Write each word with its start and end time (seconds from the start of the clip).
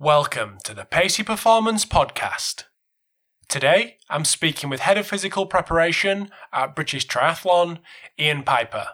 Welcome 0.00 0.58
to 0.62 0.74
the 0.74 0.84
Pacey 0.84 1.24
Performance 1.24 1.84
Podcast. 1.84 2.66
Today, 3.48 3.96
I'm 4.08 4.24
speaking 4.24 4.70
with 4.70 4.78
Head 4.78 4.96
of 4.96 5.08
Physical 5.08 5.44
Preparation 5.44 6.30
at 6.52 6.76
British 6.76 7.04
Triathlon, 7.08 7.80
Ian 8.16 8.44
Piper. 8.44 8.90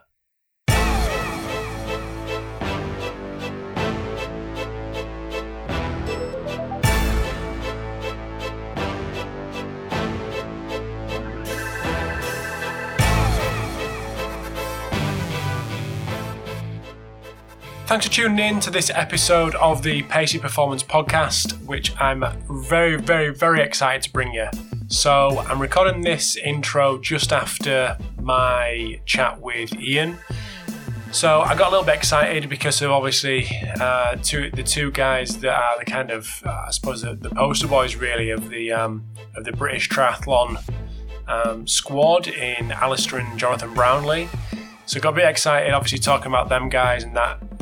Thanks 17.86 18.06
for 18.06 18.12
tuning 18.12 18.38
in 18.38 18.60
to 18.60 18.70
this 18.70 18.88
episode 18.88 19.54
of 19.56 19.82
the 19.82 20.02
Pacey 20.04 20.38
Performance 20.38 20.82
Podcast, 20.82 21.52
which 21.66 21.92
I'm 22.00 22.24
very, 22.48 22.96
very, 22.96 23.28
very 23.28 23.60
excited 23.60 24.00
to 24.04 24.10
bring 24.10 24.32
you. 24.32 24.48
So, 24.88 25.40
I'm 25.40 25.60
recording 25.60 26.00
this 26.00 26.36
intro 26.36 26.96
just 26.96 27.30
after 27.30 27.98
my 28.18 29.00
chat 29.04 29.38
with 29.38 29.78
Ian. 29.78 30.16
So, 31.12 31.42
I 31.42 31.54
got 31.54 31.68
a 31.68 31.70
little 31.72 31.84
bit 31.84 31.96
excited 31.96 32.48
because 32.48 32.80
of 32.80 32.90
obviously 32.90 33.48
uh, 33.78 34.16
two, 34.22 34.50
the 34.50 34.62
two 34.62 34.90
guys 34.90 35.38
that 35.40 35.54
are 35.54 35.78
the 35.78 35.84
kind 35.84 36.10
of, 36.10 36.42
uh, 36.46 36.64
I 36.66 36.70
suppose, 36.70 37.02
the, 37.02 37.12
the, 37.12 37.28
poster 37.28 37.68
boys 37.68 37.96
really 37.96 38.30
of 38.30 38.48
the 38.48 38.72
um, 38.72 39.04
of 39.36 39.44
the 39.44 39.52
British 39.52 39.90
triathlon 39.90 40.58
um, 41.28 41.66
squad 41.66 42.28
in 42.28 42.72
Alistair 42.72 43.18
and 43.18 43.38
Jonathan 43.38 43.74
Brownlee. 43.74 44.30
So 44.86 45.00
got 45.00 45.12
a 45.12 45.16
bit 45.16 45.26
excited, 45.26 45.72
obviously 45.72 45.98
talking 45.98 46.28
about 46.28 46.48
them 46.48 46.70
guys 46.70 47.04
and 47.04 47.14
that 47.16 47.53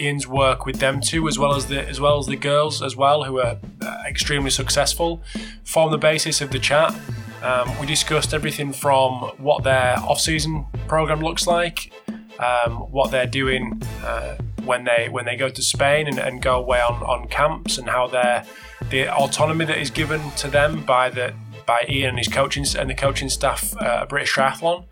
Ian's 0.00 0.26
work 0.26 0.66
with 0.66 0.78
them 0.80 1.00
too, 1.00 1.28
as 1.28 1.38
well 1.38 1.54
as 1.54 1.66
the 1.66 1.86
as 1.88 2.00
well 2.00 2.18
as 2.18 2.26
the 2.26 2.36
girls 2.36 2.82
as 2.82 2.96
well, 2.96 3.24
who 3.24 3.40
are 3.40 3.58
uh, 3.82 4.02
extremely 4.06 4.50
successful, 4.50 5.22
form 5.64 5.90
the 5.90 5.98
basis 5.98 6.40
of 6.40 6.50
the 6.50 6.58
chat. 6.58 6.94
Um, 7.42 7.78
we 7.78 7.86
discussed 7.86 8.32
everything 8.32 8.72
from 8.72 9.32
what 9.36 9.64
their 9.64 9.98
off-season 9.98 10.64
program 10.88 11.20
looks 11.20 11.46
like, 11.46 11.92
um, 12.38 12.90
what 12.90 13.10
they're 13.10 13.26
doing 13.26 13.82
uh, 14.02 14.36
when 14.64 14.84
they 14.84 15.08
when 15.10 15.24
they 15.26 15.36
go 15.36 15.48
to 15.50 15.62
Spain 15.62 16.06
and, 16.06 16.18
and 16.18 16.40
go 16.40 16.56
away 16.56 16.80
on, 16.80 17.02
on 17.02 17.28
camps, 17.28 17.78
and 17.78 17.88
how 17.88 18.06
their 18.06 18.44
the 18.90 19.08
autonomy 19.08 19.64
that 19.64 19.78
is 19.78 19.90
given 19.90 20.20
to 20.32 20.48
them 20.48 20.84
by 20.84 21.10
the 21.10 21.34
by 21.66 21.86
Ian 21.88 22.10
and 22.10 22.18
his 22.18 22.28
coaching 22.28 22.64
and 22.78 22.90
the 22.90 22.94
coaching 22.94 23.28
staff 23.28 23.76
uh, 23.76 24.00
at 24.02 24.08
British 24.08 24.34
Triathlon 24.34 24.84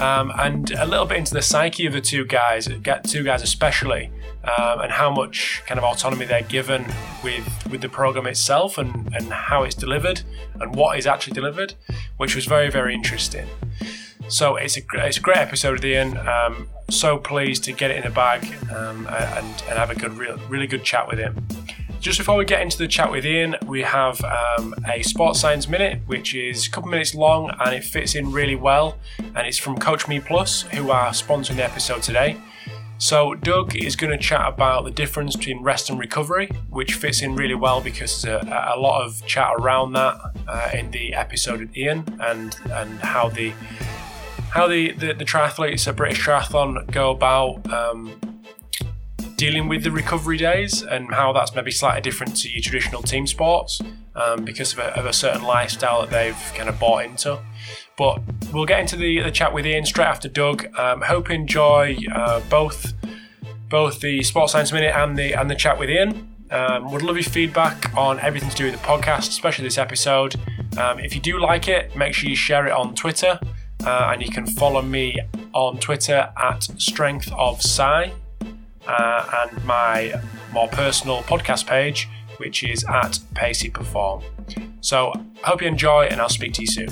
um, 0.00 0.32
and 0.38 0.70
a 0.72 0.86
little 0.86 1.06
bit 1.06 1.18
into 1.18 1.34
the 1.34 1.42
psyche 1.42 1.86
of 1.86 1.92
the 1.92 2.00
two 2.00 2.24
guys, 2.24 2.68
two 3.04 3.24
guys 3.24 3.42
especially, 3.42 4.10
um, 4.44 4.80
and 4.80 4.92
how 4.92 5.10
much 5.10 5.62
kind 5.66 5.78
of 5.78 5.84
autonomy 5.84 6.26
they're 6.26 6.42
given 6.42 6.84
with 7.22 7.68
with 7.70 7.80
the 7.80 7.88
program 7.88 8.26
itself 8.26 8.78
and 8.78 9.14
and 9.14 9.32
how 9.32 9.62
it's 9.62 9.74
delivered 9.74 10.22
and 10.60 10.74
what 10.74 10.98
is 10.98 11.06
actually 11.06 11.32
delivered, 11.32 11.74
which 12.16 12.34
was 12.34 12.44
very 12.44 12.70
very 12.70 12.94
interesting. 12.94 13.46
So 14.28 14.56
it's 14.56 14.76
a 14.76 14.82
it's 14.94 15.18
a 15.18 15.20
great 15.20 15.38
episode 15.38 15.78
of 15.78 15.84
Ian. 15.84 16.16
Um, 16.18 16.68
so 16.90 17.18
pleased 17.18 17.64
to 17.64 17.72
get 17.72 17.90
it 17.90 17.96
in 17.96 18.02
the 18.04 18.10
bag 18.10 18.44
um, 18.70 19.06
and 19.06 19.46
and 19.68 19.78
have 19.78 19.90
a 19.90 19.94
good 19.94 20.12
real, 20.18 20.38
really 20.48 20.66
good 20.66 20.84
chat 20.84 21.08
with 21.08 21.18
him. 21.18 21.46
Just 22.06 22.18
before 22.18 22.36
we 22.36 22.44
get 22.44 22.62
into 22.62 22.78
the 22.78 22.86
chat 22.86 23.10
with 23.10 23.26
Ian, 23.26 23.56
we 23.66 23.82
have 23.82 24.22
um, 24.22 24.76
a 24.88 25.02
Sports 25.02 25.40
Science 25.40 25.68
Minute, 25.68 26.02
which 26.06 26.36
is 26.36 26.64
a 26.64 26.70
couple 26.70 26.88
minutes 26.88 27.16
long 27.16 27.50
and 27.58 27.74
it 27.74 27.82
fits 27.82 28.14
in 28.14 28.30
really 28.30 28.54
well. 28.54 28.96
And 29.18 29.38
it's 29.38 29.58
from 29.58 29.76
Coach 29.76 30.06
Me 30.06 30.20
Plus, 30.20 30.62
who 30.62 30.92
are 30.92 31.08
sponsoring 31.08 31.56
the 31.56 31.64
episode 31.64 32.04
today. 32.04 32.36
So, 32.98 33.34
Doug 33.34 33.74
is 33.74 33.96
going 33.96 34.12
to 34.12 34.24
chat 34.24 34.46
about 34.46 34.84
the 34.84 34.92
difference 34.92 35.34
between 35.34 35.64
rest 35.64 35.90
and 35.90 35.98
recovery, 35.98 36.48
which 36.70 36.94
fits 36.94 37.22
in 37.22 37.34
really 37.34 37.56
well 37.56 37.80
because 37.80 38.24
a, 38.24 38.38
a 38.76 38.78
lot 38.78 39.04
of 39.04 39.26
chat 39.26 39.54
around 39.58 39.94
that 39.94 40.14
uh, 40.46 40.70
in 40.72 40.92
the 40.92 41.12
episode 41.12 41.58
with 41.58 41.76
Ian 41.76 42.04
and, 42.20 42.56
and 42.70 43.00
how 43.00 43.30
the 43.30 43.52
how 44.50 44.68
the, 44.68 44.92
the, 44.92 45.12
the 45.12 45.24
triathletes 45.24 45.88
at 45.88 45.96
British 45.96 46.24
Triathlon 46.24 46.88
go 46.92 47.10
about 47.10 47.68
um, 47.72 48.16
dealing 49.36 49.68
with 49.68 49.84
the 49.84 49.90
recovery 49.90 50.38
days 50.38 50.82
and 50.82 51.12
how 51.12 51.32
that's 51.32 51.54
maybe 51.54 51.70
slightly 51.70 52.00
different 52.00 52.36
to 52.36 52.48
your 52.48 52.62
traditional 52.62 53.02
team 53.02 53.26
sports 53.26 53.80
um, 54.14 54.44
because 54.44 54.72
of 54.72 54.78
a, 54.78 54.98
of 54.98 55.06
a, 55.06 55.12
certain 55.12 55.42
lifestyle 55.42 56.00
that 56.00 56.10
they've 56.10 56.52
kind 56.54 56.68
of 56.68 56.78
bought 56.80 57.04
into. 57.04 57.38
But 57.98 58.20
we'll 58.52 58.66
get 58.66 58.80
into 58.80 58.96
the, 58.96 59.20
the 59.20 59.30
chat 59.30 59.52
with 59.52 59.66
Ian 59.66 59.84
straight 59.84 60.06
after 60.06 60.28
Doug. 60.28 60.66
Um, 60.78 61.02
hope 61.02 61.28
you 61.28 61.34
enjoy 61.34 61.98
uh, 62.12 62.40
both 62.48 62.94
both 63.68 64.00
the 64.00 64.22
Sports 64.22 64.52
Science 64.52 64.72
Minute 64.72 64.94
and 64.94 65.16
the 65.16 65.34
and 65.34 65.50
the 65.50 65.54
chat 65.54 65.78
with 65.78 65.90
Ian. 65.90 66.32
Um, 66.50 66.92
would 66.92 67.02
love 67.02 67.16
your 67.16 67.24
feedback 67.24 67.94
on 67.96 68.20
everything 68.20 68.48
to 68.50 68.56
do 68.56 68.64
with 68.66 68.74
the 68.74 68.86
podcast, 68.86 69.28
especially 69.28 69.64
this 69.64 69.78
episode. 69.78 70.36
Um, 70.78 71.00
if 71.00 71.14
you 71.14 71.20
do 71.20 71.40
like 71.40 71.66
it, 71.66 71.96
make 71.96 72.14
sure 72.14 72.30
you 72.30 72.36
share 72.36 72.66
it 72.66 72.72
on 72.72 72.94
Twitter, 72.94 73.40
uh, 73.84 74.10
and 74.12 74.22
you 74.22 74.30
can 74.30 74.46
follow 74.46 74.80
me 74.80 75.18
on 75.52 75.78
Twitter 75.78 76.32
at 76.36 76.62
Strength 76.62 77.32
of 77.32 77.58
Sci 77.58 78.12
uh, 78.86 79.46
and 79.50 79.64
my 79.64 80.20
more 80.52 80.68
personal 80.68 81.22
podcast 81.22 81.66
page, 81.66 82.08
which 82.38 82.64
is 82.64 82.84
at 82.84 83.18
Pacey 83.34 83.70
Perform. 83.70 84.22
So, 84.80 85.12
I 85.44 85.48
hope 85.48 85.62
you 85.62 85.68
enjoy, 85.68 86.04
and 86.04 86.20
I'll 86.20 86.28
speak 86.28 86.52
to 86.54 86.62
you 86.62 86.66
soon. 86.66 86.88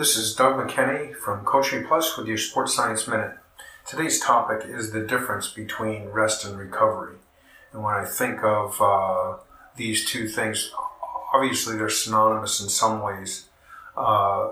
This 0.00 0.16
is 0.16 0.34
Doug 0.34 0.54
McKenney 0.54 1.14
from 1.14 1.44
Coach 1.44 1.74
Me 1.74 1.82
Plus 1.82 2.16
with 2.16 2.26
your 2.26 2.38
Sports 2.38 2.74
Science 2.74 3.06
Minute. 3.06 3.32
Today's 3.86 4.18
topic 4.18 4.66
is 4.66 4.92
the 4.92 5.04
difference 5.04 5.48
between 5.48 6.08
rest 6.08 6.42
and 6.46 6.56
recovery. 6.56 7.16
And 7.74 7.82
when 7.82 7.92
I 7.92 8.06
think 8.06 8.42
of 8.42 8.80
uh, 8.80 9.36
these 9.76 10.08
two 10.08 10.26
things, 10.26 10.72
obviously 11.34 11.76
they're 11.76 11.90
synonymous 11.90 12.62
in 12.62 12.70
some 12.70 13.02
ways, 13.02 13.49
uh, 14.00 14.48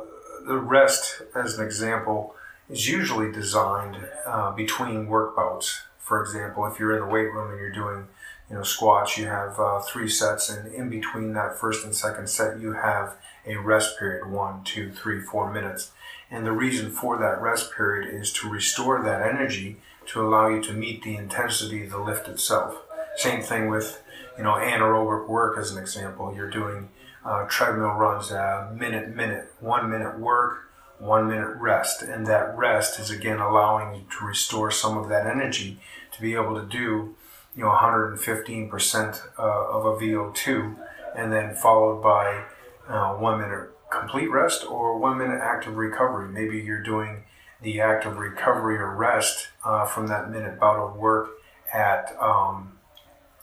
the 0.47 0.59
rest, 0.59 1.22
as 1.34 1.59
an 1.59 1.64
example, 1.64 2.34
is 2.69 2.88
usually 2.88 3.32
designed 3.32 3.97
uh, 4.26 4.53
between 4.53 5.06
work 5.06 5.34
bouts. 5.34 5.82
For 5.98 6.20
example, 6.20 6.66
if 6.66 6.78
you're 6.78 6.94
in 6.94 7.00
the 7.00 7.12
weight 7.14 7.32
room 7.32 7.50
and 7.50 7.59
you're 7.59 7.72
doing, 7.72 8.09
you 8.48 8.56
know, 8.56 8.62
squats, 8.62 9.16
you 9.19 9.26
have 9.26 9.59
uh, 9.59 9.81
three 9.81 10.09
sets, 10.09 10.50
and 10.50 10.72
in 10.75 10.88
between 10.88 11.32
that 11.32 11.59
first 11.59 11.84
and 11.84 11.94
second 11.94 12.28
set, 12.28 12.60
you 12.60 12.72
have 12.72 13.16
a 13.47 13.56
rest 13.56 13.98
period 13.98 14.31
one, 14.31 14.62
two, 14.64 14.92
three, 14.92 15.20
four 15.20 15.50
minutes. 15.50 15.92
And 16.30 16.44
the 16.44 16.53
reason 16.53 16.91
for 16.91 17.16
that 17.19 17.41
rest 17.41 17.72
period 17.75 18.15
is 18.15 18.32
to 18.34 18.50
restore 18.50 19.03
that 19.03 19.22
energy 19.22 19.78
to 20.09 20.20
allow 20.20 20.48
you 20.48 20.62
to 20.62 20.72
meet 20.72 21.03
the 21.03 21.16
intensity 21.16 21.84
of 21.84 21.91
the 21.91 21.98
lift 21.98 22.28
itself. 22.28 22.76
Same 23.16 23.42
thing 23.42 23.69
with, 23.69 24.03
you 24.36 24.44
know, 24.44 24.54
anaerobic 24.54 25.28
work 25.28 25.59
as 25.59 25.70
an 25.70 25.78
example. 25.78 26.34
You're 26.34 26.50
doing 26.50 26.88
uh, 27.28 27.44
treadmill 27.47 27.91
runs 27.91 28.31
a 28.31 28.72
minute, 28.75 29.15
minute, 29.15 29.53
one 29.61 29.91
minute 29.91 30.19
work, 30.19 30.71
one 30.99 31.28
minute 31.28 31.55
rest. 31.56 32.00
And 32.00 32.27
that 32.27 32.56
rest 32.56 32.99
is 32.99 33.11
again 33.11 33.39
allowing 33.39 33.94
you 33.94 34.06
to 34.19 34.25
restore 34.25 34.71
some 34.71 34.97
of 34.97 35.11
that 35.11 35.27
energy 35.27 35.78
to 36.12 36.22
be 36.22 36.34
able 36.34 36.59
to 36.59 36.66
do, 36.66 37.15
you 37.55 37.65
know, 37.65 37.71
115% 37.71 39.22
uh, 39.39 39.43
of 39.43 39.84
a 39.84 39.97
VO2 40.03 40.77
and 41.15 41.31
then 41.31 41.55
followed 41.55 42.03
by 42.03 42.44
uh, 42.89 43.12
one 43.15 43.41
minute 43.41 43.71
complete 43.91 44.28
rest 44.28 44.65
or 44.65 44.99
one 44.99 45.19
minute 45.19 45.41
active 45.43 45.77
recovery. 45.77 46.28
Maybe 46.31 46.59
you're 46.59 46.83
doing 46.83 47.25
the 47.60 47.81
active 47.83 48.16
recovery 48.16 48.78
or 48.78 48.95
rest 48.95 49.49
uh, 49.65 49.84
from 49.84 50.06
that 50.06 50.31
minute 50.31 50.59
bout 50.59 50.78
of 50.78 50.97
work 50.97 51.28
at, 51.75 52.16
um, 52.19 52.78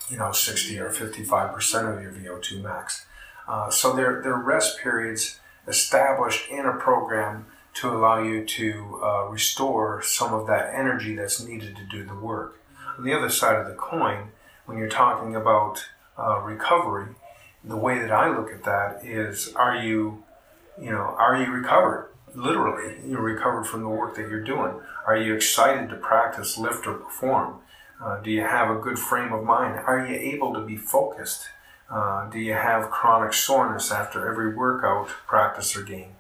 you 0.10 0.18
know, 0.18 0.32
60 0.32 0.80
or 0.80 0.90
55% 0.90 1.96
of 1.96 2.02
your 2.02 2.40
VO2 2.40 2.64
max. 2.64 3.06
Uh, 3.48 3.70
so 3.70 3.96
there, 3.96 4.22
there 4.22 4.34
are 4.34 4.44
rest 4.44 4.80
periods 4.80 5.40
established 5.68 6.50
in 6.50 6.66
a 6.66 6.74
program 6.74 7.46
to 7.76 7.90
allow 7.90 8.22
you 8.22 8.46
to 8.46 9.00
uh, 9.04 9.26
restore 9.26 10.02
some 10.02 10.34
of 10.34 10.48
that 10.48 10.74
energy 10.74 11.16
that's 11.16 11.44
needed 11.44 11.76
to 11.76 11.84
do 11.84 12.06
the 12.06 12.16
work. 12.16 12.60
On 12.98 13.04
the 13.04 13.14
other 13.14 13.30
side 13.30 13.58
of 13.58 13.68
the 13.68 13.74
coin, 13.74 14.30
when 14.66 14.78
you're 14.78 14.88
talking 14.88 15.36
about 15.36 15.86
uh, 16.18 16.40
recovery, 16.40 17.14
the 17.64 17.76
way 17.76 18.00
that 18.00 18.12
I 18.12 18.30
look 18.30 18.52
at 18.52 18.64
that 18.64 19.04
is 19.04 19.54
are 19.56 19.76
you, 19.76 20.24
you 20.80 20.92
know, 20.92 21.16
are 21.18 21.42
you 21.42 21.52
recovered? 21.52 22.12
Literally, 22.34 22.98
you're 23.06 23.22
recovered 23.22 23.66
from 23.66 23.82
the 23.82 23.90
work 23.90 24.16
that 24.16 24.30
you're 24.30 24.44
doing. 24.44 24.74
Are 25.06 25.18
you 25.18 25.34
excited 25.36 25.90
to 25.90 25.96
practice, 25.96 26.58
lift, 26.58 26.88
or 26.88 26.96
perform? 26.96 27.60
Uh, 28.04 28.20
do 28.22 28.30
you 28.30 28.42
have 28.42 28.70
a 28.70 28.80
good 28.80 29.00
frame 29.00 29.32
of 29.34 29.44
mind? 29.44 29.80
Are 29.80 30.06
you 30.06 30.16
able 30.16 30.54
to 30.54 30.62
be 30.62 30.76
focused? 30.76 31.48
Uh, 31.90 32.30
do 32.30 32.40
you 32.40 32.54
have 32.54 32.90
chronic 32.90 33.34
soreness 33.34 33.92
after 33.92 34.30
every 34.30 34.56
workout, 34.56 35.08
practice, 35.28 35.76
or 35.76 35.84
game? 35.84 36.16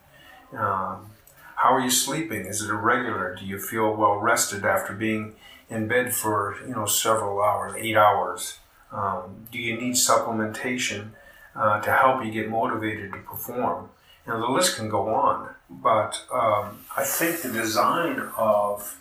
Um, 0.53 1.11
how 1.55 1.73
are 1.73 1.81
you 1.81 1.89
sleeping? 1.89 2.45
Is 2.45 2.61
it 2.61 2.69
irregular? 2.69 3.35
Do 3.35 3.45
you 3.45 3.59
feel 3.59 3.95
well 3.95 4.17
rested 4.17 4.63
after 4.63 4.93
being 4.93 5.35
in 5.69 5.87
bed 5.87 6.13
for 6.13 6.55
you 6.67 6.75
know 6.75 6.85
several 6.85 7.41
hours, 7.41 7.75
eight 7.77 7.97
hours? 7.97 8.59
Um, 8.91 9.47
do 9.51 9.57
you 9.57 9.75
need 9.75 9.95
supplementation 9.95 11.09
uh, 11.55 11.81
to 11.81 11.91
help 11.91 12.23
you 12.23 12.31
get 12.31 12.49
motivated 12.49 13.13
to 13.13 13.19
perform? 13.19 13.89
You 14.25 14.33
know, 14.33 14.39
the 14.39 14.51
list 14.51 14.77
can 14.77 14.89
go 14.89 15.13
on, 15.13 15.49
but 15.69 16.23
um, 16.31 16.85
I 16.95 17.03
think 17.03 17.41
the 17.41 17.51
design 17.51 18.19
of 18.37 18.97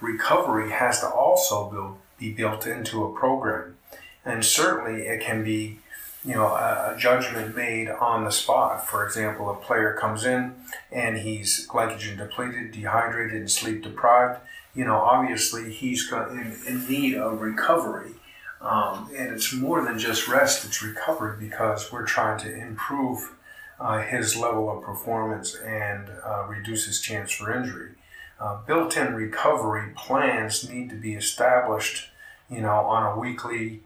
recovery 0.00 0.70
has 0.70 1.00
to 1.00 1.08
also 1.08 1.70
build, 1.70 1.98
be 2.18 2.32
built 2.32 2.66
into 2.66 3.04
a 3.04 3.12
program. 3.12 3.76
And 4.24 4.44
certainly 4.44 5.02
it 5.02 5.20
can 5.20 5.42
be, 5.42 5.80
you 6.24 6.34
know, 6.34 6.46
a, 6.46 6.94
a, 6.94 6.98
judgment 6.98 7.56
made 7.56 7.88
on 7.88 8.24
the 8.24 8.30
spot. 8.30 8.86
For 8.88 9.04
example, 9.04 9.50
a 9.50 9.54
player 9.54 9.96
comes 10.00 10.24
in 10.24 10.54
and 10.90 11.18
he's 11.18 11.66
glycogen 11.66 12.16
depleted, 12.16 12.72
dehydrated, 12.72 13.36
and 13.36 13.50
sleep 13.50 13.82
deprived. 13.82 14.40
You 14.74 14.84
know, 14.84 14.96
obviously 14.96 15.72
he's 15.72 16.10
in, 16.12 16.56
in 16.66 16.88
need 16.88 17.14
of 17.16 17.40
recovery. 17.40 18.12
Um, 18.60 19.10
and 19.16 19.32
it's 19.32 19.52
more 19.52 19.84
than 19.84 19.98
just 19.98 20.28
rest, 20.28 20.64
it's 20.64 20.82
recovery 20.82 21.36
because 21.38 21.90
we're 21.90 22.06
trying 22.06 22.38
to 22.40 22.54
improve 22.54 23.32
uh, 23.80 24.02
his 24.02 24.36
level 24.36 24.70
of 24.70 24.84
performance 24.84 25.56
and 25.56 26.08
uh, 26.24 26.44
reduce 26.48 26.86
his 26.86 27.00
chance 27.00 27.32
for 27.32 27.52
injury. 27.52 27.90
Uh, 28.38 28.58
built-in 28.64 29.14
recovery 29.14 29.92
plans 29.96 30.68
need 30.68 30.90
to 30.90 30.96
be 30.96 31.14
established, 31.14 32.10
you 32.48 32.60
know, 32.60 32.70
on 32.70 33.16
a 33.16 33.18
weekly, 33.18 33.80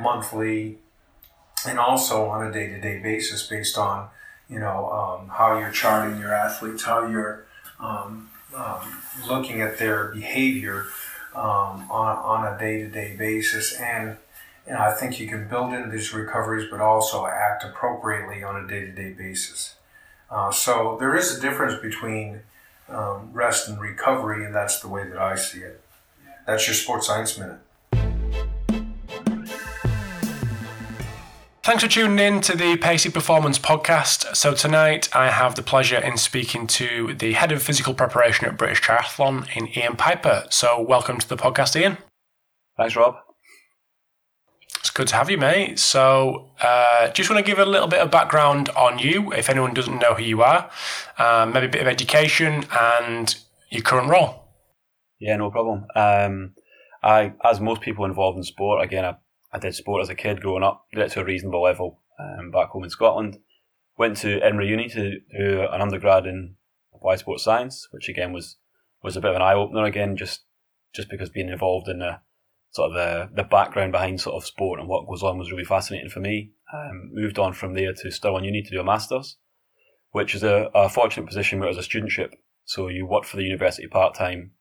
monthly, 0.00 0.78
and 1.66 1.78
also 1.78 2.26
on 2.26 2.46
a 2.46 2.52
day-to-day 2.52 3.00
basis 3.00 3.46
based 3.46 3.78
on, 3.78 4.08
you 4.48 4.58
know, 4.58 4.90
um, 4.90 5.28
how 5.28 5.58
you're 5.58 5.70
charting 5.70 6.18
your 6.20 6.34
athletes, 6.34 6.84
how 6.84 7.06
you're 7.06 7.46
um, 7.80 8.30
um, 8.54 9.02
looking 9.28 9.60
at 9.60 9.78
their 9.78 10.06
behavior 10.08 10.86
um, 11.34 11.90
on, 11.90 12.16
on 12.18 12.54
a 12.54 12.58
day-to-day 12.58 13.16
basis 13.16 13.74
and 13.80 14.16
and 14.66 14.76
I 14.76 14.94
think 14.94 15.18
you 15.18 15.26
can 15.26 15.48
build 15.48 15.72
in 15.72 15.90
these 15.90 16.14
recoveries, 16.14 16.70
but 16.70 16.80
also 16.80 17.26
act 17.26 17.64
appropriately 17.64 18.44
on 18.44 18.64
a 18.64 18.68
day 18.68 18.80
to 18.80 18.92
day 18.92 19.12
basis. 19.12 19.74
Uh, 20.30 20.52
so 20.52 20.96
there 21.00 21.16
is 21.16 21.36
a 21.36 21.40
difference 21.40 21.80
between 21.82 22.40
um, 22.88 23.30
rest 23.32 23.68
and 23.68 23.80
recovery, 23.80 24.44
and 24.44 24.54
that's 24.54 24.80
the 24.80 24.88
way 24.88 25.06
that 25.08 25.18
I 25.18 25.34
see 25.34 25.60
it. 25.60 25.82
That's 26.46 26.66
your 26.66 26.74
Sports 26.74 27.06
Science 27.06 27.36
Minute. 27.38 27.58
Thanks 31.64 31.84
for 31.84 31.88
tuning 31.88 32.18
in 32.18 32.40
to 32.40 32.56
the 32.56 32.76
Pacey 32.76 33.08
Performance 33.08 33.56
Podcast. 33.56 34.34
So, 34.34 34.52
tonight 34.52 35.08
I 35.14 35.30
have 35.30 35.54
the 35.54 35.62
pleasure 35.62 35.98
in 35.98 36.16
speaking 36.16 36.66
to 36.66 37.14
the 37.14 37.34
head 37.34 37.52
of 37.52 37.62
physical 37.62 37.94
preparation 37.94 38.48
at 38.48 38.58
British 38.58 38.80
Triathlon 38.80 39.46
in 39.56 39.68
Ian 39.78 39.94
Piper. 39.94 40.46
So, 40.50 40.82
welcome 40.82 41.20
to 41.20 41.28
the 41.28 41.36
podcast, 41.36 41.80
Ian. 41.80 41.98
Thanks, 42.76 42.96
Rob. 42.96 43.14
It's 44.80 44.90
good 44.90 45.06
to 45.06 45.14
have 45.14 45.30
you, 45.30 45.38
mate. 45.38 45.78
So, 45.78 46.50
uh, 46.60 47.10
just 47.10 47.30
want 47.30 47.46
to 47.46 47.48
give 47.48 47.60
a 47.60 47.64
little 47.64 47.86
bit 47.86 48.00
of 48.00 48.10
background 48.10 48.68
on 48.70 48.98
you, 48.98 49.32
if 49.32 49.48
anyone 49.48 49.72
doesn't 49.72 50.00
know 50.00 50.14
who 50.14 50.24
you 50.24 50.42
are, 50.42 50.68
um, 51.18 51.52
maybe 51.52 51.66
a 51.66 51.70
bit 51.70 51.82
of 51.82 51.86
education 51.86 52.64
and 52.76 53.36
your 53.70 53.82
current 53.82 54.10
role. 54.10 54.48
Yeah, 55.20 55.36
no 55.36 55.52
problem. 55.52 55.86
Um, 55.94 56.54
I, 57.04 57.34
as 57.44 57.60
most 57.60 57.82
people 57.82 58.04
involved 58.04 58.36
in 58.36 58.42
sport, 58.42 58.82
again, 58.82 59.04
I, 59.04 59.14
I 59.52 59.58
did 59.58 59.74
sport 59.74 60.02
as 60.02 60.08
a 60.08 60.14
kid 60.14 60.40
growing 60.40 60.62
up, 60.62 60.86
did 60.92 61.02
it 61.02 61.12
to 61.12 61.20
a 61.20 61.24
reasonable 61.24 61.62
level 61.62 62.00
um, 62.18 62.50
back 62.50 62.70
home 62.70 62.84
in 62.84 62.90
Scotland. 62.90 63.38
Went 63.98 64.16
to 64.18 64.40
Edinburgh 64.40 64.66
Uni 64.66 64.88
to 64.88 65.20
do 65.36 65.66
an 65.70 65.80
undergrad 65.80 66.26
in 66.26 66.56
applied 66.94 67.18
sports 67.18 67.44
science, 67.44 67.88
which 67.90 68.08
again 68.08 68.32
was 68.32 68.56
was 69.02 69.16
a 69.16 69.20
bit 69.20 69.30
of 69.30 69.36
an 69.36 69.42
eye 69.42 69.54
opener 69.54 69.84
again, 69.84 70.16
just 70.16 70.42
just 70.94 71.10
because 71.10 71.28
being 71.30 71.48
involved 71.48 71.88
in 71.88 71.98
the 71.98 72.20
sort 72.70 72.90
of 72.90 72.94
the, 72.94 73.42
the 73.42 73.46
background 73.46 73.92
behind 73.92 74.20
sort 74.20 74.34
of 74.34 74.46
sport 74.46 74.80
and 74.80 74.88
what 74.88 75.06
goes 75.06 75.22
on 75.22 75.38
was 75.38 75.50
really 75.50 75.64
fascinating 75.64 76.08
for 76.08 76.20
me. 76.20 76.52
Um, 76.72 77.10
moved 77.12 77.38
on 77.38 77.52
from 77.52 77.74
there 77.74 77.92
to 77.92 78.10
Stirling 78.10 78.44
Uni 78.44 78.62
to 78.62 78.70
do 78.70 78.80
a 78.80 78.84
master's, 78.84 79.36
which 80.12 80.34
is 80.34 80.42
a, 80.42 80.70
a 80.74 80.88
fortunate 80.88 81.26
position 81.26 81.58
where 81.58 81.68
it 81.68 81.76
was 81.76 81.86
a 81.86 81.88
studentship. 81.88 82.32
So 82.64 82.88
you 82.88 83.06
work 83.06 83.24
for 83.24 83.36
the 83.36 83.42
university 83.42 83.86
part 83.88 84.14
time 84.14 84.52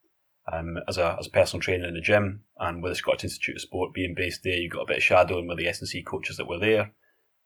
um, 0.51 0.77
as 0.87 0.97
a 0.97 1.17
as 1.19 1.27
a 1.27 1.31
personal 1.31 1.61
trainer 1.61 1.87
in 1.87 1.93
the 1.93 2.01
gym, 2.01 2.43
and 2.59 2.81
with 2.81 2.91
the 2.91 2.95
Scottish 2.95 3.25
Institute 3.25 3.55
of 3.55 3.61
Sport 3.61 3.93
being 3.93 4.13
based 4.15 4.41
there, 4.43 4.57
you 4.57 4.69
got 4.69 4.83
a 4.83 4.87
bit 4.87 4.97
of 4.97 5.03
shadowing 5.03 5.47
with 5.47 5.57
the 5.57 5.67
S&C 5.67 6.03
coaches 6.03 6.37
that 6.37 6.47
were 6.47 6.59
there. 6.59 6.93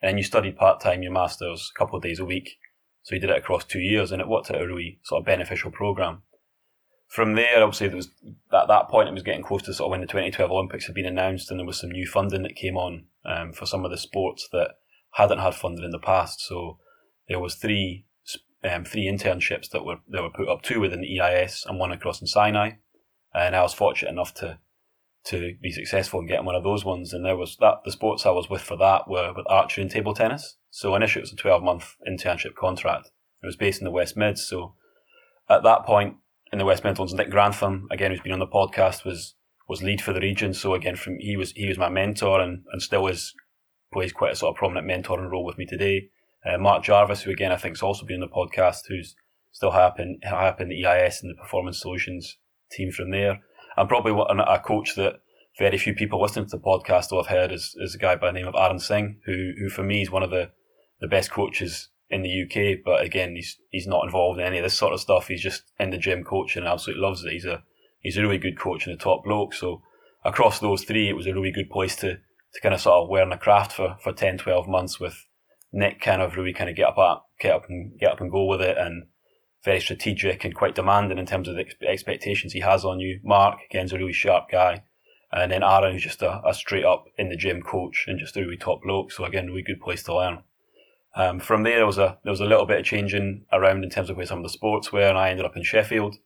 And 0.02 0.18
you 0.18 0.24
studied 0.24 0.58
part 0.58 0.82
time 0.82 1.02
your 1.02 1.12
masters 1.12 1.72
a 1.76 1.80
couple 1.80 1.98
of 1.98 2.04
days 2.04 2.20
a 2.20 2.26
week. 2.26 2.58
So 3.04 3.16
you 3.16 3.22
did 3.22 3.30
it 3.30 3.38
across 3.38 3.64
two 3.64 3.80
years, 3.80 4.12
and 4.12 4.22
it 4.22 4.28
worked 4.28 4.52
out 4.52 4.62
a 4.62 4.68
really 4.68 5.00
sort 5.04 5.22
of 5.22 5.26
beneficial 5.26 5.72
program 5.72 6.24
from 7.08 7.36
there, 7.36 7.64
obviously, 7.64 7.88
there 7.88 7.96
was 7.96 8.12
at 8.52 8.68
that 8.68 8.90
point 8.90 9.08
it 9.08 9.14
was 9.14 9.24
getting 9.24 9.44
close 9.44 9.62
to 9.64 9.74
sort 9.74 9.88
of 9.88 9.92
when 9.92 10.02
the 10.02 10.08
2012 10.08 10.52
Olympics 10.52 10.86
had 10.86 10.96
been 10.96 11.06
announced, 11.06 11.50
and 11.50 11.60
there 11.60 11.66
was 11.66 11.80
some 11.80 11.92
new 11.92 12.06
funding 12.06 12.44
that 12.44 12.56
came 12.56 12.78
on 12.78 13.06
um, 13.26 13.54
for 13.54 13.66
some 13.66 13.86
of 13.86 13.92
the 13.92 13.98
sports 13.98 14.50
that 14.52 14.72
hadn't 15.14 15.40
had 15.40 15.56
funding 15.56 15.86
in 15.86 15.92
the 15.92 16.00
past. 16.00 16.42
So 16.42 16.80
there 17.28 17.40
was 17.40 17.56
three 17.56 18.06
um, 18.70 18.84
three 18.84 19.06
internships 19.06 19.70
that 19.70 19.86
were 19.86 20.00
that 20.10 20.24
were 20.24 20.32
put 20.32 20.50
up, 20.50 20.64
two 20.64 20.80
within 20.80 21.02
the 21.02 21.20
EIS 21.20 21.66
and 21.68 21.80
one 21.80 21.92
across 21.92 22.20
in 22.20 22.28
Sinai, 22.28 22.72
and 23.36 23.56
I 23.56 23.62
was 23.62 23.74
fortunate 23.74 24.12
enough 24.12 24.34
to 24.36 24.60
to 25.26 25.56
be 25.60 25.72
successful 25.72 26.20
in 26.20 26.28
getting 26.28 26.46
one 26.46 26.54
of 26.54 26.64
those 26.64 26.86
ones. 26.86 27.12
And 27.12 27.26
there 27.26 27.36
was 27.36 27.58
that 27.60 27.82
the 27.84 27.92
sports 27.92 28.26
I 28.26 28.30
was 28.30 28.50
with 28.50 28.62
for 28.62 28.78
that 28.78 29.08
were 29.08 29.34
with 29.36 29.48
archery 29.50 29.82
and 29.82 29.92
table 29.92 30.14
tennis. 30.14 30.58
So 30.70 30.96
initially 30.96 31.22
it 31.22 31.24
was 31.24 31.34
a 31.34 31.38
12 31.38 31.64
month 31.64 31.96
internship 32.08 32.54
contract. 32.56 33.10
It 33.42 33.48
was 33.48 33.56
based 33.56 33.82
in 33.82 33.86
the 33.86 33.92
West 33.92 34.16
Mids. 34.16 34.48
So 34.48 34.76
at 35.50 35.64
that 35.64 35.84
point, 35.84 36.18
in 36.52 36.60
the 36.60 36.66
West 36.66 36.84
Midlands. 36.84 37.14
Nick 37.14 37.30
Grantham, 37.30 37.88
again, 37.92 38.12
who's 38.12 38.22
been 38.22 38.32
on 38.32 38.40
the 38.40 38.48
podcast, 38.48 39.04
was 39.04 39.36
was 39.68 39.82
lead 39.82 40.02
for 40.02 40.14
the 40.14 40.20
region. 40.20 40.54
So 40.54 40.74
again, 40.74 40.96
from 40.96 41.18
he 41.20 41.36
was 41.36 41.52
he 41.52 41.68
was 41.68 41.78
my 41.78 41.90
mentor 41.90 42.40
and, 42.40 42.64
and 42.72 42.82
still 42.82 43.08
is 43.08 43.34
plays 43.92 44.14
quite 44.14 44.34
a 44.34 44.36
sort 44.36 44.54
of 44.54 44.58
prominent 44.58 44.88
mentoring 44.88 45.30
role 45.30 45.46
with 45.46 45.58
me 45.58 45.66
today. 45.66 46.10
Uh, 46.46 46.58
Mark 46.58 46.84
Jarvis, 46.84 47.24
who 47.24 47.32
again 47.32 47.52
I 47.52 47.58
think 47.58 47.76
has 47.76 47.82
also 47.82 48.06
been 48.06 48.22
on 48.22 48.30
the 48.30 48.36
podcast, 48.36 48.82
who's 48.88 49.16
still 49.52 49.72
happen 49.72 50.20
happen 50.24 50.70
the 50.70 50.86
EIS 50.86 51.22
and 51.22 51.32
the 51.32 51.42
Performance 51.42 51.82
Solutions 51.82 52.38
team 52.72 52.92
from 52.92 53.12
there. 53.12 53.42
And 53.78 53.90
probably 53.90 54.12
a 54.12 54.60
coach 54.60 54.96
that 54.96 55.22
very 55.58 55.78
few 55.78 55.94
people 55.94 56.22
listening 56.22 56.46
to 56.46 56.58
the 56.58 56.64
podcast 56.64 57.12
will 57.12 57.24
have 57.24 57.36
heard 57.36 57.52
is, 57.52 57.76
is 57.80 57.96
a 57.96 57.98
guy 57.98 58.16
by 58.16 58.28
the 58.28 58.34
name 58.34 58.48
of 58.48 58.56
Aaron 58.58 58.80
Singh, 58.80 59.20
who 59.26 59.54
who 59.60 59.70
for 59.70 59.84
me 59.84 60.02
is 60.02 60.12
one 60.12 60.24
of 60.24 60.30
the, 60.30 60.52
the 61.02 61.08
best 61.08 61.32
coaches 61.32 61.90
in 62.10 62.22
the 62.22 62.44
UK, 62.44 62.80
but 62.84 63.02
again, 63.02 63.36
he's 63.36 63.58
he's 63.70 63.88
not 63.88 64.06
involved 64.06 64.40
in 64.40 64.46
any 64.46 64.58
of 64.58 64.64
this 64.64 64.78
sort 64.78 64.94
of 64.94 65.00
stuff. 65.00 65.28
He's 65.28 65.42
just 65.42 65.64
in 65.80 65.90
the 65.90 65.98
gym 65.98 66.24
coaching 66.24 66.62
and 66.62 66.72
absolutely 66.72 67.02
loves 67.02 67.24
it. 67.24 67.32
He's 67.32 67.46
a 67.46 67.64
he's 68.00 68.18
a 68.18 68.22
really 68.22 68.38
good 68.38 68.60
coach 68.60 68.86
and 68.86 68.96
a 68.96 68.98
top 68.98 69.24
bloke. 69.24 69.54
So 69.54 69.82
across 70.24 70.60
those 70.60 70.84
three, 70.84 71.10
it 71.10 71.16
was 71.16 71.28
a 71.28 71.34
really 71.34 71.52
good 71.52 71.70
place 71.70 71.96
to 71.98 72.18
to 72.56 72.62
kind 72.62 72.74
of 72.74 72.82
sort 72.82 73.04
of 73.04 73.10
learn 73.10 73.34
a 73.34 73.38
craft 73.38 73.74
for, 73.74 73.98
for 74.02 74.14
10, 74.14 74.38
12 74.38 74.68
months 74.68 74.98
with 74.98 75.28
Nick 75.74 76.00
kind 76.00 76.22
of 76.22 76.38
really 76.38 76.54
kind 76.54 76.70
of 76.70 76.76
get 76.78 76.88
up 76.88 76.98
at, 76.98 77.18
get 77.38 77.54
up 77.54 77.66
and 77.68 78.00
get 78.00 78.12
up 78.12 78.22
and 78.22 78.32
go 78.32 78.46
with 78.46 78.62
it 78.62 78.78
and 78.78 79.08
very 79.66 79.82
strategic 79.82 80.46
and 80.46 80.56
quite 80.56 80.76
demanding 80.76 81.18
in 81.18 81.26
terms 81.26 81.48
of 81.48 81.56
the 81.56 81.66
expectations 81.88 82.54
he 82.54 82.60
has 82.60 82.86
on 82.86 83.00
you. 83.00 83.20
Mark, 83.24 83.60
again, 83.70 83.86
is 83.86 83.92
a 83.92 83.98
really 83.98 84.14
sharp 84.14 84.50
guy. 84.50 84.84
And 85.32 85.52
then 85.52 85.64
Aaron, 85.64 85.92
who's 85.92 86.04
just 86.04 86.22
a, 86.22 86.48
a 86.48 86.54
straight 86.54 86.86
up 86.86 87.06
in 87.18 87.30
the 87.30 87.36
gym 87.36 87.62
coach 87.62 88.06
and 88.08 88.20
just 88.20 88.38
a 88.38 88.42
really 88.42 88.58
top 88.58 88.84
bloke. 88.84 89.12
So 89.12 89.26
again, 89.26 89.46
a 89.46 89.48
really 89.48 89.64
good 89.64 89.82
place 89.82 90.04
to 90.04 90.16
learn. 90.16 90.44
Um, 91.16 91.40
from 91.40 91.64
there, 91.64 91.78
there 91.78 91.86
was 91.86 91.98
a 91.98 92.20
there 92.24 92.32
was 92.32 92.42
a 92.42 92.46
little 92.46 92.66
bit 92.66 92.80
of 92.80 92.86
changing 92.86 93.46
around 93.52 93.84
in 93.84 93.90
terms 93.90 94.10
of 94.10 94.18
where 94.18 94.26
some 94.26 94.40
of 94.40 94.44
the 94.44 94.50
sports 94.50 94.92
were, 94.92 95.08
and 95.08 95.18
I 95.18 95.30
ended 95.30 95.46
up 95.46 95.56
in 95.56 95.64
Sheffield 95.64 96.18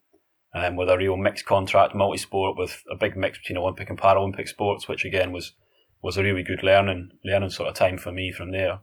um, 0.54 0.76
with 0.76 0.90
a 0.90 0.98
real 0.98 1.16
mixed 1.16 1.46
contract, 1.46 1.96
multi-sport 1.96 2.58
with 2.58 2.84
a 2.92 2.96
big 2.96 3.16
mix 3.16 3.38
between 3.38 3.58
Olympic 3.58 3.90
and 3.90 4.00
Paralympic 4.00 4.48
sports, 4.48 4.88
which 4.88 5.06
again 5.06 5.32
was 5.32 5.54
was 6.02 6.18
a 6.18 6.24
really 6.24 6.44
good 6.44 6.64
learning 6.64 7.12
learning 7.24 7.52
sort 7.52 7.70
of 7.70 7.76
time 7.76 7.98
for 7.98 8.12
me 8.12 8.32
from 8.32 8.52
there. 8.52 8.80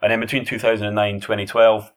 And 0.00 0.10
then 0.10 0.20
between 0.20 0.44
2009 0.44 1.20
2012, 1.20 1.92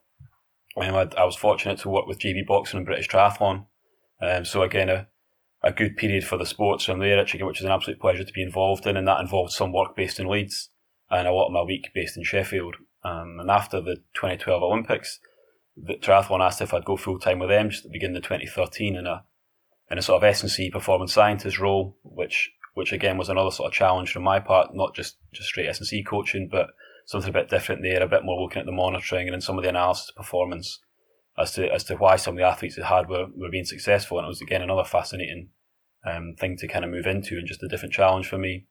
um, 0.80 0.94
I, 0.94 1.08
I 1.20 1.24
was 1.24 1.36
fortunate 1.36 1.78
to 1.80 1.88
work 1.88 2.06
with 2.06 2.18
GB 2.18 2.46
Boxing 2.46 2.78
and 2.78 2.86
British 2.86 3.08
Triathlon. 3.08 3.66
Um, 4.20 4.44
so 4.44 4.62
again, 4.62 4.88
a, 4.88 5.08
a 5.62 5.72
good 5.72 5.96
period 5.96 6.24
for 6.24 6.36
the 6.36 6.46
sports 6.46 6.84
from 6.84 7.00
there, 7.00 7.18
which 7.18 7.34
is 7.34 7.64
an 7.64 7.70
absolute 7.70 8.00
pleasure 8.00 8.24
to 8.24 8.32
be 8.32 8.42
involved 8.42 8.86
in, 8.86 8.96
and 8.96 9.06
that 9.08 9.20
involved 9.20 9.52
some 9.52 9.72
work 9.72 9.96
based 9.96 10.20
in 10.20 10.26
Leeds 10.26 10.70
and 11.10 11.26
a 11.26 11.32
lot 11.32 11.46
of 11.46 11.52
my 11.52 11.62
week 11.62 11.88
based 11.94 12.16
in 12.16 12.24
Sheffield. 12.24 12.76
Um, 13.04 13.38
and 13.40 13.50
after 13.50 13.80
the 13.80 13.96
2012 14.14 14.62
Olympics, 14.62 15.20
the 15.76 15.94
triathlon 15.94 16.44
asked 16.44 16.60
if 16.60 16.74
I'd 16.74 16.84
go 16.84 16.96
full 16.96 17.18
time 17.18 17.38
with 17.38 17.48
them 17.48 17.70
just 17.70 17.84
at 17.84 17.90
the 17.90 17.96
beginning 17.96 18.16
of 18.16 18.24
2013 18.24 18.96
in 18.96 19.06
a 19.06 19.24
in 19.90 19.96
a 19.96 20.02
sort 20.02 20.22
of 20.22 20.28
S&C 20.28 20.70
performance 20.70 21.14
scientist 21.14 21.58
role, 21.58 21.96
which 22.02 22.50
which 22.74 22.92
again 22.92 23.16
was 23.16 23.28
another 23.28 23.50
sort 23.50 23.68
of 23.68 23.72
challenge 23.72 24.12
from 24.12 24.22
my 24.22 24.38
part, 24.38 24.74
not 24.74 24.94
just 24.94 25.16
just 25.32 25.48
straight 25.48 25.68
S&C 25.68 26.02
coaching, 26.02 26.48
but 26.50 26.68
something 27.08 27.30
a 27.30 27.32
bit 27.32 27.48
different 27.48 27.82
there, 27.82 28.02
a 28.02 28.06
bit 28.06 28.22
more 28.22 28.38
looking 28.38 28.60
at 28.60 28.66
the 28.66 28.72
monitoring 28.72 29.28
and 29.28 29.32
then 29.32 29.40
some 29.40 29.56
of 29.56 29.62
the 29.64 29.70
analysis 29.70 30.10
performance 30.10 30.80
as 31.38 31.52
to 31.52 31.66
as 31.72 31.82
to 31.84 31.96
why 31.96 32.16
some 32.16 32.34
of 32.34 32.38
the 32.38 32.46
athletes 32.46 32.76
it 32.76 32.84
had 32.84 33.08
were, 33.08 33.26
were 33.34 33.50
being 33.50 33.64
successful. 33.64 34.18
And 34.18 34.26
it 34.26 34.28
was 34.28 34.42
again 34.42 34.60
another 34.60 34.84
fascinating 34.84 35.48
um, 36.06 36.34
thing 36.38 36.58
to 36.58 36.68
kind 36.68 36.84
of 36.84 36.90
move 36.90 37.06
into 37.06 37.38
and 37.38 37.48
just 37.48 37.62
a 37.62 37.68
different 37.68 37.94
challenge 37.94 38.28
for 38.28 38.36
me. 38.36 38.66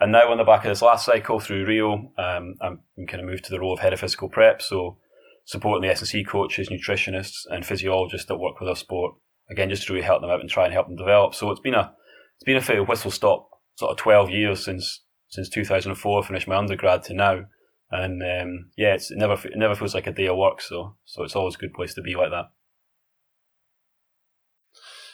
And 0.00 0.10
now 0.10 0.30
on 0.30 0.38
the 0.38 0.44
back 0.44 0.64
of 0.64 0.70
this 0.70 0.80
last 0.80 1.04
cycle 1.04 1.38
through 1.38 1.66
Rio, 1.66 2.12
um, 2.16 2.54
I'm 2.62 2.80
kind 3.06 3.20
of 3.20 3.26
moved 3.26 3.44
to 3.44 3.50
the 3.50 3.60
role 3.60 3.74
of 3.74 3.80
head 3.80 3.92
of 3.92 4.00
physical 4.00 4.30
prep, 4.30 4.62
so 4.62 4.96
supporting 5.44 5.86
the 5.86 5.92
S&C 5.92 6.24
coaches, 6.24 6.70
nutritionists, 6.70 7.42
and 7.50 7.66
physiologists 7.66 8.26
that 8.26 8.38
work 8.38 8.58
with 8.58 8.70
our 8.70 8.76
sport. 8.76 9.14
Again, 9.50 9.68
just 9.68 9.86
to 9.86 9.92
really 9.92 10.06
help 10.06 10.22
them 10.22 10.30
out 10.30 10.40
and 10.40 10.48
try 10.48 10.64
and 10.64 10.72
help 10.72 10.86
them 10.86 10.96
develop. 10.96 11.34
So 11.34 11.50
it's 11.50 11.60
been 11.60 11.74
a 11.74 11.92
it's 12.36 12.44
been 12.44 12.56
a 12.56 12.62
fair 12.62 12.82
whistle 12.82 13.10
stop 13.10 13.50
sort 13.76 13.92
of 13.92 13.98
12 13.98 14.30
years 14.30 14.64
since 14.64 15.02
since 15.28 15.48
2004 15.50 16.22
I 16.22 16.26
finished 16.26 16.48
my 16.48 16.56
undergrad 16.56 17.02
to 17.04 17.14
now. 17.14 17.44
And 17.92 18.22
um, 18.22 18.70
yeah, 18.76 18.94
it 18.94 19.04
never 19.10 19.34
it 19.34 19.56
never 19.56 19.74
feels 19.74 19.94
like 19.94 20.06
a 20.06 20.12
day 20.12 20.26
of 20.26 20.38
work. 20.38 20.62
So 20.62 20.96
so 21.04 21.24
it's 21.24 21.36
always 21.36 21.56
a 21.56 21.58
good 21.58 21.74
place 21.74 21.92
to 21.94 22.02
be 22.02 22.14
like 22.14 22.30
that. 22.30 22.46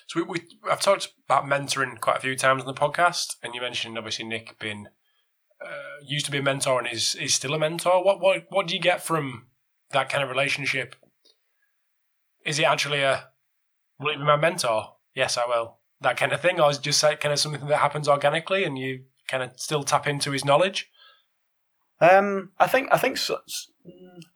So 0.07 0.23
we, 0.23 0.23
we 0.23 0.71
I've 0.71 0.81
talked 0.81 1.09
about 1.27 1.45
mentoring 1.45 1.99
quite 2.01 2.19
a 2.19 2.21
few 2.21 2.37
times 2.37 2.63
on 2.63 2.67
the 2.69 2.81
podcast, 2.81 3.35
and 3.43 3.53
you 3.53 3.61
mentioned 3.61 3.99
obviously 3.99 4.27
Nick 4.27 4.61
being 4.61 4.87
uh, 5.61 6.05
used 6.07 6.25
to 6.27 6.33
be 6.33 6.39
a 6.39 6.43
mentor 6.43 6.79
and 6.79 6.89
is 6.89 7.17
is 7.17 7.35
still 7.35 7.53
a 7.53 7.59
mentor. 7.59 8.05
What 8.05 8.21
what 8.21 8.45
what 8.51 8.69
do 8.69 8.77
you 8.77 8.81
get 8.81 9.03
from 9.03 9.49
that 9.91 10.09
kind 10.09 10.23
of 10.23 10.31
relationship? 10.31 10.95
Is 12.47 12.61
it 12.61 12.65
actually 12.65 13.03
a 13.03 13.25
will 13.99 14.13
you 14.13 14.19
be 14.19 14.25
my 14.25 14.37
mentor? 14.37 14.95
Yes, 15.17 15.37
I 15.37 15.47
will. 15.49 15.79
That 16.01 16.17
kind 16.17 16.33
of 16.33 16.41
thing, 16.41 16.61
or 16.61 16.71
is 16.71 16.79
it 16.79 16.85
just 16.85 17.03
kind 17.03 17.33
of 17.33 17.41
something 17.41 17.67
that 17.67 17.79
happens 17.79 18.09
organically, 18.09 18.63
and 18.63 18.79
you 18.79 19.03
kind 19.27 19.43
of 19.43 19.51
still 19.57 19.83
tap 19.83 20.07
into 20.07 20.31
his 20.31 20.45
knowledge? 20.45 20.89
Um, 22.01 22.51
I 22.59 22.69
think 22.69 22.89
I 22.93 22.99
think 22.99 23.17
so, 23.17 23.39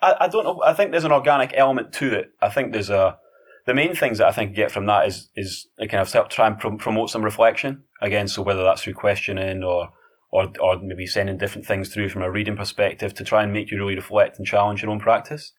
I, 0.00 0.16
I 0.20 0.28
don't 0.28 0.44
know. 0.44 0.62
I 0.64 0.72
think 0.72 0.90
there's 0.90 1.04
an 1.04 1.12
organic 1.12 1.52
element 1.54 1.92
to 1.94 2.14
it. 2.14 2.32
I 2.40 2.48
think 2.48 2.72
there's 2.72 2.90
a 2.90 3.18
the 3.66 3.74
main 3.74 3.94
things 3.94 4.18
that 4.18 4.26
I 4.26 4.32
think 4.32 4.50
you 4.50 4.56
get 4.56 4.72
from 4.72 4.86
that 4.86 5.06
is 5.06 5.30
is 5.36 5.68
kind 5.78 5.94
of 5.94 6.12
help 6.12 6.28
try 6.28 6.46
and 6.46 6.58
prom- 6.58 6.78
promote 6.78 7.10
some 7.10 7.22
reflection 7.22 7.84
again. 8.00 8.28
So 8.28 8.42
whether 8.42 8.62
that's 8.62 8.82
through 8.82 8.94
questioning 8.94 9.62
or 9.62 9.90
or 10.30 10.52
or 10.60 10.80
maybe 10.82 11.06
sending 11.06 11.38
different 11.38 11.66
things 11.66 11.88
through 11.88 12.08
from 12.08 12.22
a 12.22 12.30
reading 12.30 12.56
perspective 12.56 13.14
to 13.14 13.24
try 13.24 13.42
and 13.42 13.52
make 13.52 13.70
you 13.70 13.78
really 13.78 13.94
reflect 13.94 14.38
and 14.38 14.46
challenge 14.46 14.82
your 14.82 14.90
own 14.90 15.00
practice. 15.00 15.52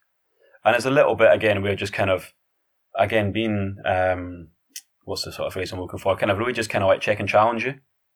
And 0.65 0.75
it's 0.75 0.85
a 0.85 0.91
little 0.91 1.15
bit 1.15 1.31
again 1.31 1.61
we're 1.61 1.75
just 1.75 1.93
kind 1.93 2.09
of 2.09 2.33
again 2.97 3.31
being 3.31 3.77
um, 3.85 4.49
what's 5.05 5.23
the 5.23 5.31
sort 5.31 5.47
of 5.47 5.53
phrase 5.53 5.71
I'm 5.71 5.79
looking 5.79 5.99
for? 5.99 6.15
Kind 6.15 6.31
of 6.31 6.37
really 6.37 6.53
just 6.53 6.69
kind 6.69 6.83
of 6.83 6.87
like 6.87 7.01
check 7.01 7.19
and 7.19 7.29
challenge 7.29 7.65
you. 7.65 7.75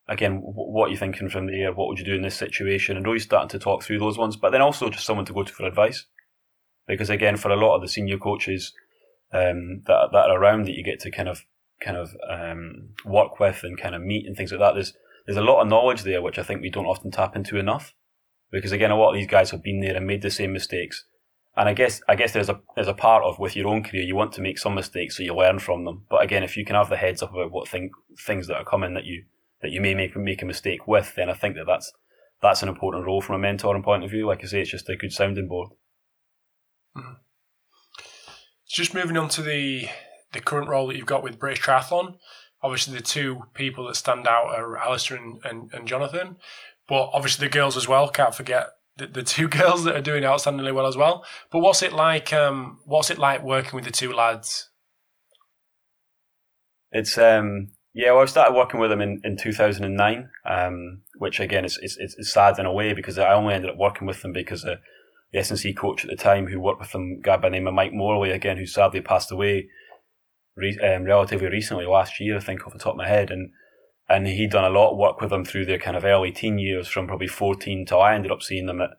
Again, 0.09 0.39
what 0.41 0.87
are 0.87 0.91
you 0.91 0.97
thinking 0.97 1.29
from 1.29 1.47
there? 1.47 1.73
What 1.73 1.89
would 1.89 1.99
you 1.99 2.05
do 2.05 2.15
in 2.15 2.21
this 2.21 2.35
situation? 2.35 2.95
And 2.95 3.05
really 3.05 3.19
starting 3.19 3.49
to 3.49 3.59
talk 3.59 3.83
through 3.83 3.99
those 3.99 4.17
ones, 4.17 4.37
but 4.37 4.51
then 4.51 4.61
also 4.61 4.89
just 4.89 5.05
someone 5.05 5.25
to 5.25 5.33
go 5.33 5.43
to 5.43 5.53
for 5.53 5.65
advice. 5.65 6.05
Because 6.87 7.09
again, 7.09 7.35
for 7.35 7.51
a 7.51 7.57
lot 7.57 7.75
of 7.75 7.81
the 7.81 7.89
senior 7.89 8.17
coaches, 8.17 8.73
um, 9.33 9.81
that 9.85 10.09
that 10.13 10.29
are 10.29 10.39
around 10.39 10.65
that 10.65 10.75
you 10.75 10.83
get 10.83 11.01
to 11.01 11.11
kind 11.11 11.27
of 11.27 11.43
kind 11.81 11.97
of 11.97 12.15
um, 12.29 12.89
work 13.05 13.39
with 13.39 13.63
and 13.63 13.79
kind 13.79 13.95
of 13.95 14.01
meet 14.01 14.25
and 14.25 14.37
things 14.37 14.51
like 14.51 14.61
that. 14.61 14.73
There's 14.73 14.93
there's 15.25 15.37
a 15.37 15.41
lot 15.41 15.61
of 15.61 15.67
knowledge 15.67 16.03
there 16.03 16.21
which 16.21 16.39
I 16.39 16.43
think 16.43 16.61
we 16.61 16.69
don't 16.69 16.85
often 16.85 17.11
tap 17.11 17.35
into 17.35 17.57
enough, 17.57 17.93
because 18.51 18.71
again, 18.71 18.91
a 18.91 18.95
lot 18.95 19.09
of 19.09 19.15
these 19.15 19.27
guys 19.27 19.51
have 19.51 19.63
been 19.63 19.81
there 19.81 19.95
and 19.95 20.07
made 20.07 20.21
the 20.21 20.31
same 20.31 20.53
mistakes. 20.53 21.03
And 21.57 21.67
I 21.67 21.73
guess 21.73 22.01
I 22.07 22.15
guess 22.15 22.33
there's 22.33 22.49
a 22.49 22.61
there's 22.75 22.87
a 22.87 22.93
part 22.93 23.23
of 23.23 23.39
with 23.39 23.55
your 23.55 23.67
own 23.67 23.83
career 23.83 24.03
you 24.03 24.15
want 24.15 24.31
to 24.33 24.41
make 24.41 24.59
some 24.59 24.75
mistakes 24.75 25.17
so 25.17 25.23
you 25.23 25.35
learn 25.35 25.59
from 25.59 25.83
them. 25.83 26.05
But 26.09 26.23
again, 26.23 26.43
if 26.43 26.55
you 26.55 26.63
can 26.63 26.75
have 26.75 26.89
the 26.89 26.97
heads 26.97 27.21
up 27.21 27.33
about 27.33 27.51
what 27.51 27.67
thing, 27.67 27.91
things 28.25 28.47
that 28.47 28.57
are 28.57 28.63
coming 28.63 28.93
that 28.93 29.05
you 29.05 29.25
that 29.61 29.71
you 29.71 29.81
may 29.81 29.93
make 29.93 30.15
make 30.15 30.41
a 30.41 30.45
mistake 30.45 30.87
with, 30.87 31.13
then 31.15 31.29
I 31.29 31.33
think 31.33 31.55
that 31.55 31.65
that's 31.65 31.91
that's 32.41 32.61
an 32.61 32.69
important 32.69 33.05
role 33.05 33.21
from 33.21 33.43
a 33.43 33.47
mentoring 33.47 33.83
point 33.83 34.03
of 34.03 34.11
view. 34.11 34.27
Like 34.27 34.43
I 34.43 34.47
say, 34.47 34.61
it's 34.61 34.71
just 34.71 34.89
a 34.89 34.95
good 34.95 35.11
sounding 35.11 35.47
board. 35.47 35.71
Mm-hmm. 36.95 37.13
Just 38.67 38.93
moving 38.93 39.17
on 39.17 39.29
to 39.29 39.41
the 39.41 39.87
the 40.33 40.41
current 40.41 40.69
role 40.69 40.87
that 40.87 40.97
you've 40.97 41.05
got 41.05 41.23
with 41.23 41.39
British 41.39 41.63
Triathlon. 41.63 42.17
Obviously, 42.61 42.95
the 42.95 43.03
two 43.03 43.43
people 43.53 43.87
that 43.87 43.95
stand 43.95 44.27
out 44.27 44.47
are 44.47 44.77
Alistair 44.77 45.17
and, 45.17 45.39
and, 45.45 45.71
and 45.73 45.87
Jonathan, 45.87 46.37
but 46.87 47.09
obviously 47.13 47.47
the 47.47 47.51
girls 47.51 47.77
as 47.77 47.87
well. 47.87 48.09
Can't 48.09 48.35
forget 48.35 48.67
the, 48.97 49.07
the 49.07 49.23
two 49.23 49.47
girls 49.47 49.83
that 49.83 49.95
are 49.95 50.01
doing 50.01 50.23
outstandingly 50.23 50.73
well 50.73 50.87
as 50.87 50.97
well. 50.97 51.25
But 51.51 51.59
what's 51.59 51.81
it 51.81 51.93
like? 51.93 52.33
Um, 52.33 52.79
what's 52.85 53.09
it 53.09 53.19
like 53.19 53.43
working 53.43 53.75
with 53.75 53.85
the 53.85 53.91
two 53.91 54.11
lads? 54.11 54.69
It's 56.91 57.17
um, 57.17 57.69
yeah. 57.97 58.11
Well, 58.11 58.21
I 58.21 58.25
started 58.25 58.55
working 58.55 58.79
with 58.79 58.89
them 58.89 59.01
in, 59.01 59.19
in 59.23 59.37
two 59.37 59.51
thousand 59.51 59.83
and 59.85 59.97
nine, 59.97 60.29
um, 60.49 61.01
which 61.17 61.39
again 61.39 61.65
is, 61.65 61.77
is 61.81 61.97
is 61.97 62.31
sad 62.31 62.59
in 62.59 62.65
a 62.65 62.73
way 62.73 62.93
because 62.93 63.17
I 63.17 63.33
only 63.33 63.53
ended 63.53 63.71
up 63.71 63.77
working 63.77 64.07
with 64.07 64.21
them 64.21 64.33
because. 64.33 64.63
Uh, 64.65 64.77
the 65.33 65.39
S&C 65.39 65.73
coach 65.73 66.05
at 66.05 66.09
the 66.09 66.15
time 66.15 66.47
who 66.47 66.57
worked 66.57 66.79
with 66.79 66.93
them, 66.93 67.19
guy 67.19 67.35
by 67.35 67.49
the 67.49 67.57
name 67.57 67.67
of 67.67 67.73
Mike 67.73 67.91
Morley, 67.91 68.31
again, 68.31 68.55
who 68.55 68.65
sadly 68.65 69.01
passed 69.01 69.29
away 69.29 69.67
re- 70.57 70.79
um, 70.79 71.03
relatively 71.03 71.47
recently, 71.47 71.85
last 71.85 72.19
year, 72.19 72.37
I 72.37 72.39
think, 72.39 72.65
off 72.65 72.73
the 72.73 72.79
top 72.79 72.93
of 72.93 72.97
my 72.97 73.07
head. 73.07 73.29
And 73.31 73.51
and 74.09 74.25
he'd 74.25 74.51
done 74.51 74.63
a 74.63 74.69
lot 74.69 74.91
of 74.91 74.97
work 74.97 75.19
with 75.19 75.31
them 75.31 75.43
through 75.43 75.65
their 75.65 75.79
kind 75.79 75.97
of 75.97 76.05
early 76.05 76.31
teen 76.31 76.57
years, 76.57 76.87
from 76.87 77.07
probably 77.07 77.27
14 77.27 77.85
till 77.85 78.01
I 78.01 78.15
ended 78.15 78.31
up 78.31 78.41
seeing 78.41 78.65
them 78.65 78.79
at, 78.79 78.91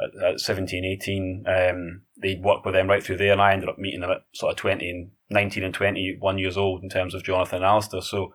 at, 0.00 0.34
at 0.34 0.40
17, 0.40 0.84
18. 0.84 1.44
Um, 1.48 2.02
they'd 2.20 2.42
worked 2.42 2.64
with 2.64 2.74
them 2.74 2.88
right 2.88 3.02
through 3.02 3.16
there, 3.16 3.32
and 3.32 3.42
I 3.42 3.52
ended 3.52 3.68
up 3.68 3.78
meeting 3.78 4.00
them 4.00 4.10
at 4.10 4.24
sort 4.34 4.52
of 4.52 4.56
20 4.58 4.88
and 4.88 5.10
19 5.30 5.64
and 5.64 5.74
21 5.74 6.38
years 6.38 6.56
old 6.56 6.82
in 6.82 6.88
terms 6.88 7.12
of 7.14 7.24
Jonathan 7.24 7.56
and 7.56 7.64
Alistair. 7.64 8.02
So, 8.02 8.34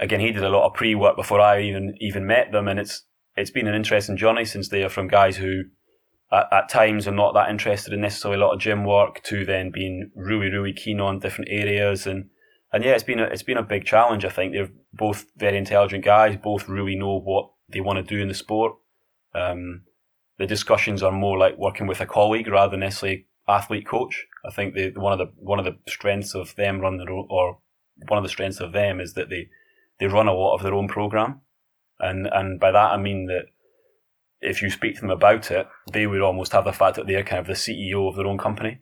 again, 0.00 0.20
he 0.20 0.32
did 0.32 0.42
a 0.42 0.48
lot 0.48 0.66
of 0.66 0.74
pre 0.74 0.94
work 0.94 1.16
before 1.16 1.40
I 1.40 1.62
even 1.62 1.94
even 2.00 2.26
met 2.26 2.50
them, 2.50 2.66
and 2.66 2.80
it's 2.80 3.04
it's 3.36 3.50
been 3.50 3.68
an 3.68 3.74
interesting 3.74 4.16
journey 4.16 4.44
since 4.44 4.68
they 4.68 4.82
are 4.82 4.88
from 4.88 5.06
guys 5.06 5.36
who 5.36 5.64
at, 6.32 6.48
at 6.52 6.68
times 6.68 7.06
are 7.06 7.12
not 7.12 7.34
that 7.34 7.50
interested 7.50 7.92
in 7.92 8.00
necessarily 8.00 8.40
a 8.40 8.44
lot 8.44 8.54
of 8.54 8.60
gym 8.60 8.84
work 8.84 9.22
to 9.24 9.44
then 9.44 9.70
being 9.70 10.10
really, 10.14 10.50
really 10.50 10.72
keen 10.72 11.00
on 11.00 11.18
different 11.18 11.50
areas. 11.50 12.06
And, 12.06 12.30
and 12.72 12.84
yeah, 12.84 12.92
it's 12.92 13.04
been 13.04 13.20
a, 13.20 13.24
it's 13.24 13.42
been 13.42 13.56
a 13.56 13.62
big 13.62 13.84
challenge. 13.84 14.24
I 14.24 14.30
think 14.30 14.52
they're 14.52 14.70
both 14.92 15.26
very 15.36 15.56
intelligent 15.56 16.04
guys, 16.04 16.36
both 16.36 16.68
really 16.68 16.96
know 16.96 17.20
what 17.20 17.50
they 17.68 17.80
want 17.80 17.96
to 17.96 18.02
do 18.02 18.20
in 18.20 18.28
the 18.28 18.34
sport. 18.34 18.72
Um, 19.34 19.82
the 20.38 20.46
discussions 20.46 21.02
are 21.02 21.12
more 21.12 21.38
like 21.38 21.58
working 21.58 21.86
with 21.86 22.00
a 22.00 22.06
colleague 22.06 22.48
rather 22.48 22.72
than 22.72 22.80
necessarily 22.80 23.26
athlete 23.48 23.86
coach. 23.86 24.26
I 24.44 24.50
think 24.50 24.74
they, 24.74 24.90
one 24.90 25.12
of 25.12 25.18
the 25.18 25.32
one 25.36 25.58
of 25.58 25.64
the 25.64 25.76
strengths 25.88 26.34
of 26.34 26.54
them 26.56 26.80
running 26.80 26.98
their 26.98 27.12
own, 27.12 27.26
or 27.28 27.58
one 28.08 28.18
of 28.18 28.24
the 28.24 28.30
strengths 28.30 28.60
of 28.60 28.72
them 28.72 29.00
is 29.00 29.12
that 29.14 29.28
they 29.28 29.48
they 30.00 30.06
run 30.06 30.26
a 30.26 30.32
lot 30.32 30.54
of 30.54 30.62
their 30.62 30.74
own 30.74 30.88
program, 30.88 31.42
and 32.00 32.26
and 32.26 32.58
by 32.58 32.72
that 32.72 32.92
I 32.92 32.96
mean 32.96 33.26
that 33.26 33.44
if 34.40 34.62
you 34.62 34.70
speak 34.70 34.94
to 34.94 35.02
them 35.02 35.10
about 35.10 35.50
it, 35.50 35.68
they 35.92 36.06
would 36.06 36.22
almost 36.22 36.52
have 36.52 36.64
the 36.64 36.72
fact 36.72 36.96
that 36.96 37.06
they're 37.06 37.22
kind 37.22 37.40
of 37.40 37.46
the 37.46 37.52
CEO 37.52 38.08
of 38.08 38.16
their 38.16 38.26
own 38.26 38.38
company, 38.38 38.80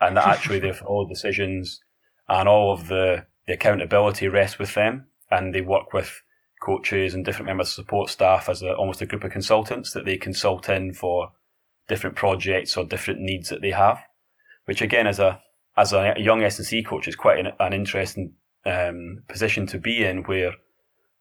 and 0.00 0.16
that 0.16 0.26
actually 0.26 0.58
they 0.58 0.72
all 0.86 1.06
the 1.06 1.14
decisions 1.14 1.80
and 2.28 2.48
all 2.48 2.72
of 2.72 2.88
the, 2.88 3.26
the 3.46 3.54
accountability 3.54 4.28
rests 4.28 4.58
with 4.58 4.74
them, 4.74 5.06
and 5.30 5.54
they 5.54 5.60
work 5.60 5.92
with 5.92 6.22
coaches 6.62 7.14
and 7.14 7.24
different 7.24 7.46
members 7.46 7.68
of 7.68 7.74
support 7.74 8.08
staff 8.08 8.48
as 8.48 8.62
a, 8.62 8.72
almost 8.74 9.02
a 9.02 9.06
group 9.06 9.24
of 9.24 9.30
consultants 9.30 9.92
that 9.92 10.04
they 10.06 10.16
consult 10.16 10.68
in 10.68 10.94
for 10.94 11.32
different 11.88 12.16
projects 12.16 12.76
or 12.76 12.84
different 12.84 13.20
needs 13.20 13.50
that 13.50 13.60
they 13.60 13.70
have, 13.70 13.98
which 14.64 14.80
again, 14.80 15.06
as 15.06 15.18
a 15.18 15.40
as 15.76 15.92
a 15.92 16.14
young 16.18 16.42
S&C 16.42 16.82
coach, 16.84 17.08
is 17.08 17.16
quite 17.16 17.38
an, 17.38 17.52
an 17.58 17.72
interesting 17.72 18.34
um, 18.66 19.22
position 19.28 19.66
to 19.68 19.78
be 19.78 20.04
in, 20.04 20.22
where 20.24 20.54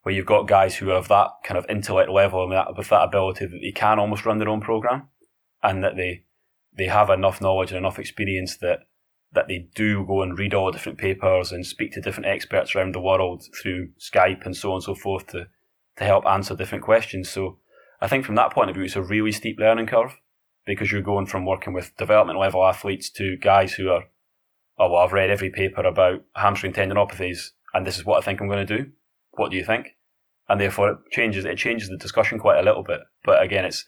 where 0.04 0.14
you've 0.14 0.26
got 0.26 0.48
guys 0.48 0.76
who 0.76 0.90
have 0.90 1.08
that 1.08 1.30
kind 1.46 1.58
of 1.58 1.66
intellect 1.70 2.10
level 2.10 2.44
and 2.44 2.52
that, 2.52 2.76
with 2.76 2.90
that 2.90 3.04
ability 3.04 3.46
that 3.46 3.60
they 3.62 3.72
can 3.72 4.00
almost 4.00 4.26
run 4.26 4.38
their 4.38 4.50
own 4.50 4.62
program, 4.62 5.08
and 5.62 5.84
that 5.84 5.96
they 5.96 6.24
they 6.78 6.88
have 6.88 7.10
enough 7.10 7.42
knowledge 7.42 7.72
and 7.72 7.78
enough 7.78 8.00
experience 8.00 8.58
that 8.58 8.80
that 9.32 9.48
they 9.48 9.68
do 9.74 10.06
go 10.06 10.22
and 10.22 10.38
read 10.38 10.54
all 10.54 10.68
the 10.68 10.74
different 10.74 11.00
papers 11.00 11.52
and 11.52 11.66
speak 11.66 11.92
to 11.92 12.02
different 12.02 12.28
experts 12.28 12.76
around 12.76 12.94
the 12.94 13.02
world 13.02 13.44
through 13.60 13.90
Skype 14.00 14.46
and 14.46 14.56
so 14.56 14.70
on 14.70 14.76
and 14.76 14.84
so 14.84 14.96
forth 14.96 15.28
to 15.28 15.48
to 15.98 16.04
help 16.04 16.26
answer 16.26 16.56
different 16.56 16.84
questions. 16.84 17.30
So 17.30 17.58
I 18.02 18.08
think 18.08 18.26
from 18.26 18.36
that 18.36 18.52
point 18.52 18.70
of 18.70 18.76
view, 18.76 18.86
it's 18.86 18.96
a 18.96 19.02
really 19.02 19.32
steep 19.32 19.58
learning 19.60 19.88
curve 19.88 20.18
because 20.66 20.92
you're 20.92 21.02
going 21.02 21.26
from 21.26 21.46
working 21.46 21.74
with 21.74 21.96
development 21.98 22.40
level 22.40 22.66
athletes 22.66 23.10
to 23.12 23.38
guys 23.38 23.74
who 23.74 23.90
are, 23.90 24.06
oh 24.78 24.92
well, 24.92 25.04
I've 25.04 25.14
read 25.14 25.30
every 25.30 25.50
paper 25.50 25.82
about 25.82 26.24
hamstring 26.36 26.74
tendinopathies 26.74 27.52
and 27.74 27.86
this 27.86 27.98
is 27.98 28.06
what 28.06 28.18
I 28.18 28.22
think 28.22 28.42
I'm 28.42 28.48
going 28.48 28.66
to 28.66 28.78
do 28.78 28.92
what 29.36 29.52
do 29.52 29.58
you 29.58 29.66
think? 29.66 29.96
And 30.50 30.60
therefore, 30.60 30.92
it 30.92 30.98
changes 31.12 31.46
it 31.46 31.58
changes 31.58 31.90
the 31.90 31.98
discussion 31.98 32.40
quite 32.40 32.60
a 32.60 32.64
little 32.64 32.84
bit. 32.84 33.00
But 33.24 33.42
again, 33.42 33.66
it's 33.66 33.86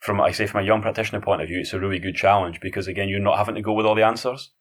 from 0.00 0.20
I 0.20 0.32
say 0.32 0.46
from 0.46 0.62
a 0.62 0.66
young 0.66 0.82
practitioner 0.82 1.20
point 1.20 1.42
of 1.42 1.48
view, 1.48 1.60
it's 1.60 1.72
a 1.72 1.80
really 1.80 1.98
good 1.98 2.16
challenge 2.16 2.60
because 2.60 2.88
again, 2.88 3.08
you're 3.08 3.20
not 3.20 3.38
having 3.38 3.54
to 3.54 3.62
go 3.62 3.72
with 3.72 3.86
all 3.86 3.94
the 3.94 4.04
answers. 4.04 4.52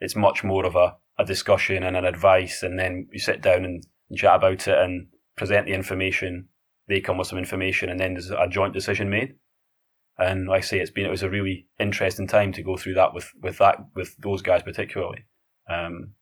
It's 0.00 0.16
much 0.16 0.44
more 0.44 0.66
of 0.66 0.76
a, 0.76 0.96
a 1.18 1.24
discussion 1.24 1.82
and 1.82 1.96
an 1.96 2.04
advice, 2.04 2.62
and 2.62 2.78
then 2.78 3.08
you 3.12 3.18
sit 3.18 3.40
down 3.40 3.64
and, 3.64 3.82
and 4.10 4.18
chat 4.18 4.36
about 4.36 4.68
it 4.68 4.78
and 4.78 5.08
present 5.36 5.66
the 5.66 5.72
information. 5.72 6.48
They 6.88 7.00
come 7.00 7.18
with 7.18 7.28
some 7.28 7.38
information, 7.38 7.88
and 7.88 7.98
then 7.98 8.14
there's 8.14 8.30
a 8.30 8.46
joint 8.48 8.74
decision 8.74 9.08
made. 9.08 9.36
And 10.18 10.48
like 10.48 10.62
I 10.62 10.66
say, 10.66 10.80
it's 10.80 10.90
been 10.90 11.06
it 11.06 11.10
was 11.10 11.22
a 11.22 11.30
really 11.30 11.66
interesting 11.78 12.26
time 12.26 12.52
to 12.52 12.62
go 12.62 12.76
through 12.76 12.94
that 12.94 13.12
with 13.12 13.32
with 13.42 13.58
that 13.58 13.78
with 13.94 14.16
those 14.18 14.42
guys 14.42 14.62
particularly. 14.62 15.24
Um, 15.68 16.14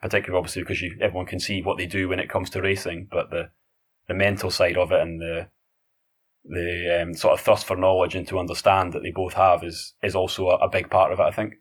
particularly 0.00 0.38
obviously 0.38 0.62
because 0.62 0.80
you, 0.80 0.96
everyone 1.00 1.26
can 1.26 1.40
see 1.40 1.62
what 1.62 1.76
they 1.76 1.86
do 1.86 2.08
when 2.08 2.20
it 2.20 2.28
comes 2.28 2.50
to 2.50 2.62
racing, 2.62 3.08
but 3.10 3.30
the 3.30 3.50
the 4.08 4.14
mental 4.14 4.50
side 4.50 4.76
of 4.76 4.90
it 4.90 5.00
and 5.00 5.20
the 5.20 5.48
the 6.44 7.02
um, 7.02 7.14
sort 7.14 7.34
of 7.34 7.40
thirst 7.40 7.66
for 7.66 7.76
knowledge 7.76 8.14
and 8.14 8.26
to 8.26 8.38
understand 8.38 8.92
that 8.92 9.02
they 9.02 9.12
both 9.14 9.34
have 9.34 9.62
is 9.62 9.94
is 10.02 10.14
also 10.14 10.48
a, 10.48 10.56
a 10.56 10.68
big 10.68 10.90
part 10.90 11.12
of 11.12 11.20
it. 11.20 11.24
I 11.24 11.30
think. 11.30 11.54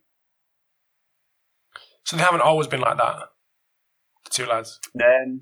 So 2.05 2.15
they 2.15 2.24
haven't 2.24 2.41
always 2.41 2.67
been 2.67 2.79
like 2.79 2.98
that. 2.98 3.15
The 4.24 4.29
two 4.31 4.46
lads. 4.46 4.79
Then. 4.96 5.41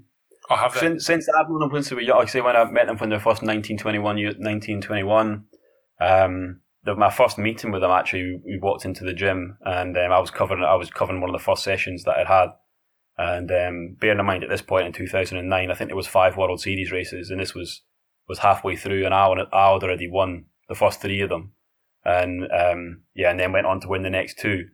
Or 0.49 0.57
have 0.57 0.73
they? 0.73 0.79
Since, 0.79 1.05
since 1.05 1.27
I've 1.29 1.49
known 1.49 1.59
them 1.59 1.71
since 1.73 1.89
they 1.89 1.95
were 1.95 2.01
young, 2.01 2.17
like 2.17 2.27
I 2.27 2.31
say, 2.31 2.41
when 2.41 2.55
I 2.55 2.65
met 2.65 2.87
them 2.87 2.97
when 2.97 3.09
they 3.09 3.15
were 3.15 3.19
first 3.19 3.43
1921, 3.43 4.03
1921, 4.03 5.45
um, 5.99 6.61
my 6.85 7.09
first 7.09 7.37
meeting 7.37 7.71
with 7.71 7.83
him 7.83 7.91
actually, 7.91 8.41
we 8.45 8.59
walked 8.61 8.85
into 8.85 9.03
the 9.03 9.13
gym 9.13 9.57
and 9.65 9.97
um, 9.97 10.11
I 10.11 10.19
was 10.19 10.31
covering 10.31 10.63
I 10.63 10.75
was 10.75 10.89
covering 10.89 11.21
one 11.21 11.29
of 11.29 11.39
the 11.39 11.43
first 11.43 11.63
sessions 11.63 12.03
that 12.03 12.17
I'd 12.17 12.27
had, 12.27 12.49
and 13.17 13.49
um, 13.51 13.97
bearing 13.99 14.19
in 14.19 14.25
mind 14.25 14.43
at 14.43 14.49
this 14.49 14.61
point 14.61 14.85
in 14.85 14.93
2009, 14.93 15.71
I 15.71 15.73
think 15.73 15.89
there 15.89 15.95
was 15.95 16.07
five 16.07 16.37
World 16.37 16.59
Series 16.59 16.91
races, 16.91 17.29
and 17.29 17.39
this 17.39 17.55
was 17.55 17.81
was 18.27 18.39
halfway 18.39 18.75
through, 18.75 19.05
and 19.05 19.13
I, 19.13 19.27
I 19.53 19.73
had 19.73 19.83
already 19.83 20.09
won 20.09 20.45
the 20.67 20.75
first 20.75 21.01
three 21.01 21.21
of 21.21 21.29
them. 21.29 21.53
and 22.03 22.43
um, 22.51 23.01
yeah, 23.15 23.31
and 23.31 23.39
then 23.39 23.51
went 23.51 23.65
on 23.65 23.79
to 23.81 23.87
win 23.87 24.03
the 24.03 24.09
next 24.09 24.37
two. 24.37 24.65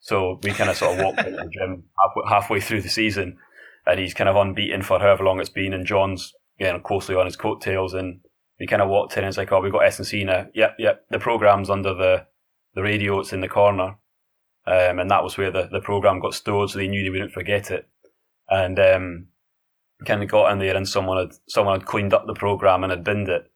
So 0.00 0.38
we 0.42 0.50
kind 0.50 0.68
of 0.68 0.76
sort 0.76 0.98
of 0.98 1.04
walked 1.04 1.20
into 1.20 1.30
the 1.32 1.50
gym 1.50 1.84
halfway 2.28 2.60
through 2.60 2.82
the 2.82 2.90
season, 2.90 3.38
and 3.86 3.98
he's 3.98 4.14
kind 4.14 4.28
of 4.28 4.36
unbeaten 4.36 4.82
for 4.82 4.98
however 4.98 5.24
long 5.24 5.40
it's 5.40 5.48
been, 5.48 5.72
and 5.72 5.86
John's 5.86 6.34
you 6.58 6.66
know 6.66 6.78
closely 6.78 7.14
on 7.14 7.24
his 7.26 7.36
coattails, 7.36 7.94
and 7.94 8.20
we 8.58 8.66
kind 8.66 8.82
of 8.82 8.88
walked 8.88 9.16
in 9.16 9.24
and 9.24 9.28
it's 9.28 9.38
like, 9.38 9.52
oh, 9.52 9.60
we've 9.60 9.72
got 9.72 9.84
S 9.84 9.98
and 9.98 10.06
C 10.06 10.24
now. 10.24 10.46
Yep, 10.54 10.76
yep. 10.78 11.04
The 11.10 11.18
program's 11.18 11.70
under 11.70 11.94
the 11.94 12.26
the 12.74 12.82
radio. 12.82 13.20
It's 13.20 13.32
in 13.32 13.40
the 13.40 13.48
corner, 13.48 13.96
um, 14.66 14.98
and 14.98 15.10
that 15.10 15.24
was 15.24 15.36
where 15.36 15.50
the, 15.50 15.68
the 15.70 15.80
program 15.80 16.20
got 16.20 16.34
stored, 16.34 16.70
so 16.70 16.78
they 16.78 16.88
knew 16.88 17.02
they 17.02 17.10
wouldn't 17.10 17.32
forget 17.32 17.70
it. 17.70 17.88
And 18.48 18.78
um, 18.78 19.26
kind 20.04 20.22
of 20.22 20.28
got 20.28 20.52
in 20.52 20.58
there, 20.58 20.76
and 20.76 20.88
someone 20.88 21.18
had 21.18 21.36
someone 21.48 21.78
had 21.78 21.86
cleaned 21.86 22.14
up 22.14 22.26
the 22.26 22.34
program 22.34 22.84
and 22.84 22.90
had 22.90 23.04
binned 23.04 23.28
it. 23.28 23.50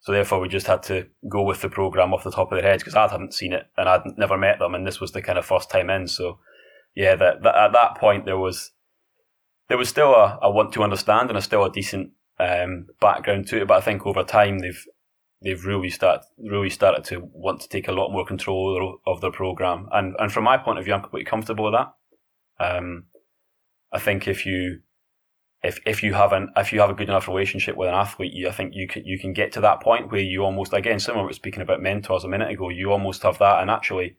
So 0.00 0.12
therefore, 0.12 0.40
we 0.40 0.48
just 0.48 0.66
had 0.66 0.82
to 0.84 1.06
go 1.28 1.42
with 1.42 1.62
the 1.62 1.70
program 1.70 2.12
off 2.12 2.24
the 2.24 2.30
top 2.30 2.52
of 2.52 2.60
their 2.60 2.70
heads 2.70 2.82
because 2.82 2.94
I 2.94 3.08
hadn't 3.08 3.32
seen 3.32 3.54
it 3.54 3.68
and 3.78 3.88
I'd 3.88 4.02
never 4.18 4.36
met 4.36 4.58
them, 4.58 4.74
and 4.74 4.86
this 4.86 5.00
was 5.00 5.12
the 5.12 5.22
kind 5.22 5.38
of 5.38 5.46
first 5.46 5.70
time 5.70 5.90
in. 5.90 6.06
So 6.08 6.38
yeah, 6.94 7.16
that, 7.16 7.42
that 7.42 7.56
at 7.56 7.72
that 7.72 7.96
point 7.96 8.24
there 8.24 8.38
was 8.38 8.70
there 9.68 9.78
was 9.78 9.88
still 9.88 10.14
a, 10.14 10.38
a 10.42 10.50
want 10.50 10.72
to 10.74 10.82
understand 10.82 11.30
and 11.30 11.38
a 11.38 11.42
still 11.42 11.64
a 11.64 11.72
decent 11.72 12.10
um, 12.38 12.86
background 13.00 13.48
to 13.48 13.62
it. 13.62 13.68
But 13.68 13.78
I 13.78 13.80
think 13.80 14.06
over 14.06 14.22
time 14.24 14.58
they've 14.58 14.84
they've 15.42 15.64
really 15.64 15.90
started 15.90 16.24
really 16.38 16.70
started 16.70 17.04
to 17.04 17.28
want 17.32 17.60
to 17.60 17.68
take 17.68 17.88
a 17.88 17.92
lot 17.92 18.10
more 18.10 18.24
control 18.24 18.98
of 19.06 19.20
their 19.20 19.32
program. 19.32 19.88
And 19.92 20.14
and 20.18 20.32
from 20.32 20.44
my 20.44 20.56
point 20.56 20.78
of 20.78 20.84
view, 20.84 20.94
I'm 20.94 21.02
completely 21.02 21.30
comfortable 21.30 21.64
with 21.64 21.74
that. 21.74 21.94
Um, 22.58 23.04
I 23.92 23.98
think 23.98 24.26
if 24.26 24.46
you 24.46 24.80
if 25.62 25.80
if 25.86 26.02
you 26.02 26.14
have 26.14 26.32
an 26.32 26.50
if 26.56 26.72
you 26.72 26.80
have 26.80 26.90
a 26.90 26.94
good 26.94 27.08
enough 27.08 27.28
relationship 27.28 27.76
with 27.76 27.88
an 27.88 27.94
athlete, 27.94 28.32
you, 28.32 28.48
I 28.48 28.52
think 28.52 28.74
you 28.74 28.86
can 28.86 29.04
you 29.04 29.18
can 29.18 29.32
get 29.32 29.52
to 29.52 29.60
that 29.62 29.80
point 29.80 30.12
where 30.12 30.20
you 30.20 30.44
almost 30.44 30.72
again 30.72 30.98
similar 30.98 31.28
to 31.28 31.34
speaking 31.34 31.62
about 31.62 31.80
mentors 31.80 32.24
a 32.24 32.28
minute 32.28 32.50
ago, 32.50 32.68
you 32.68 32.92
almost 32.92 33.22
have 33.22 33.38
that. 33.38 33.60
And 33.60 33.70
actually, 33.70 34.16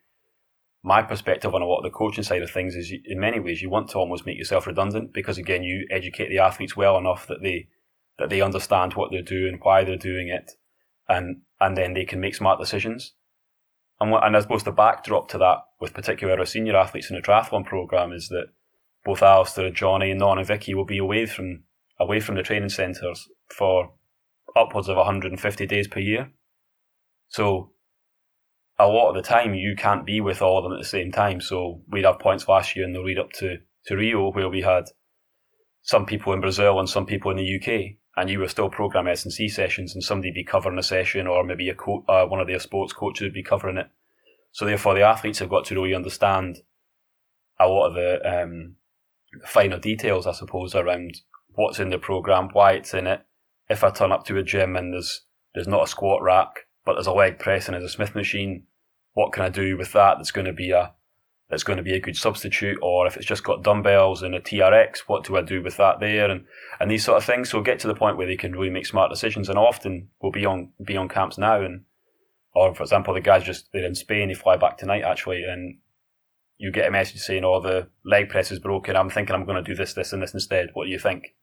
my 0.84 1.01
perspective 1.01 1.53
on 1.53 1.62
a 1.62 1.65
lot 1.65 1.77
of 1.77 1.84
the 1.84 1.89
coaching 1.89 2.24
side 2.24 2.41
of 2.41 2.50
things 2.50 2.75
is 2.75 2.93
in 3.05 3.19
many 3.19 3.39
ways 3.39 3.62
you 3.62 3.69
want 3.69 3.89
to 3.89 3.98
almost 3.98 4.25
make 4.25 4.38
yourself 4.38 4.67
redundant 4.67 5.13
because 5.13 5.38
again 5.38 5.63
you 5.63 5.88
educate 5.91 6.29
the 6.29 6.39
athletes 6.39 6.77
well 6.77 6.98
enough 6.98 7.27
that 7.27 7.41
they 7.41 7.67
that 8.17 8.29
they 8.29 8.41
understand 8.41 8.93
what 8.93 9.12
they're 9.12 9.22
doing, 9.22 9.60
why 9.62 9.84
they're 9.84 9.98
doing 9.98 10.29
it, 10.29 10.53
and 11.07 11.41
and 11.60 11.77
then 11.77 11.93
they 11.93 12.05
can 12.05 12.19
make 12.19 12.36
smart 12.36 12.60
decisions. 12.60 13.13
And 14.00 14.12
what, 14.12 14.25
and 14.25 14.36
I 14.36 14.41
suppose 14.41 14.63
the 14.63 14.72
backdrop 14.72 15.29
to 15.29 15.38
that, 15.38 15.60
with 15.79 15.93
particular 15.93 16.38
our 16.38 16.45
senior 16.45 16.75
athletes 16.75 17.10
in 17.10 17.15
the 17.15 17.22
triathlon 17.22 17.65
program, 17.65 18.12
is 18.12 18.27
that 18.27 18.48
both 19.05 19.22
Alistair, 19.22 19.69
Johnny, 19.69 20.12
and 20.12 20.19
Non 20.19 20.38
and 20.38 20.48
Vicky 20.48 20.74
will 20.74 20.86
be 20.86 20.98
away 20.98 21.25
from 21.25 21.63
away 22.00 22.19
from 22.19 22.36
the 22.36 22.43
training 22.43 22.69
centres 22.69 23.29
for 23.50 23.93
upwards 24.55 24.89
of 24.89 24.98
150 24.98 25.65
days 25.67 25.88
per 25.88 26.00
year. 26.00 26.31
So 27.27 27.72
a 28.77 28.88
lot 28.88 29.10
of 29.10 29.15
the 29.15 29.22
time 29.22 29.53
you 29.53 29.75
can't 29.75 30.05
be 30.05 30.19
with 30.22 30.41
all 30.41 30.57
of 30.57 30.63
them 30.63 30.74
at 30.74 30.79
the 30.79 30.88
same 30.88 31.12
time. 31.12 31.41
So 31.41 31.81
we'd 31.89 32.05
have 32.05 32.19
points 32.19 32.48
last 32.48 32.75
year 32.75 32.86
in 32.86 32.93
the 32.93 33.00
lead 33.00 33.19
up 33.19 33.31
to, 33.34 33.57
to 33.86 33.95
Rio 33.95 34.31
where 34.31 34.50
we 34.50 34.62
had 34.62 34.86
some 35.81 36.05
people 36.05 36.34
in 36.34 36.41
Brazil 36.41 36.79
and 36.79 36.89
some 36.89 37.05
people 37.05 37.31
in 37.31 37.38
the 37.38 37.55
UK 37.55 37.98
and 38.17 38.29
you 38.29 38.39
were 38.39 38.48
still 38.48 38.69
program 38.69 39.07
S 39.07 39.25
and 39.25 39.34
C 39.34 39.48
sessions, 39.48 39.93
and 39.93 40.03
somebody 40.03 40.31
be 40.31 40.43
covering 40.43 40.77
a 40.77 40.84
session, 40.84 41.27
or 41.27 41.43
maybe 41.43 41.69
a 41.69 41.75
co- 41.75 42.05
uh, 42.07 42.25
one 42.25 42.39
of 42.39 42.48
their 42.48 42.60
sports 42.60 42.93
coaches 42.93 43.24
would 43.24 43.34
be 43.34 43.43
covering 43.43 43.77
it. 43.77 43.88
So 44.51 44.65
therefore, 44.65 44.95
the 44.95 45.01
athletes 45.01 45.39
have 45.39 45.50
got 45.50 45.65
to 45.65 45.75
really 45.75 45.93
understand 45.93 46.60
a 47.60 47.67
lot 47.67 47.88
of 47.88 47.95
the 47.95 48.43
um, 48.43 48.75
finer 49.45 49.79
details, 49.79 50.27
I 50.27 50.31
suppose, 50.31 50.75
around 50.75 51.22
what's 51.50 51.79
in 51.79 51.89
the 51.89 51.98
program, 51.98 52.50
why 52.53 52.74
it's 52.74 52.93
in 52.93 53.07
it. 53.07 53.22
If 53.69 53.84
I 53.84 53.89
turn 53.89 54.12
up 54.12 54.25
to 54.25 54.38
a 54.38 54.43
gym 54.43 54.75
and 54.75 54.93
there's 54.93 55.22
there's 55.53 55.67
not 55.67 55.84
a 55.84 55.88
squat 55.88 56.22
rack, 56.22 56.67
but 56.86 56.93
there's 56.93 57.07
a 57.07 57.13
leg 57.13 57.39
press 57.39 57.67
and 57.67 57.74
there's 57.74 57.86
a 57.86 57.89
Smith 57.89 58.13
machine, 58.13 58.63
what 59.13 59.34
can 59.34 59.43
I 59.43 59.50
do 59.50 59.77
with 59.77 59.91
that? 59.93 60.17
That's 60.17 60.31
going 60.31 60.45
to 60.45 60.53
be 60.53 60.72
a 60.72 60.93
that's 61.49 61.63
going 61.63 61.77
to 61.77 61.83
be 61.83 61.93
a 61.93 61.99
good 61.99 62.17
substitute, 62.17 62.77
or 62.81 63.05
if 63.05 63.15
it's 63.15 63.25
just 63.25 63.43
got 63.43 63.63
dumbbells 63.63 64.23
and 64.23 64.33
a 64.33 64.39
TRX, 64.39 64.99
what 65.07 65.23
do 65.23 65.37
I 65.37 65.41
do 65.41 65.61
with 65.61 65.77
that 65.77 65.99
there, 65.99 66.29
and 66.29 66.45
and 66.79 66.89
these 66.89 67.05
sort 67.05 67.17
of 67.17 67.23
things. 67.23 67.49
So 67.49 67.61
get 67.61 67.79
to 67.79 67.87
the 67.87 67.95
point 67.95 68.17
where 68.17 68.27
they 68.27 68.35
can 68.35 68.53
really 68.53 68.71
make 68.71 68.87
smart 68.87 69.11
decisions, 69.11 69.47
and 69.47 69.57
often 69.57 70.10
we'll 70.21 70.31
be 70.31 70.45
on 70.45 70.71
be 70.84 70.97
on 70.97 71.08
camps 71.08 71.38
now, 71.38 71.62
and 71.62 71.84
or 72.53 72.73
for 72.73 72.84
example, 72.84 73.13
the 73.13 73.21
guys 73.21 73.43
just 73.43 73.71
they're 73.71 73.86
in 73.86 73.95
Spain, 73.95 74.29
they 74.29 74.34
fly 74.34 74.58
back 74.58 74.77
tonight 74.77 75.03
actually, 75.03 75.43
and 75.43 75.77
you 76.58 76.71
get 76.71 76.88
a 76.88 76.91
message 76.91 77.19
saying, 77.21 77.43
"Oh, 77.45 77.62
the 77.62 77.89
leg 78.03 78.29
press 78.29 78.51
is 78.51 78.60
broken. 78.60 78.95
I'm 78.95 79.10
thinking 79.10 79.36
I'm 79.36 79.45
going 79.45 79.63
to 79.63 79.69
do 79.69 79.75
this, 79.75 79.93
this, 79.93 80.13
and 80.13 80.23
this 80.23 80.34
instead. 80.34 80.69
What 80.73 80.86
do 80.86 80.91
you 80.91 80.99
think?" 80.99 81.36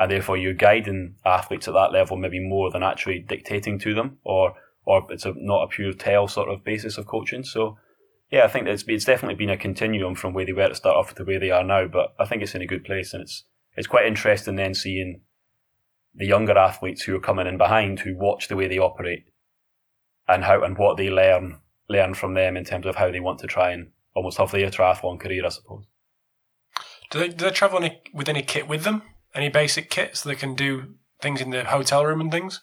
And 0.00 0.10
therefore, 0.10 0.36
you're 0.36 0.54
guiding 0.54 1.14
athletes 1.24 1.68
at 1.68 1.74
that 1.74 1.92
level 1.92 2.16
maybe 2.16 2.40
more 2.40 2.70
than 2.70 2.82
actually 2.82 3.20
dictating 3.20 3.78
to 3.80 3.94
them, 3.94 4.18
or 4.24 4.56
or 4.84 5.06
it's 5.10 5.24
a, 5.24 5.34
not 5.36 5.62
a 5.62 5.68
pure 5.68 5.92
tell 5.92 6.26
sort 6.26 6.48
of 6.48 6.64
basis 6.64 6.98
of 6.98 7.06
coaching. 7.06 7.44
So 7.44 7.78
yeah, 8.34 8.42
I 8.42 8.48
think 8.48 8.66
it's 8.66 8.82
it's 8.88 9.04
definitely 9.04 9.36
been 9.36 9.50
a 9.50 9.56
continuum 9.56 10.16
from 10.16 10.34
where 10.34 10.44
they 10.44 10.52
were 10.52 10.68
to 10.68 10.74
start 10.74 10.96
off 10.96 11.14
to 11.14 11.24
where 11.24 11.38
they 11.38 11.52
are 11.52 11.62
now. 11.62 11.86
But 11.86 12.14
I 12.18 12.24
think 12.24 12.42
it's 12.42 12.56
in 12.56 12.62
a 12.62 12.66
good 12.66 12.84
place, 12.84 13.14
and 13.14 13.22
it's 13.22 13.44
it's 13.76 13.86
quite 13.86 14.06
interesting 14.06 14.56
then 14.56 14.74
seeing 14.74 15.20
the 16.16 16.26
younger 16.26 16.58
athletes 16.58 17.02
who 17.02 17.14
are 17.14 17.20
coming 17.20 17.46
in 17.46 17.58
behind 17.58 18.00
who 18.00 18.16
watch 18.16 18.48
the 18.48 18.56
way 18.56 18.66
they 18.66 18.78
operate 18.78 19.26
and 20.26 20.42
how 20.42 20.64
and 20.64 20.76
what 20.76 20.96
they 20.96 21.10
learn 21.10 21.60
learn 21.88 22.14
from 22.14 22.34
them 22.34 22.56
in 22.56 22.64
terms 22.64 22.86
of 22.86 22.96
how 22.96 23.08
they 23.08 23.20
want 23.20 23.38
to 23.38 23.46
try 23.46 23.70
and 23.70 23.92
almost 24.16 24.38
have 24.38 24.50
their 24.50 24.68
triathlon 24.68 25.20
career, 25.20 25.46
I 25.46 25.50
suppose. 25.50 25.84
Do 27.10 27.20
they, 27.20 27.28
do 27.28 27.44
they 27.44 27.50
travel 27.52 27.78
any, 27.78 28.00
with 28.12 28.28
any 28.28 28.42
kit 28.42 28.66
with 28.66 28.82
them? 28.82 29.02
Any 29.32 29.48
basic 29.48 29.90
kit 29.90 30.16
so 30.16 30.28
they 30.28 30.34
can 30.34 30.54
do 30.54 30.94
things 31.20 31.40
in 31.40 31.50
the 31.50 31.64
hotel 31.64 32.04
room 32.04 32.20
and 32.20 32.32
things? 32.32 32.62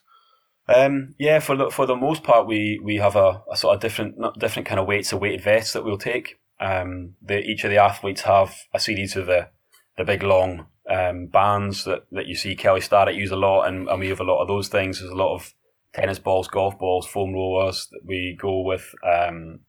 Um, 0.74 1.16
yeah, 1.20 1.40
for 1.40 1.56
the, 1.56 1.70
for 1.70 1.86
the 1.86 1.96
most 1.96 2.24
part, 2.24 2.48
we, 2.48 2.80
we 2.84 2.98
have 2.98 3.16
a, 3.16 3.42
a 3.52 3.58
sort 3.58 3.76
of 3.76 3.82
different 3.82 4.16
different 4.40 4.68
kind 4.68 4.80
of 4.80 4.88
weights, 4.88 5.12
a 5.12 5.18
weighted 5.18 5.44
vests 5.44 5.74
that 5.74 5.84
we'll 5.84 5.98
take. 5.98 6.40
Um, 6.60 7.16
the, 7.22 7.40
each 7.40 7.64
of 7.64 7.72
the 7.72 7.78
athletes 7.78 8.22
have 8.22 8.56
a 8.74 8.80
series 8.80 9.16
of 9.16 9.26
the 9.26 9.50
the 9.98 10.04
big 10.04 10.24
long 10.24 10.68
um, 10.90 11.28
bands 11.28 11.84
that, 11.84 12.06
that 12.12 12.28
you 12.28 12.36
see 12.36 12.56
Kelly 12.56 12.82
Starrett 12.82 13.16
use 13.16 13.32
a 13.32 13.36
lot, 13.36 13.68
and, 13.68 13.88
and 13.88 14.00
we 14.00 14.10
have 14.10 14.20
a 14.20 14.26
lot 14.26 14.42
of 14.42 14.48
those 14.48 14.68
things. 14.68 15.00
There's 15.00 15.12
a 15.12 15.16
lot 15.16 15.36
of 15.36 15.54
tennis 15.94 16.20
balls, 16.20 16.48
golf 16.48 16.78
balls, 16.80 17.08
foam 17.08 17.34
rollers 17.34 17.88
that 17.92 18.02
we 18.06 18.38
go 18.40 18.62
with. 18.62 18.94
Um, 19.04 19.62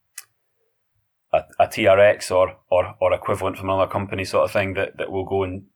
a, 1.33 1.43
a 1.59 1.67
TRX 1.67 2.31
or, 2.31 2.57
or 2.71 2.95
or 3.01 3.13
equivalent 3.13 3.57
from 3.57 3.71
another 3.71 3.91
company 3.91 4.25
sort 4.25 4.45
of 4.45 4.51
thing 4.53 4.75
that, 4.75 4.99
that 4.99 5.11
will 5.11 5.25
go 5.25 5.45
in 5.45 5.67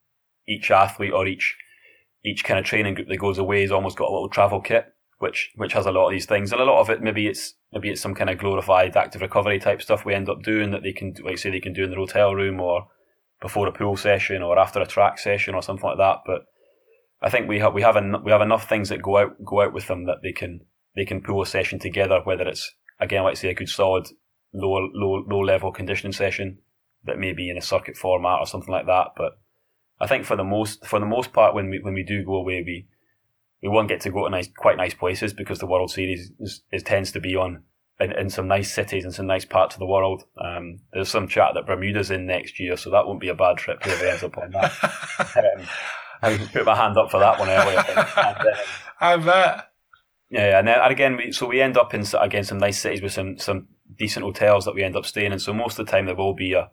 each 0.47 0.69
athlete 0.71 1.11
or 1.11 1.25
each 1.25 1.57
each 2.23 2.43
kind 2.43 2.59
of 2.59 2.65
training 2.65 2.93
group 2.93 3.07
that 3.07 3.17
goes 3.17 3.37
away 3.37 3.61
has 3.61 3.71
almost 3.71 3.97
got 3.97 4.09
a 4.09 4.13
little 4.13 4.29
travel 4.29 4.61
kit 4.61 4.93
which 5.19 5.51
which 5.55 5.73
has 5.73 5.85
a 5.85 5.91
lot 5.91 6.05
of 6.05 6.11
these 6.11 6.25
things, 6.25 6.51
and 6.51 6.61
a 6.61 6.65
lot 6.65 6.79
of 6.79 6.89
it 6.89 7.01
maybe 7.01 7.27
it's 7.27 7.55
maybe 7.73 7.89
it's 7.89 8.01
some 8.01 8.15
kind 8.15 8.29
of 8.29 8.37
glorified 8.37 8.95
active 8.95 9.21
recovery 9.21 9.59
type 9.59 9.81
stuff 9.81 10.05
we 10.05 10.13
end 10.13 10.29
up 10.29 10.43
doing 10.43 10.71
that 10.71 10.83
they 10.83 10.93
can 10.93 11.13
like 11.23 11.37
say 11.37 11.49
they 11.49 11.59
can 11.59 11.73
do 11.73 11.83
in 11.83 11.89
the 11.89 11.95
hotel 11.95 12.33
room 12.35 12.59
or 12.59 12.87
before 13.41 13.67
a 13.67 13.71
pool 13.71 13.95
session 13.95 14.41
or 14.41 14.57
after 14.57 14.79
a 14.79 14.87
track 14.87 15.19
session 15.19 15.53
or 15.53 15.61
something 15.61 15.87
like 15.87 15.97
that. 15.97 16.19
But 16.25 16.45
I 17.21 17.29
think 17.29 17.47
we 17.47 17.59
have 17.59 17.73
we 17.73 17.81
have 17.81 17.97
en- 17.97 18.23
we 18.23 18.31
have 18.31 18.41
enough 18.41 18.69
things 18.69 18.89
that 18.89 19.01
go 19.01 19.17
out 19.17 19.43
go 19.43 19.61
out 19.61 19.73
with 19.73 19.87
them 19.87 20.05
that 20.05 20.21
they 20.21 20.31
can 20.31 20.61
they 20.95 21.05
can 21.05 21.21
pull 21.21 21.41
a 21.41 21.45
session 21.45 21.79
together, 21.79 22.21
whether 22.23 22.47
it's 22.47 22.71
again 22.99 23.23
like 23.23 23.37
say 23.37 23.49
a 23.49 23.53
good 23.53 23.69
solid 23.69 24.07
low 24.53 24.89
low 24.93 25.23
low 25.27 25.39
level 25.39 25.71
conditioning 25.71 26.13
session 26.13 26.59
that 27.05 27.19
may 27.19 27.33
be 27.33 27.49
in 27.49 27.57
a 27.57 27.61
circuit 27.61 27.97
format 27.97 28.39
or 28.39 28.45
something 28.45 28.71
like 28.71 28.85
that. 28.85 29.09
But 29.15 29.39
I 29.99 30.07
think 30.07 30.25
for 30.25 30.35
the 30.35 30.43
most 30.43 30.85
for 30.85 30.99
the 30.99 31.05
most 31.05 31.33
part 31.33 31.55
when 31.55 31.69
we 31.69 31.79
when 31.79 31.93
we 31.93 32.03
do 32.03 32.23
go 32.23 32.35
away 32.35 32.63
we 32.65 32.87
we 33.61 33.69
won't 33.69 33.87
get 33.87 34.01
to 34.01 34.11
go 34.11 34.25
to 34.25 34.29
nice, 34.29 34.49
quite 34.55 34.77
nice 34.77 34.93
places 34.93 35.33
because 35.33 35.59
the 35.59 35.65
World 35.65 35.91
Series 35.91 36.31
is, 36.39 36.61
is 36.71 36.83
tends 36.83 37.11
to 37.11 37.19
be 37.19 37.35
on 37.35 37.63
in, 37.99 38.11
in 38.11 38.29
some 38.29 38.47
nice 38.47 38.73
cities 38.73 39.03
and 39.03 39.13
some 39.13 39.27
nice 39.27 39.45
parts 39.45 39.75
of 39.75 39.79
the 39.79 39.85
world. 39.85 40.23
Um, 40.37 40.79
there's 40.93 41.09
some 41.09 41.27
chat 41.27 41.51
that 41.55 41.65
Bermuda's 41.65 42.11
in 42.11 42.25
next 42.25 42.59
year, 42.59 42.77
so 42.77 42.91
that 42.91 43.07
won't 43.07 43.19
be 43.19 43.29
a 43.29 43.35
bad 43.35 43.57
trip. 43.57 43.83
Whoever 43.83 44.05
ends 44.05 44.23
up 44.23 44.37
on 44.37 44.51
that, 44.51 44.71
um, 45.57 45.67
I 46.21 46.37
put 46.37 46.65
my 46.65 46.75
hand 46.75 46.97
up 46.97 47.11
for 47.11 47.19
that 47.19 47.39
one 47.39 47.49
earlier. 47.49 47.83
And, 47.87 48.47
um, 48.47 48.53
I 48.99 49.17
bet. 49.17 49.69
Yeah, 50.29 50.59
and 50.59 50.67
then 50.67 50.79
and 50.79 50.91
again, 50.91 51.17
we, 51.17 51.31
so 51.31 51.47
we 51.47 51.61
end 51.61 51.77
up 51.77 51.93
in 51.93 52.03
again 52.19 52.43
some 52.43 52.57
nice 52.57 52.79
cities 52.79 53.01
with 53.01 53.13
some 53.13 53.37
some 53.37 53.67
decent 53.97 54.25
hotels 54.25 54.65
that 54.65 54.75
we 54.75 54.83
end 54.83 54.95
up 54.95 55.05
staying 55.05 55.31
in. 55.31 55.39
So 55.39 55.53
most 55.53 55.79
of 55.79 55.85
the 55.85 55.91
time 55.91 56.05
there 56.05 56.15
will 56.15 56.33
be 56.33 56.53
a 56.53 56.69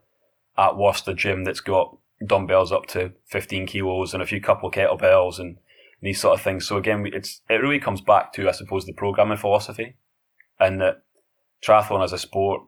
at 0.59 0.77
worst 0.77 1.09
a 1.09 1.15
gym 1.15 1.45
that's 1.45 1.61
got 1.61 1.97
dumbbells 2.25 2.73
up 2.73 2.87
to 2.87 3.13
15 3.27 3.67
kilos 3.67 4.15
and 4.15 4.23
a 4.23 4.27
few 4.27 4.41
couple 4.41 4.71
kettlebells 4.71 5.39
and 5.39 5.59
these 6.05 6.21
sort 6.21 6.39
of 6.39 6.45
things. 6.45 6.69
So 6.69 6.77
again, 6.77 7.05
it's 7.13 7.41
it 7.51 7.55
really 7.55 7.81
comes 7.81 8.01
back 8.01 8.33
to 8.35 8.49
I 8.49 8.53
suppose 8.53 8.87
the 8.87 8.93
programming 8.93 9.39
philosophy, 9.39 9.97
and 10.61 10.81
that 10.81 11.03
triathlon 11.67 12.05
as 12.05 12.13
a 12.13 12.19
sport 12.19 12.63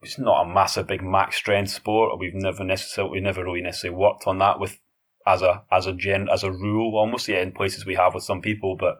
it's 0.00 0.18
not 0.18 0.42
a 0.46 0.48
massive 0.48 0.86
big 0.86 1.02
max 1.02 1.36
strength 1.36 1.70
sport. 1.70 2.18
We've 2.18 2.34
never 2.34 2.64
necessarily 2.64 3.12
we 3.12 3.20
never 3.20 3.44
really 3.44 3.62
necessarily 3.62 3.98
worked 3.98 4.26
on 4.26 4.38
that 4.38 4.60
with 4.60 4.78
as 5.26 5.42
a 5.42 5.62
as 5.70 5.86
a 5.86 5.92
gen 5.92 6.28
as 6.32 6.44
a 6.44 6.52
rule 6.52 6.96
almost 6.96 7.28
yeah 7.28 7.42
in 7.42 7.52
places 7.52 7.84
we 7.84 7.96
have 7.96 8.14
with 8.14 8.24
some 8.24 8.40
people, 8.40 8.76
but 8.78 8.98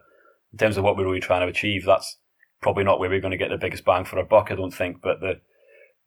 in 0.52 0.58
terms 0.58 0.76
of 0.76 0.84
what 0.84 0.96
we're 0.96 1.04
really 1.04 1.20
trying 1.20 1.42
to 1.42 1.48
achieve, 1.48 1.84
that's 1.84 2.18
probably 2.60 2.84
not 2.84 2.98
where 2.98 3.08
we're 3.08 3.20
going 3.20 3.30
to 3.30 3.36
get 3.36 3.50
the 3.50 3.58
biggest 3.58 3.84
bang 3.84 4.04
for 4.04 4.18
our 4.18 4.24
buck. 4.24 4.50
I 4.50 4.56
don't 4.56 4.74
think, 4.74 5.00
but 5.02 5.20
the 5.20 5.40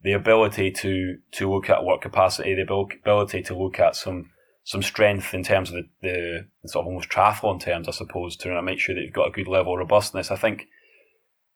the 0.03 0.11
ability 0.11 0.71
to 0.71 1.17
to 1.33 1.49
look 1.49 1.69
at 1.69 1.85
work 1.85 2.01
capacity, 2.01 2.53
the 2.53 2.63
ability 2.63 3.43
to 3.43 3.57
look 3.57 3.79
at 3.79 3.95
some 3.95 4.31
some 4.71 4.81
strength 4.81 5.33
in 5.33 5.43
terms 5.43 5.69
of 5.69 5.83
the, 6.01 6.45
the 6.61 6.69
sort 6.69 6.83
of 6.83 6.87
almost 6.87 7.09
triathlon 7.09 7.59
terms, 7.59 7.89
I 7.89 7.91
suppose, 7.91 8.37
to 8.37 8.61
make 8.61 8.79
sure 8.79 8.95
that 8.95 9.01
you've 9.01 9.11
got 9.11 9.27
a 9.27 9.31
good 9.31 9.49
level 9.49 9.73
of 9.73 9.79
robustness. 9.79 10.31
I 10.31 10.37
think 10.37 10.67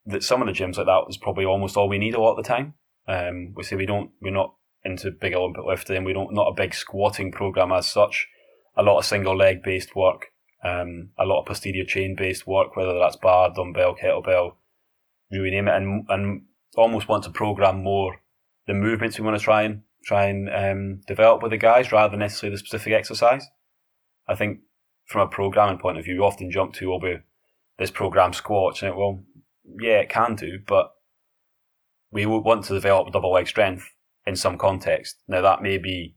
that 0.06 0.22
some 0.22 0.42
of 0.42 0.50
the 0.50 0.54
gyms 0.54 0.76
like 0.76 0.88
that 0.88 1.06
is 1.08 1.16
probably 1.16 1.46
almost 1.46 1.78
all 1.78 1.88
we 1.88 1.98
need 1.98 2.14
a 2.14 2.20
lot 2.20 2.36
of 2.36 2.44
the 2.44 2.50
time. 2.50 2.74
Um, 3.08 3.54
we 3.56 3.64
say 3.64 3.78
we 3.78 3.86
don't, 3.86 4.12
we're 4.22 4.34
not 4.34 4.56
into 4.84 5.12
big 5.12 5.34
Olympic 5.34 5.64
lifting. 5.64 6.04
We 6.04 6.12
don't, 6.12 6.34
not 6.34 6.50
a 6.50 6.54
big 6.54 6.74
squatting 6.74 7.32
program 7.32 7.72
as 7.72 7.88
such. 7.88 8.28
A 8.76 8.84
lot 8.84 8.98
of 8.98 9.06
single 9.06 9.38
leg 9.38 9.64
based 9.64 9.96
work, 9.96 10.34
um, 10.62 11.12
a 11.18 11.24
lot 11.24 11.40
of 11.40 11.46
posterior 11.46 11.86
chain 11.86 12.18
based 12.18 12.46
work, 12.46 12.76
whether 12.76 13.00
that's 13.00 13.16
bar, 13.16 13.54
dumbbell, 13.56 13.96
kettlebell, 13.96 14.56
really 15.32 15.52
name 15.52 15.70
it, 15.70 15.76
and 15.76 16.06
and 16.10 16.42
almost 16.76 17.08
want 17.08 17.24
to 17.24 17.30
program 17.30 17.82
more 17.82 18.20
the 18.68 18.74
movements 18.74 19.18
we 19.18 19.24
want 19.24 19.38
to 19.38 19.44
try 19.44 19.62
and 19.62 19.84
try 20.06 20.26
and 20.26 20.50
um, 20.50 21.02
develop 21.08 21.42
with 21.42 21.52
the 21.52 21.58
guys 21.58 21.92
rather 21.92 22.12
than 22.12 22.20
necessarily 22.20 22.56
the 22.56 22.60
specific 22.60 22.94
exercise. 22.94 23.46
I 24.28 24.36
think 24.36 24.60
from 25.06 25.22
a 25.22 25.28
programming 25.28 25.80
point 25.80 25.98
of 25.98 26.06
view, 26.06 26.16
you 26.16 26.24
often 26.24 26.52
jump 26.52 26.74
to, 26.76 26.94
oh, 26.94 27.18
this 27.78 27.92
program 27.92 28.32
squats, 28.32 28.82
and 28.82 28.90
it, 28.90 28.98
well, 28.98 29.24
yeah, 29.80 30.00
it 30.00 30.10
can 30.10 30.36
do, 30.36 30.60
but 30.66 30.92
we 32.12 32.26
would 32.26 32.44
want 32.44 32.64
to 32.66 32.74
develop 32.74 33.12
double 33.12 33.34
leg 33.34 33.48
strength 33.48 33.92
in 34.26 34.36
some 34.36 34.58
context. 34.58 35.18
Now 35.28 35.42
that 35.42 35.62
may 35.62 35.78
be 35.78 36.16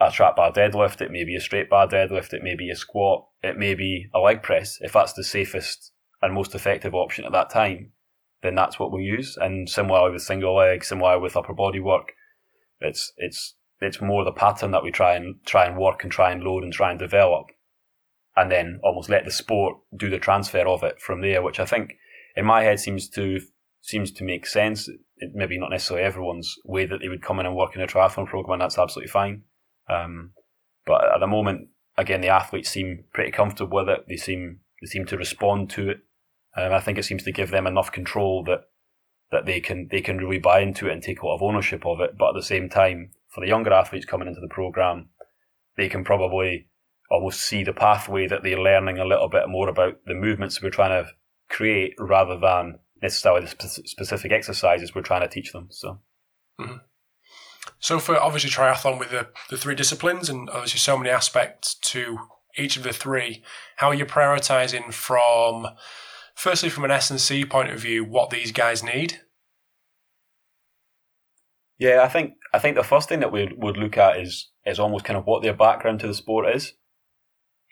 a 0.00 0.10
trap 0.10 0.36
bar 0.36 0.52
deadlift, 0.52 1.00
it 1.00 1.10
may 1.10 1.24
be 1.24 1.34
a 1.34 1.40
straight 1.40 1.68
bar 1.68 1.88
deadlift, 1.88 2.32
it 2.32 2.42
may 2.42 2.54
be 2.54 2.70
a 2.70 2.76
squat, 2.76 3.26
it 3.42 3.58
may 3.58 3.74
be 3.74 4.08
a 4.14 4.20
leg 4.20 4.42
press. 4.42 4.78
If 4.80 4.92
that's 4.92 5.14
the 5.14 5.24
safest 5.24 5.92
and 6.22 6.34
most 6.34 6.54
effective 6.54 6.94
option 6.94 7.24
at 7.24 7.32
that 7.32 7.50
time, 7.50 7.92
then 8.42 8.54
that's 8.54 8.78
what 8.78 8.92
we'll 8.92 9.02
use. 9.02 9.36
And 9.40 9.68
similar 9.68 10.12
with 10.12 10.22
single 10.22 10.54
leg, 10.54 10.84
similar 10.84 11.18
with 11.18 11.36
upper 11.36 11.54
body 11.54 11.80
work, 11.80 12.12
it's 12.80 13.12
it's 13.16 13.54
it's 13.80 14.00
more 14.00 14.24
the 14.24 14.32
pattern 14.32 14.72
that 14.72 14.82
we 14.82 14.90
try 14.90 15.14
and 15.14 15.36
try 15.46 15.66
and 15.66 15.76
work 15.76 16.02
and 16.02 16.12
try 16.12 16.32
and 16.32 16.42
load 16.42 16.64
and 16.64 16.72
try 16.72 16.90
and 16.90 16.98
develop, 16.98 17.46
and 18.36 18.50
then 18.50 18.80
almost 18.82 19.08
let 19.08 19.24
the 19.24 19.30
sport 19.30 19.76
do 19.96 20.10
the 20.10 20.18
transfer 20.18 20.66
of 20.66 20.82
it 20.82 21.00
from 21.00 21.20
there, 21.20 21.42
which 21.42 21.60
I 21.60 21.64
think 21.64 21.94
in 22.36 22.44
my 22.44 22.62
head 22.62 22.80
seems 22.80 23.08
to 23.10 23.40
seems 23.80 24.10
to 24.12 24.24
make 24.24 24.46
sense. 24.46 24.88
It, 24.88 25.30
maybe 25.34 25.58
not 25.58 25.70
necessarily 25.70 26.04
everyone's 26.04 26.54
way 26.64 26.86
that 26.86 27.00
they 27.00 27.08
would 27.08 27.22
come 27.22 27.40
in 27.40 27.46
and 27.46 27.56
work 27.56 27.74
in 27.74 27.82
a 27.82 27.86
triathlon 27.86 28.26
program, 28.26 28.54
and 28.54 28.62
that's 28.62 28.78
absolutely 28.78 29.10
fine. 29.10 29.42
Um, 29.88 30.32
but 30.86 31.02
at 31.12 31.18
the 31.20 31.26
moment, 31.26 31.68
again, 31.96 32.20
the 32.20 32.28
athletes 32.28 32.70
seem 32.70 33.04
pretty 33.12 33.32
comfortable 33.32 33.78
with 33.78 33.88
it. 33.88 34.04
They 34.08 34.16
seem 34.16 34.60
they 34.80 34.86
seem 34.86 35.06
to 35.06 35.16
respond 35.16 35.70
to 35.70 35.90
it. 35.90 35.98
Um, 36.56 36.72
I 36.72 36.80
think 36.80 36.98
it 36.98 37.04
seems 37.04 37.24
to 37.24 37.32
give 37.32 37.50
them 37.50 37.66
enough 37.66 37.92
control 37.92 38.44
that 38.44 38.60
that 39.30 39.46
they 39.46 39.60
can 39.60 39.88
they 39.90 40.00
can 40.00 40.18
really 40.18 40.38
buy 40.38 40.60
into 40.60 40.88
it 40.88 40.92
and 40.92 41.02
take 41.02 41.22
a 41.22 41.26
lot 41.26 41.36
of 41.36 41.42
ownership 41.42 41.86
of 41.86 42.00
it. 42.00 42.16
But 42.18 42.30
at 42.30 42.34
the 42.34 42.42
same 42.42 42.68
time, 42.68 43.10
for 43.28 43.40
the 43.40 43.48
younger 43.48 43.72
athletes 43.72 44.06
coming 44.06 44.28
into 44.28 44.40
the 44.40 44.48
program, 44.48 45.10
they 45.76 45.88
can 45.88 46.04
probably 46.04 46.68
almost 47.10 47.40
see 47.40 47.64
the 47.64 47.72
pathway 47.72 48.26
that 48.26 48.42
they're 48.42 48.60
learning 48.60 48.98
a 48.98 49.04
little 49.04 49.28
bit 49.28 49.48
more 49.48 49.68
about 49.68 49.98
the 50.06 50.14
movements 50.14 50.62
we're 50.62 50.70
trying 50.70 51.04
to 51.04 51.10
create 51.48 51.94
rather 51.98 52.38
than 52.38 52.78
necessarily 53.00 53.46
the 53.46 53.68
specific 53.86 54.32
exercises 54.32 54.94
we're 54.94 55.02
trying 55.02 55.22
to 55.22 55.28
teach 55.28 55.52
them. 55.52 55.68
So. 55.70 56.00
Mm-hmm. 56.60 56.76
So 57.78 57.98
for 57.98 58.20
obviously 58.20 58.50
triathlon 58.50 58.98
with 58.98 59.10
the, 59.10 59.28
the 59.50 59.56
three 59.56 59.74
disciplines 59.74 60.28
and 60.28 60.50
obviously 60.50 60.80
so 60.80 60.98
many 60.98 61.10
aspects 61.10 61.74
to 61.74 62.18
each 62.56 62.76
of 62.76 62.82
the 62.82 62.92
three, 62.92 63.42
how 63.76 63.88
are 63.88 63.94
you 63.94 64.04
prioritizing 64.04 64.92
from 64.92 65.68
firstly 66.38 66.68
from 66.68 66.84
an 66.84 66.92
S&C 66.92 67.44
point 67.44 67.70
of 67.70 67.80
view 67.80 68.04
what 68.04 68.30
these 68.30 68.52
guys 68.52 68.82
need? 68.82 69.20
Yeah, 71.78 72.02
I 72.02 72.08
think 72.08 72.34
I 72.52 72.58
think 72.58 72.76
the 72.76 72.82
first 72.82 73.08
thing 73.08 73.20
that 73.20 73.32
we 73.32 73.52
would 73.56 73.76
look 73.76 73.98
at 73.98 74.18
is 74.18 74.50
is 74.64 74.78
almost 74.78 75.04
kind 75.04 75.16
of 75.16 75.26
what 75.26 75.42
their 75.42 75.54
background 75.54 76.00
to 76.00 76.06
the 76.06 76.14
sport 76.14 76.54
is. 76.54 76.74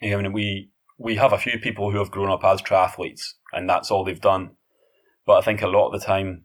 I 0.02 0.14
mean, 0.14 0.32
we 0.32 0.70
we 0.98 1.16
have 1.16 1.32
a 1.32 1.38
few 1.38 1.58
people 1.58 1.90
who 1.90 1.98
have 1.98 2.10
grown 2.10 2.30
up 2.30 2.44
as 2.44 2.62
triathletes, 2.62 3.22
and 3.52 3.68
that's 3.68 3.90
all 3.90 4.04
they've 4.04 4.20
done. 4.20 4.50
But 5.26 5.38
I 5.38 5.40
think 5.40 5.60
a 5.62 5.66
lot 5.66 5.92
of 5.92 6.00
the 6.00 6.06
time, 6.06 6.44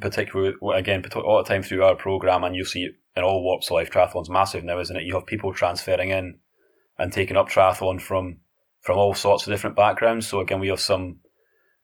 particularly 0.00 0.54
again, 0.74 1.04
a 1.04 1.18
lot 1.18 1.40
of 1.40 1.46
the 1.46 1.54
time 1.54 1.62
through 1.62 1.84
our 1.84 1.94
program, 1.94 2.42
and 2.42 2.56
you'll 2.56 2.64
see 2.64 2.84
it 2.84 2.92
in 3.16 3.22
all 3.22 3.44
walks 3.44 3.68
of 3.68 3.74
life, 3.74 3.90
triathlon's 3.90 4.30
massive 4.30 4.64
now, 4.64 4.80
isn't 4.80 4.96
it? 4.96 5.04
You 5.04 5.14
have 5.14 5.26
people 5.26 5.52
transferring 5.52 6.10
in 6.10 6.40
and 6.98 7.12
taking 7.12 7.36
up 7.36 7.48
triathlon 7.48 8.00
from 8.00 8.38
from 8.88 8.96
all 8.96 9.12
sorts 9.12 9.46
of 9.46 9.52
different 9.52 9.76
backgrounds. 9.76 10.26
So 10.26 10.40
again, 10.40 10.60
we 10.60 10.68
have 10.68 10.80
some 10.80 11.18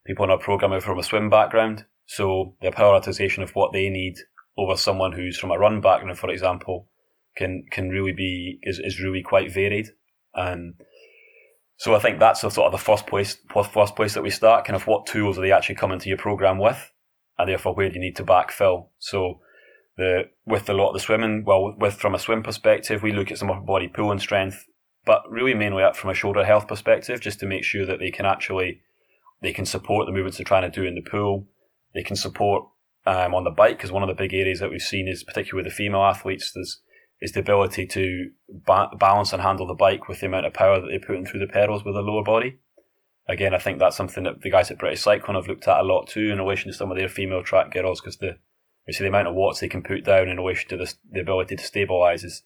people 0.07 0.25
in 0.25 0.31
our 0.31 0.39
program 0.39 0.73
are 0.73 0.81
from 0.81 0.97
a 0.97 1.03
swim 1.03 1.29
background. 1.29 1.85
So 2.07 2.55
the 2.63 2.71
prioritization 2.71 3.43
of 3.43 3.51
what 3.51 3.73
they 3.73 3.89
need 3.89 4.15
over 4.57 4.75
someone 4.75 5.11
who's 5.11 5.37
from 5.37 5.51
a 5.51 5.59
run 5.59 5.81
background, 5.81 6.17
for 6.17 6.31
example, 6.31 6.87
can 7.37 7.65
can 7.69 7.89
really 7.89 8.11
be 8.11 8.57
is, 8.63 8.79
is 8.79 8.99
really 8.99 9.21
quite 9.21 9.53
varied. 9.53 9.89
And 10.33 10.73
so 11.77 11.93
I 11.93 11.99
think 11.99 12.17
that's 12.17 12.41
the 12.41 12.49
sort 12.49 12.65
of 12.65 12.71
the 12.71 12.83
first 12.83 13.05
place 13.05 13.37
first 13.71 13.95
place 13.95 14.15
that 14.15 14.23
we 14.23 14.31
start. 14.31 14.65
Kind 14.65 14.75
of 14.75 14.87
what 14.87 15.05
tools 15.05 15.37
are 15.37 15.41
they 15.41 15.51
actually 15.51 15.75
coming 15.75 15.99
to 15.99 16.09
your 16.09 16.17
program 16.17 16.57
with, 16.57 16.91
and 17.37 17.47
therefore 17.47 17.75
where 17.75 17.87
do 17.87 17.93
you 17.93 18.01
need 18.01 18.15
to 18.15 18.23
backfill? 18.23 18.87
So 18.97 19.41
the 19.95 20.23
with 20.47 20.67
a 20.71 20.73
lot 20.73 20.87
of 20.87 20.95
the 20.95 21.01
swimming, 21.01 21.43
well, 21.45 21.75
with 21.77 21.93
from 21.93 22.15
a 22.15 22.19
swim 22.19 22.41
perspective, 22.41 23.03
we 23.03 23.11
look 23.11 23.31
at 23.31 23.37
some 23.37 23.51
upper 23.51 23.61
body 23.61 23.87
pulling 23.87 24.17
strength, 24.17 24.65
but 25.05 25.29
really 25.29 25.53
mainly 25.53 25.83
from 25.93 26.09
a 26.09 26.15
shoulder 26.15 26.43
health 26.43 26.67
perspective, 26.67 27.21
just 27.21 27.39
to 27.39 27.45
make 27.45 27.63
sure 27.63 27.85
that 27.85 27.99
they 27.99 28.11
can 28.11 28.25
actually 28.25 28.81
they 29.41 29.53
can 29.53 29.65
support 29.65 30.05
the 30.05 30.11
movements 30.11 30.37
they're 30.37 30.45
trying 30.45 30.69
to 30.69 30.79
do 30.79 30.87
in 30.87 30.95
the 30.95 31.01
pool. 31.01 31.47
They 31.93 32.03
can 32.03 32.15
support 32.15 32.67
um, 33.05 33.35
on 33.35 33.43
the 33.43 33.51
bike 33.51 33.77
because 33.77 33.91
one 33.91 34.03
of 34.03 34.07
the 34.07 34.15
big 34.15 34.33
areas 34.33 34.59
that 34.59 34.71
we've 34.71 34.81
seen 34.81 35.07
is 35.07 35.23
particularly 35.23 35.63
with 35.63 35.71
the 35.71 35.75
female 35.75 36.03
athletes 36.03 36.51
there's 36.53 36.81
is 37.21 37.31
the 37.31 37.39
ability 37.39 37.87
to 37.87 38.29
ba- 38.49 38.89
balance 38.99 39.31
and 39.31 39.41
handle 39.41 39.65
the 39.65 39.73
bike 39.73 40.07
with 40.07 40.19
the 40.19 40.25
amount 40.25 40.45
of 40.45 40.53
power 40.53 40.81
that 40.81 40.87
they're 40.87 40.99
putting 40.99 41.25
through 41.25 41.39
the 41.39 41.47
pedals 41.47 41.85
with 41.85 41.95
the 41.95 42.01
lower 42.01 42.23
body. 42.23 42.59
Again, 43.27 43.53
I 43.53 43.57
think 43.57 43.79
that's 43.79 43.95
something 43.95 44.25
that 44.25 44.41
the 44.41 44.51
guys 44.51 44.69
at 44.69 44.77
British 44.77 45.01
Cycling 45.01 45.35
have 45.35 45.47
looked 45.47 45.67
at 45.67 45.79
a 45.79 45.83
lot 45.83 46.07
too 46.07 46.31
in 46.31 46.39
relation 46.39 46.71
to 46.71 46.77
some 46.77 46.91
of 46.91 46.97
their 46.97 47.07
female 47.07 47.41
track 47.41 47.71
girls 47.71 48.01
because 48.01 48.17
the 48.17 48.37
you 48.87 48.93
see 48.93 49.03
the 49.03 49.09
amount 49.09 49.27
of 49.27 49.33
watts 49.33 49.59
they 49.59 49.67
can 49.67 49.81
put 49.81 50.03
down 50.03 50.29
in 50.29 50.37
relation 50.37 50.69
to 50.69 50.77
the, 50.77 50.93
the 51.11 51.21
ability 51.21 51.55
to 51.55 51.63
stabilise 51.63 52.23
is, 52.23 52.43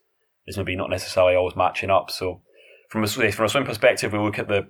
is 0.48 0.58
maybe 0.58 0.76
not 0.76 0.90
necessarily 0.90 1.36
always 1.36 1.56
matching 1.56 1.90
up. 1.90 2.10
So 2.10 2.42
from 2.90 3.04
a, 3.04 3.08
from 3.08 3.46
a 3.46 3.50
swim 3.50 3.66
perspective, 3.66 4.14
we 4.14 4.20
look 4.20 4.40
at 4.40 4.48
the 4.48 4.70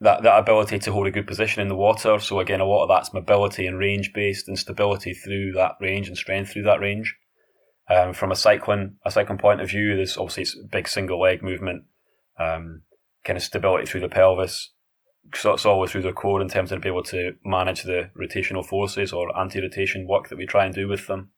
that, 0.00 0.22
that 0.24 0.38
ability 0.38 0.78
to 0.80 0.92
hold 0.92 1.06
a 1.06 1.12
good 1.12 1.26
position 1.26 1.62
in 1.62 1.68
the 1.68 1.76
water. 1.76 2.18
So 2.18 2.40
again, 2.40 2.60
a 2.60 2.64
lot 2.64 2.82
of 2.82 2.88
that's 2.88 3.14
mobility 3.14 3.66
and 3.66 3.78
range 3.78 4.12
based 4.12 4.48
and 4.48 4.58
stability 4.58 5.14
through 5.14 5.52
that 5.52 5.72
range 5.80 6.08
and 6.08 6.16
strength 6.16 6.52
through 6.52 6.64
that 6.64 6.80
range. 6.80 7.16
Um, 7.88 8.12
from 8.12 8.32
a 8.32 8.36
cycling 8.36 8.96
a 9.04 9.10
cycling 9.10 9.38
point 9.38 9.60
of 9.60 9.68
view, 9.68 9.94
there's 9.94 10.16
obviously 10.16 10.60
big 10.72 10.88
single 10.88 11.20
leg 11.20 11.42
movement, 11.42 11.84
um, 12.38 12.82
kind 13.24 13.36
of 13.36 13.42
stability 13.42 13.86
through 13.86 14.00
the 14.00 14.08
pelvis, 14.08 14.72
so 15.34 15.52
it's 15.52 15.66
always 15.66 15.90
through 15.90 16.02
the 16.02 16.12
core 16.12 16.40
in 16.40 16.48
terms 16.48 16.72
of 16.72 16.80
being 16.80 16.94
able 16.94 17.02
to 17.04 17.32
manage 17.44 17.82
the 17.82 18.10
rotational 18.16 18.64
forces 18.64 19.12
or 19.12 19.36
anti-rotation 19.38 20.06
work 20.06 20.28
that 20.28 20.38
we 20.38 20.46
try 20.46 20.64
and 20.64 20.74
do 20.74 20.88
with 20.88 21.06
them. 21.06 21.30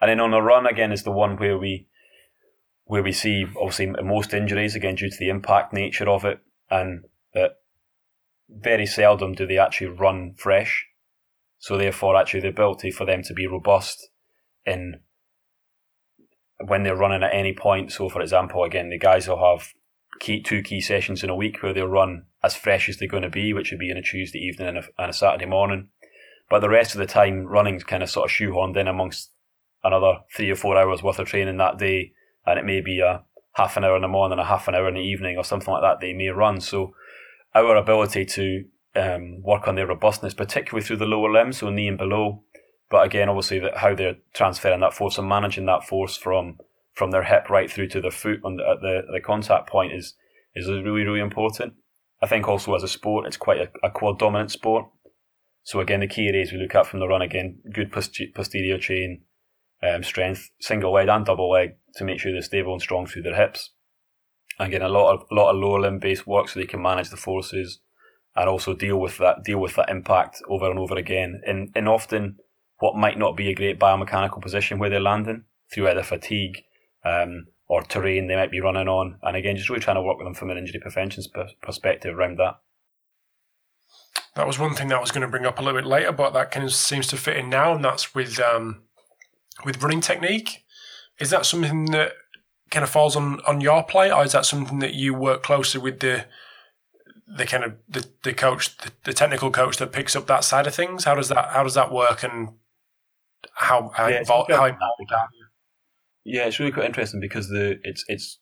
And 0.00 0.10
then 0.10 0.20
on 0.20 0.30
the 0.30 0.42
run 0.42 0.66
again 0.66 0.92
is 0.92 1.02
the 1.02 1.10
one 1.10 1.36
where 1.36 1.58
we 1.58 1.86
where 2.86 3.02
we 3.02 3.12
see 3.12 3.44
obviously 3.60 3.86
most 4.02 4.32
injuries 4.32 4.74
again 4.74 4.94
due 4.94 5.10
to 5.10 5.16
the 5.18 5.28
impact 5.28 5.72
nature 5.72 6.08
of 6.08 6.24
it, 6.24 6.38
and 6.70 7.04
that 7.34 7.58
very 8.48 8.86
seldom 8.86 9.34
do 9.34 9.46
they 9.46 9.58
actually 9.58 9.88
run 9.88 10.34
fresh. 10.36 10.86
So 11.58 11.76
therefore, 11.76 12.16
actually, 12.16 12.40
the 12.40 12.48
ability 12.48 12.90
for 12.90 13.04
them 13.04 13.22
to 13.24 13.34
be 13.34 13.46
robust 13.46 14.08
in 14.64 15.00
when 16.64 16.84
they're 16.84 16.96
running 16.96 17.22
at 17.22 17.34
any 17.34 17.52
point. 17.52 17.92
So, 17.92 18.08
for 18.08 18.20
example, 18.20 18.62
again, 18.62 18.88
the 18.88 18.98
guys 18.98 19.28
will 19.28 19.54
have 19.54 19.72
key 20.20 20.40
two 20.40 20.62
key 20.62 20.80
sessions 20.80 21.22
in 21.22 21.30
a 21.30 21.36
week 21.36 21.62
where 21.62 21.74
they'll 21.74 21.86
run 21.86 22.26
as 22.42 22.54
fresh 22.54 22.88
as 22.88 22.98
they're 22.98 23.08
going 23.08 23.24
to 23.24 23.30
be, 23.30 23.52
which 23.52 23.70
would 23.70 23.80
be 23.80 23.90
in 23.90 23.96
a 23.96 24.02
Tuesday 24.02 24.38
evening 24.38 24.68
and 24.68 24.78
a, 24.78 24.84
and 24.98 25.10
a 25.10 25.12
Saturday 25.12 25.46
morning. 25.46 25.88
But 26.48 26.60
the 26.60 26.68
rest 26.68 26.94
of 26.94 26.98
the 26.98 27.06
time, 27.06 27.46
running's 27.46 27.84
kind 27.84 28.02
of 28.02 28.10
sort 28.10 28.30
of 28.30 28.36
shoehorned 28.36 28.76
in 28.76 28.86
amongst 28.86 29.32
another 29.82 30.20
three 30.34 30.50
or 30.50 30.56
four 30.56 30.78
hours 30.78 31.02
worth 31.02 31.18
of 31.18 31.26
training 31.26 31.56
that 31.56 31.78
day, 31.78 32.12
and 32.46 32.58
it 32.58 32.64
may 32.64 32.80
be 32.80 33.00
a 33.00 33.22
half 33.54 33.76
an 33.76 33.84
hour 33.84 33.96
in 33.96 34.02
the 34.02 34.08
morning, 34.08 34.38
a 34.38 34.44
half 34.44 34.68
an 34.68 34.74
hour 34.74 34.88
in 34.88 34.94
the 34.94 35.00
evening, 35.00 35.36
or 35.36 35.44
something 35.44 35.72
like 35.72 35.82
that. 35.82 36.00
They 36.00 36.12
may 36.12 36.28
run 36.28 36.60
so 36.60 36.94
our 37.54 37.76
ability 37.76 38.26
to 38.26 38.64
um, 38.94 39.42
work 39.42 39.66
on 39.66 39.74
their 39.74 39.86
robustness, 39.86 40.34
particularly 40.34 40.84
through 40.84 40.98
the 40.98 41.06
lower 41.06 41.32
limbs, 41.32 41.58
so 41.58 41.70
knee 41.70 41.88
and 41.88 41.98
below. 41.98 42.42
But 42.90 43.04
again, 43.04 43.28
obviously, 43.28 43.58
that 43.60 43.78
how 43.78 43.94
they're 43.94 44.18
transferring 44.34 44.80
that 44.80 44.94
force 44.94 45.18
and 45.18 45.28
managing 45.28 45.66
that 45.66 45.84
force 45.84 46.16
from 46.16 46.58
from 46.92 47.10
their 47.10 47.24
hip 47.24 47.50
right 47.50 47.70
through 47.70 47.88
to 47.88 48.00
their 48.00 48.10
foot 48.10 48.40
on 48.44 48.56
the, 48.56 48.62
at 48.62 48.80
the 48.80 49.02
the 49.12 49.20
contact 49.20 49.68
point 49.68 49.92
is 49.92 50.14
is 50.54 50.68
really 50.68 51.04
really 51.04 51.20
important. 51.20 51.74
I 52.22 52.26
think 52.26 52.48
also 52.48 52.74
as 52.74 52.82
a 52.82 52.88
sport, 52.88 53.26
it's 53.26 53.36
quite 53.36 53.60
a, 53.60 53.68
a 53.86 53.90
quad 53.90 54.18
dominant 54.18 54.50
sport. 54.50 54.86
So 55.62 55.80
again, 55.80 56.00
the 56.00 56.06
key 56.06 56.28
areas 56.28 56.52
we 56.52 56.58
look 56.58 56.74
at 56.74 56.86
from 56.86 57.00
the 57.00 57.08
run 57.08 57.22
again, 57.22 57.58
good 57.72 57.90
posterior 57.90 58.78
chain 58.78 59.22
um, 59.82 60.02
strength, 60.02 60.50
single 60.60 60.92
leg 60.92 61.08
and 61.08 61.24
double 61.24 61.50
leg 61.50 61.76
to 61.96 62.04
make 62.04 62.20
sure 62.20 62.32
they're 62.32 62.42
stable 62.42 62.72
and 62.72 62.82
strong 62.82 63.06
through 63.06 63.22
their 63.22 63.36
hips. 63.36 63.70
Again, 64.58 64.82
a 64.82 64.88
lot 64.88 65.12
of 65.12 65.26
a 65.30 65.34
lot 65.34 65.50
of 65.50 65.56
lower 65.56 65.80
limb 65.80 65.98
based 65.98 66.26
work 66.26 66.48
so 66.48 66.58
they 66.58 66.66
can 66.66 66.80
manage 66.80 67.10
the 67.10 67.16
forces 67.16 67.80
and 68.34 68.48
also 68.48 68.74
deal 68.74 68.98
with 68.98 69.18
that 69.18 69.44
deal 69.44 69.58
with 69.58 69.76
that 69.76 69.90
impact 69.90 70.40
over 70.48 70.70
and 70.70 70.78
over 70.78 70.96
again 70.96 71.40
in, 71.46 71.70
in 71.74 71.88
often 71.88 72.36
what 72.78 72.96
might 72.96 73.18
not 73.18 73.36
be 73.36 73.48
a 73.48 73.54
great 73.54 73.78
biomechanical 73.78 74.40
position 74.40 74.78
where 74.78 74.90
they're 74.90 75.00
landing 75.00 75.44
through 75.72 75.88
either 75.88 76.02
fatigue 76.02 76.62
um, 77.04 77.46
or 77.68 77.82
terrain 77.82 78.26
they 78.26 78.36
might 78.36 78.50
be 78.50 78.60
running 78.60 78.88
on. 78.88 79.18
And 79.22 79.36
again, 79.36 79.56
just 79.56 79.68
really 79.68 79.80
trying 79.80 79.96
to 79.96 80.02
work 80.02 80.18
with 80.18 80.26
them 80.26 80.34
from 80.34 80.50
an 80.50 80.58
injury 80.58 80.80
prevention 80.80 81.22
perspective 81.62 82.16
around 82.16 82.38
that. 82.38 82.60
That 84.34 84.46
was 84.46 84.58
one 84.58 84.74
thing 84.74 84.88
that 84.88 84.96
I 84.96 85.00
was 85.00 85.10
going 85.10 85.22
to 85.22 85.28
bring 85.28 85.46
up 85.46 85.58
a 85.58 85.62
little 85.62 85.80
bit 85.80 85.88
later, 85.88 86.12
but 86.12 86.34
that 86.34 86.50
kind 86.50 86.64
of 86.64 86.74
seems 86.74 87.06
to 87.08 87.16
fit 87.16 87.38
in 87.38 87.48
now, 87.48 87.74
and 87.74 87.82
that's 87.82 88.14
with 88.14 88.38
um, 88.38 88.82
with 89.64 89.82
running 89.82 90.00
technique. 90.00 90.64
Is 91.18 91.30
that 91.30 91.46
something 91.46 91.86
that 91.86 92.12
kind 92.70 92.82
of 92.84 92.90
falls 92.90 93.16
on, 93.16 93.40
on 93.46 93.60
your 93.60 93.82
plate, 93.82 94.10
or 94.10 94.24
is 94.24 94.32
that 94.32 94.44
something 94.44 94.80
that 94.80 94.94
you 94.94 95.14
work 95.14 95.42
closely 95.42 95.80
with 95.80 96.00
the 96.00 96.26
the 97.28 97.44
kind 97.44 97.64
of 97.64 97.74
the, 97.88 98.06
the 98.22 98.32
coach, 98.32 98.76
the, 98.78 98.92
the 99.02 99.12
technical 99.12 99.50
coach 99.50 99.78
that 99.78 99.90
picks 99.90 100.14
up 100.14 100.26
that 100.26 100.44
side 100.44 100.66
of 100.66 100.74
things? 100.74 101.04
How 101.04 101.14
does 101.14 101.28
that 101.28 101.50
how 101.50 101.62
does 101.62 101.74
that 101.74 101.92
work, 101.92 102.22
and 102.22 102.50
how 103.54 103.90
how, 103.94 104.08
Yeah, 104.08 104.20
involved, 104.20 104.50
how 104.50 104.64
involved 104.64 105.12
are 105.12 105.28
you? 105.32 105.46
Yeah, 106.24 106.46
it's 106.46 106.58
really 106.58 106.72
quite 106.72 106.86
interesting 106.86 107.20
because 107.20 107.48
the 107.48 107.78
it's 107.82 108.04
it's 108.08 108.38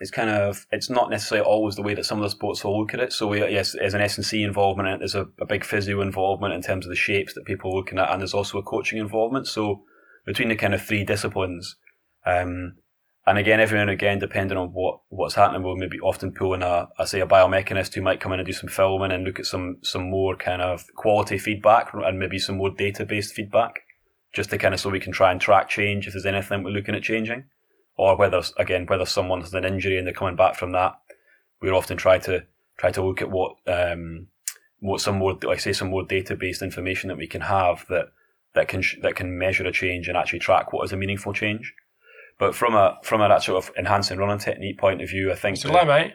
it's 0.00 0.10
kind 0.10 0.30
of 0.30 0.66
it's 0.72 0.90
not 0.90 1.10
necessarily 1.10 1.46
always 1.46 1.76
the 1.76 1.82
way 1.82 1.94
that 1.94 2.04
some 2.04 2.18
of 2.18 2.24
the 2.24 2.30
sports 2.30 2.64
will 2.64 2.78
look 2.78 2.94
at 2.94 3.00
it. 3.00 3.12
So 3.12 3.28
we, 3.28 3.40
yes, 3.40 3.72
there's 3.72 3.94
an 3.94 4.00
S 4.00 4.16
and 4.16 4.26
C 4.26 4.42
involvement 4.42 4.88
in 4.88 4.94
it. 4.94 4.98
There's 4.98 5.14
a, 5.14 5.26
a 5.40 5.46
big 5.46 5.64
physio 5.64 6.00
involvement 6.00 6.54
in 6.54 6.62
terms 6.62 6.86
of 6.86 6.90
the 6.90 6.96
shapes 6.96 7.34
that 7.34 7.44
people 7.44 7.70
are 7.70 7.76
looking 7.76 7.98
at, 7.98 8.10
and 8.10 8.20
there's 8.20 8.34
also 8.34 8.58
a 8.58 8.62
coaching 8.62 8.98
involvement. 8.98 9.46
So 9.46 9.82
between 10.24 10.48
the 10.48 10.56
kind 10.56 10.74
of 10.74 10.82
three 10.82 11.04
disciplines, 11.04 11.76
um, 12.26 12.74
and 13.26 13.38
again, 13.38 13.58
every 13.58 13.76
now 13.78 13.82
and 13.82 13.90
again, 13.90 14.18
depending 14.18 14.58
on 14.58 14.68
what 14.68 15.00
what's 15.08 15.34
happening, 15.34 15.62
we'll 15.62 15.76
maybe 15.76 15.98
often 16.00 16.32
pull 16.32 16.52
in 16.52 16.62
a, 16.62 16.88
say 17.06 17.20
a 17.20 17.26
biomechanist 17.26 17.94
who 17.94 18.02
might 18.02 18.20
come 18.20 18.32
in 18.32 18.40
and 18.40 18.46
do 18.46 18.52
some 18.52 18.68
filming 18.68 19.12
and 19.12 19.24
look 19.24 19.38
at 19.38 19.46
some 19.46 19.78
some 19.82 20.10
more 20.10 20.36
kind 20.36 20.60
of 20.60 20.84
quality 20.94 21.38
feedback 21.38 21.90
and 21.94 22.18
maybe 22.18 22.38
some 22.38 22.58
more 22.58 22.70
data 22.70 23.06
based 23.06 23.32
feedback, 23.32 23.80
just 24.34 24.50
to 24.50 24.58
kind 24.58 24.74
of 24.74 24.80
so 24.80 24.90
we 24.90 25.00
can 25.00 25.12
try 25.12 25.32
and 25.32 25.40
track 25.40 25.70
change 25.70 26.06
if 26.06 26.12
there's 26.12 26.26
anything 26.26 26.62
we're 26.62 26.70
looking 26.70 26.94
at 26.94 27.02
changing. 27.02 27.44
Or 27.96 28.16
whether 28.16 28.42
again 28.58 28.84
whether 28.86 29.06
someone 29.06 29.40
has 29.40 29.54
an 29.54 29.64
injury 29.64 29.96
and 29.96 30.06
they're 30.06 30.12
coming 30.12 30.36
back 30.36 30.56
from 30.56 30.72
that, 30.72 30.94
we 31.62 31.70
often 31.70 31.96
try 31.96 32.18
to 32.18 32.44
try 32.76 32.90
to 32.90 33.02
look 33.02 33.22
at 33.22 33.30
what 33.30 33.56
um, 33.66 34.26
what 34.80 35.00
some 35.00 35.16
more 35.16 35.38
like 35.44 35.60
say 35.60 35.72
some 35.72 35.88
more 35.88 36.04
data 36.04 36.36
based 36.36 36.60
information 36.60 37.08
that 37.08 37.16
we 37.16 37.26
can 37.26 37.40
have 37.40 37.86
that 37.88 38.08
that 38.54 38.68
can 38.68 38.82
sh- 38.82 38.96
that 39.02 39.16
can 39.16 39.38
measure 39.38 39.66
a 39.66 39.72
change 39.72 40.08
and 40.08 40.16
actually 40.16 40.38
track 40.38 40.72
what 40.72 40.84
is 40.84 40.92
a 40.92 40.96
meaningful 40.96 41.32
change. 41.32 41.74
But 42.38 42.54
from 42.54 42.74
a 42.74 42.98
from 43.02 43.20
an 43.20 43.30
actual 43.30 43.56
of 43.56 43.70
enhancing 43.76 44.18
running 44.18 44.38
technique 44.38 44.78
point 44.78 45.02
of 45.02 45.08
view, 45.08 45.30
I 45.30 45.34
think 45.34 45.56
So, 45.56 45.68
that 45.68 45.86
mate, 45.86 46.14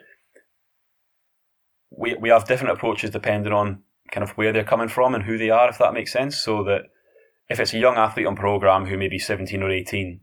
we 1.91 2.15
we 2.15 2.29
have 2.29 2.45
different 2.45 2.73
approaches 2.73 3.11
depending 3.11 3.53
on 3.53 3.83
kind 4.11 4.23
of 4.23 4.31
where 4.31 4.51
they're 4.51 4.63
coming 4.63 4.89
from 4.89 5.13
and 5.13 5.23
who 5.23 5.37
they 5.37 5.49
are, 5.49 5.69
if 5.69 5.77
that 5.77 5.93
makes 5.93 6.11
sense. 6.11 6.37
So 6.37 6.63
that 6.63 6.83
if 7.49 7.59
it's 7.59 7.73
a 7.73 7.79
young 7.79 7.95
athlete 7.95 8.25
on 8.25 8.35
program 8.35 8.85
who 8.85 8.97
may 8.97 9.07
be 9.07 9.19
17 9.19 9.61
or 9.61 9.69
18, 9.69 10.21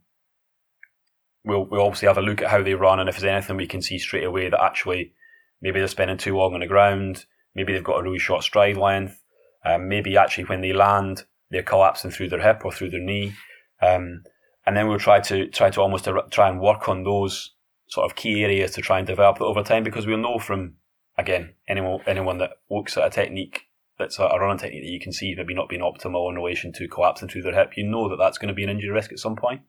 we'll, 1.44 1.64
we'll 1.64 1.82
obviously 1.82 2.08
have 2.08 2.18
a 2.18 2.22
look 2.22 2.42
at 2.42 2.50
how 2.50 2.62
they 2.62 2.74
run 2.74 3.00
and 3.00 3.08
if 3.08 3.18
there's 3.18 3.30
anything 3.30 3.56
we 3.56 3.66
can 3.66 3.82
see 3.82 3.98
straight 3.98 4.24
away 4.24 4.48
that 4.48 4.62
actually 4.62 5.12
maybe 5.60 5.78
they're 5.78 5.88
spending 5.88 6.18
too 6.18 6.36
long 6.36 6.54
on 6.54 6.60
the 6.60 6.66
ground, 6.66 7.24
maybe 7.54 7.72
they've 7.72 7.84
got 7.84 7.98
a 7.98 8.02
really 8.02 8.18
short 8.18 8.42
stride 8.42 8.76
length, 8.76 9.22
um, 9.64 9.88
maybe 9.88 10.16
actually 10.16 10.44
when 10.44 10.60
they 10.60 10.72
land 10.72 11.24
they're 11.50 11.62
collapsing 11.62 12.10
through 12.10 12.28
their 12.28 12.42
hip 12.42 12.62
or 12.64 12.72
through 12.72 12.90
their 12.90 13.00
knee, 13.00 13.34
um, 13.82 14.22
and 14.66 14.76
then 14.76 14.88
we'll 14.88 14.98
try 14.98 15.20
to 15.20 15.48
try 15.48 15.70
to 15.70 15.80
almost 15.80 16.08
try 16.30 16.48
and 16.48 16.60
work 16.60 16.88
on 16.88 17.04
those 17.04 17.54
sort 17.88 18.10
of 18.10 18.16
key 18.16 18.42
areas 18.42 18.72
to 18.72 18.80
try 18.80 18.98
and 18.98 19.06
develop 19.06 19.36
it 19.36 19.44
over 19.44 19.62
time 19.62 19.84
because 19.84 20.06
we'll 20.06 20.18
know 20.18 20.38
from 20.38 20.74
again 21.16 21.54
anyone 21.68 22.00
anyone 22.06 22.38
that 22.38 22.50
looks 22.68 22.96
at 22.96 23.06
a 23.06 23.10
technique 23.10 23.66
that's 23.98 24.18
a, 24.18 24.24
running 24.24 24.58
technique 24.58 24.82
that 24.82 24.90
you 24.90 25.00
can 25.00 25.12
see 25.12 25.34
maybe 25.36 25.54
not 25.54 25.68
being 25.68 25.82
optimal 25.82 26.28
in 26.28 26.36
relation 26.36 26.72
to 26.72 26.88
collapsing 26.88 27.28
through 27.28 27.42
their 27.42 27.54
hip, 27.54 27.76
you 27.76 27.84
know 27.84 28.08
that 28.08 28.16
that's 28.16 28.38
going 28.38 28.48
to 28.48 28.54
be 28.54 28.64
an 28.64 28.70
injury 28.70 28.90
risk 28.90 29.12
at 29.12 29.18
some 29.18 29.36
point. 29.36 29.62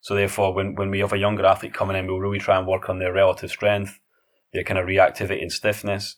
So 0.00 0.14
therefore, 0.14 0.54
when, 0.54 0.74
when 0.74 0.90
we 0.90 1.00
have 1.00 1.12
a 1.12 1.18
younger 1.18 1.44
athlete 1.44 1.74
coming 1.74 1.96
in, 1.96 2.06
we'll 2.06 2.20
really 2.20 2.38
try 2.38 2.58
and 2.58 2.66
work 2.66 2.88
on 2.88 2.98
their 2.98 3.12
relative 3.12 3.50
strength, 3.50 3.98
their 4.52 4.62
kind 4.62 4.78
of 4.78 4.86
reactivity 4.86 5.42
and 5.42 5.50
stiffness, 5.50 6.16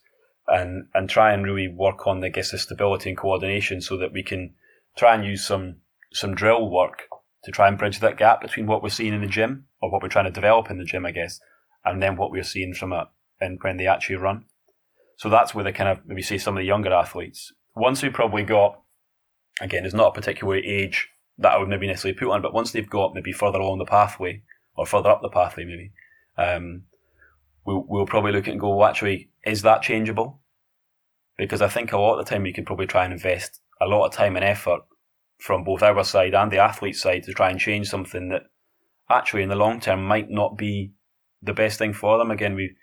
and 0.48 0.88
and 0.92 1.08
try 1.08 1.32
and 1.32 1.44
really 1.44 1.68
work 1.68 2.06
on, 2.06 2.22
I 2.22 2.28
guess, 2.28 2.50
the 2.50 2.58
stability 2.58 3.10
and 3.10 3.18
coordination, 3.18 3.80
so 3.80 3.96
that 3.96 4.12
we 4.12 4.22
can 4.22 4.54
try 4.96 5.14
and 5.14 5.24
use 5.24 5.46
some 5.46 5.76
some 6.12 6.34
drill 6.34 6.68
work 6.70 7.04
to 7.44 7.50
try 7.50 7.68
and 7.68 7.78
bridge 7.78 8.00
that 8.00 8.18
gap 8.18 8.40
between 8.40 8.66
what 8.66 8.82
we're 8.82 8.88
seeing 8.88 9.14
in 9.14 9.20
the 9.20 9.26
gym 9.26 9.66
or 9.80 9.90
what 9.90 10.02
we're 10.02 10.08
trying 10.08 10.24
to 10.24 10.30
develop 10.30 10.70
in 10.70 10.78
the 10.78 10.84
gym, 10.84 11.06
I 11.06 11.12
guess, 11.12 11.40
and 11.84 12.02
then 12.02 12.16
what 12.16 12.30
we're 12.30 12.42
seeing 12.42 12.74
from 12.74 12.92
it 12.92 13.06
and 13.40 13.58
when 13.62 13.76
they 13.76 13.86
actually 13.86 14.16
run. 14.16 14.44
So 15.16 15.30
that's 15.30 15.54
where 15.54 15.64
they 15.64 15.72
kind 15.72 15.88
of 15.88 16.04
maybe 16.06 16.22
say 16.22 16.36
some 16.36 16.56
of 16.56 16.60
the 16.60 16.66
younger 16.66 16.92
athletes. 16.92 17.52
Once 17.74 18.02
we 18.02 18.10
probably 18.10 18.42
got 18.42 18.80
again, 19.60 19.82
there's 19.82 19.94
not 19.94 20.08
a 20.08 20.20
particular 20.20 20.56
age 20.56 21.08
that 21.38 21.52
I 21.52 21.58
would 21.58 21.68
maybe 21.68 21.86
necessarily 21.86 22.18
put 22.18 22.30
on, 22.30 22.42
but 22.42 22.54
once 22.54 22.72
they've 22.72 22.88
got 22.88 23.14
maybe 23.14 23.32
further 23.32 23.58
along 23.58 23.78
the 23.78 23.84
pathway 23.84 24.42
or 24.76 24.86
further 24.86 25.10
up 25.10 25.22
the 25.22 25.28
pathway, 25.28 25.64
maybe, 25.64 25.92
um, 26.36 26.82
we'll, 27.64 27.84
we'll 27.88 28.06
probably 28.06 28.32
look 28.32 28.46
at 28.46 28.52
and 28.52 28.60
go, 28.60 28.74
well, 28.74 28.88
actually, 28.88 29.30
is 29.44 29.62
that 29.62 29.82
changeable? 29.82 30.40
Because 31.36 31.62
I 31.62 31.68
think 31.68 31.92
a 31.92 31.98
lot 31.98 32.18
of 32.18 32.24
the 32.24 32.30
time 32.30 32.42
we 32.42 32.52
could 32.52 32.66
probably 32.66 32.86
try 32.86 33.04
and 33.04 33.12
invest 33.12 33.60
a 33.80 33.86
lot 33.86 34.06
of 34.06 34.12
time 34.12 34.36
and 34.36 34.44
effort 34.44 34.80
from 35.38 35.64
both 35.64 35.82
our 35.82 36.04
side 36.04 36.34
and 36.34 36.52
the 36.52 36.58
athlete 36.58 36.96
side 36.96 37.22
to 37.24 37.32
try 37.32 37.50
and 37.50 37.58
change 37.58 37.88
something 37.88 38.28
that 38.28 38.42
actually 39.08 39.42
in 39.42 39.48
the 39.48 39.56
long 39.56 39.80
term 39.80 40.04
might 40.04 40.30
not 40.30 40.56
be 40.56 40.92
the 41.42 41.54
best 41.54 41.78
thing 41.78 41.92
for 41.92 42.18
them. 42.18 42.30
Again, 42.30 42.54
we 42.54 42.76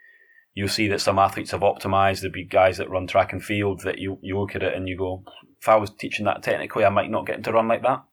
you'll 0.54 0.68
see 0.68 0.88
that 0.88 1.02
some 1.02 1.20
athletes 1.20 1.52
have 1.52 1.62
optimized. 1.62 2.22
There'll 2.22 2.34
be 2.34 2.44
guys 2.44 2.78
that 2.78 2.90
run 2.90 3.06
track 3.06 3.32
and 3.32 3.44
field 3.44 3.82
that 3.82 4.00
you, 4.00 4.18
you 4.24 4.40
look 4.40 4.56
at 4.56 4.64
it 4.64 4.74
and 4.74 4.88
you 4.88 4.98
go, 4.98 5.24
if 5.62 5.70
I 5.70 5.76
was 5.76 5.92
teaching 5.92 6.26
that 6.26 6.42
technically, 6.42 6.84
I 6.84 6.90
might 6.90 7.12
not 7.12 7.28
get 7.28 7.44
to 7.44 7.52
run 7.52 7.68
like 7.68 7.84
that. 7.84 8.04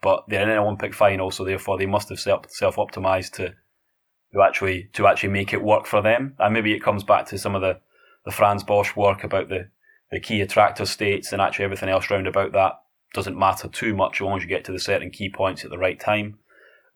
But 0.00 0.24
they're 0.26 0.42
in 0.42 0.48
an 0.48 0.56
Olympic 0.56 0.94
final, 0.94 1.30
so 1.30 1.44
therefore 1.44 1.76
they 1.76 1.84
must 1.84 2.08
have 2.08 2.18
self 2.18 2.46
self 2.48 2.76
optimized 2.76 3.32
to 3.32 3.54
to 4.32 4.42
actually 4.42 4.88
to 4.94 5.06
actually 5.06 5.28
make 5.28 5.52
it 5.52 5.62
work 5.62 5.86
for 5.86 6.00
them. 6.00 6.36
And 6.38 6.54
maybe 6.54 6.72
it 6.72 6.82
comes 6.82 7.04
back 7.04 7.26
to 7.26 7.38
some 7.38 7.54
of 7.54 7.60
the, 7.60 7.80
the 8.24 8.30
Frans 8.30 8.64
Bosch 8.64 8.96
work 8.96 9.22
about 9.22 9.50
the, 9.50 9.68
the 10.10 10.20
key 10.20 10.40
attractor 10.40 10.86
states 10.86 11.32
and 11.32 11.40
actually 11.40 11.64
everything 11.64 11.88
else 11.88 12.10
round 12.10 12.26
about 12.26 12.52
that 12.52 12.72
doesn't 13.12 13.38
matter 13.38 13.68
too 13.68 13.94
much 13.94 14.16
as 14.16 14.24
long 14.24 14.36
as 14.36 14.42
you 14.42 14.48
get 14.48 14.64
to 14.64 14.72
the 14.72 14.78
certain 14.78 15.10
key 15.10 15.28
points 15.28 15.64
at 15.64 15.70
the 15.70 15.78
right 15.78 15.98
time. 15.98 16.38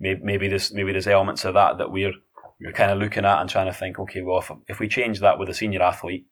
Maybe, 0.01 0.21
maybe 0.23 0.49
there's 0.49 0.73
maybe 0.73 0.93
there's 0.93 1.07
elements 1.07 1.45
of 1.45 1.55
that 1.55 1.79
that 1.79 1.91
we're 1.91 2.13
we're 2.61 2.73
kind 2.73 2.91
of 2.91 2.99
looking 2.99 3.25
at 3.25 3.41
and 3.41 3.51
trying 3.51 3.67
to 3.67 3.73
think, 3.73 3.99
okay, 3.99 4.23
well, 4.23 4.39
if, 4.39 4.51
if 4.69 4.81
we 4.81 4.89
change 4.89 5.21
that 5.21 5.39
with 5.39 5.49
a 5.49 5.55
senior 5.55 5.83
athlete, 5.83 6.27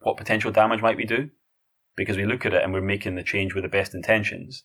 what 0.00 0.16
potential 0.16 0.50
damage 0.50 0.82
might 0.82 0.96
we 0.96 1.04
do? 1.04 1.30
Because 1.96 2.16
we 2.16 2.26
look 2.26 2.44
at 2.44 2.54
it 2.54 2.62
and 2.62 2.72
we're 2.72 2.80
making 2.80 3.14
the 3.14 3.22
change 3.22 3.54
with 3.54 3.62
the 3.62 3.68
best 3.68 3.94
intentions. 3.94 4.64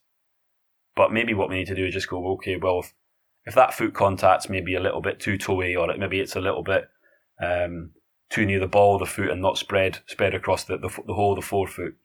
But 0.96 1.12
maybe 1.12 1.34
what 1.34 1.50
we 1.50 1.56
need 1.56 1.68
to 1.68 1.76
do 1.76 1.86
is 1.86 1.94
just 1.94 2.10
go, 2.10 2.34
okay, 2.34 2.58
well, 2.58 2.80
if, 2.80 2.94
if 3.46 3.56
that 3.56 3.74
foot 3.74 3.94
contact's 3.94 4.50
maybe 4.50 4.76
a 4.76 4.80
little 4.80 5.02
bit 5.02 5.20
too 5.20 5.38
toey 5.38 5.76
or 5.76 5.96
maybe 5.98 6.20
it's 6.20 6.36
a 6.36 6.42
little 6.42 6.64
bit 6.64 6.90
um, 7.42 7.92
too 8.30 8.46
near 8.46 8.60
the 8.60 8.68
ball 8.68 8.96
of 8.96 9.00
the 9.00 9.06
foot 9.06 9.30
and 9.30 9.42
not 9.42 9.58
spread 9.58 10.00
spread 10.08 10.34
across 10.34 10.64
the, 10.64 10.78
the, 10.78 10.90
the 11.06 11.14
whole 11.14 11.34
of 11.34 11.40
the 11.40 11.48
forefoot, 11.48 11.96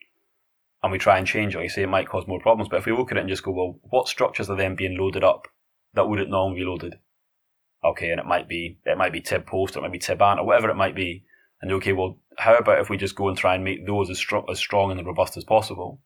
and 0.83 0.93
we 0.93 0.99
try 0.99 1.19
and 1.19 1.27
change 1.27 1.55
it, 1.55 1.59
like 1.59 1.65
you 1.65 1.71
say, 1.71 1.83
it 1.83 1.89
might 1.89 2.09
cause 2.09 2.27
more 2.27 2.41
problems. 2.41 2.69
But 2.69 2.79
if 2.79 2.87
we 2.87 2.93
look 2.93 3.11
at 3.11 3.17
it 3.17 3.21
and 3.21 3.29
just 3.29 3.43
go, 3.43 3.53
well, 3.53 3.79
what 3.83 4.09
structures 4.09 4.51
are 4.51 4.57
then 4.57 4.77
being 4.77 4.99
loaded 4.99 5.25
up 5.25 5.49
that 5.95 6.09
wouldn't 6.09 6.31
normally 6.31 6.61
be 6.61 6.67
loaded? 6.67 6.99
okay, 7.85 8.11
and 8.11 8.21
it 8.21 8.27
might 8.27 8.49
be 8.49 8.79
it 8.85 8.99
might 8.99 9.13
be 9.13 9.21
tib 9.21 9.47
post, 9.47 9.77
or 9.77 9.81
it 9.81 9.83
might 9.83 9.93
be 9.93 9.99
tib 9.99 10.23
ant, 10.23 10.41
or 10.41 10.47
whatever 10.47 10.71
it 10.71 10.77
might 10.77 10.95
be. 10.95 11.25
And 11.61 11.71
okay, 11.73 11.93
well, 11.93 12.19
how 12.39 12.57
about 12.57 12.81
if 12.81 12.91
we 12.91 12.97
just 12.97 13.17
go 13.17 13.29
and 13.29 13.37
try 13.37 13.55
and 13.55 13.65
make 13.65 13.87
those 13.87 14.11
as 14.11 14.19
strong 14.19 14.47
as 14.51 14.59
strong 14.59 14.91
and 14.91 15.07
robust 15.07 15.37
as 15.37 15.45
possible, 15.45 16.01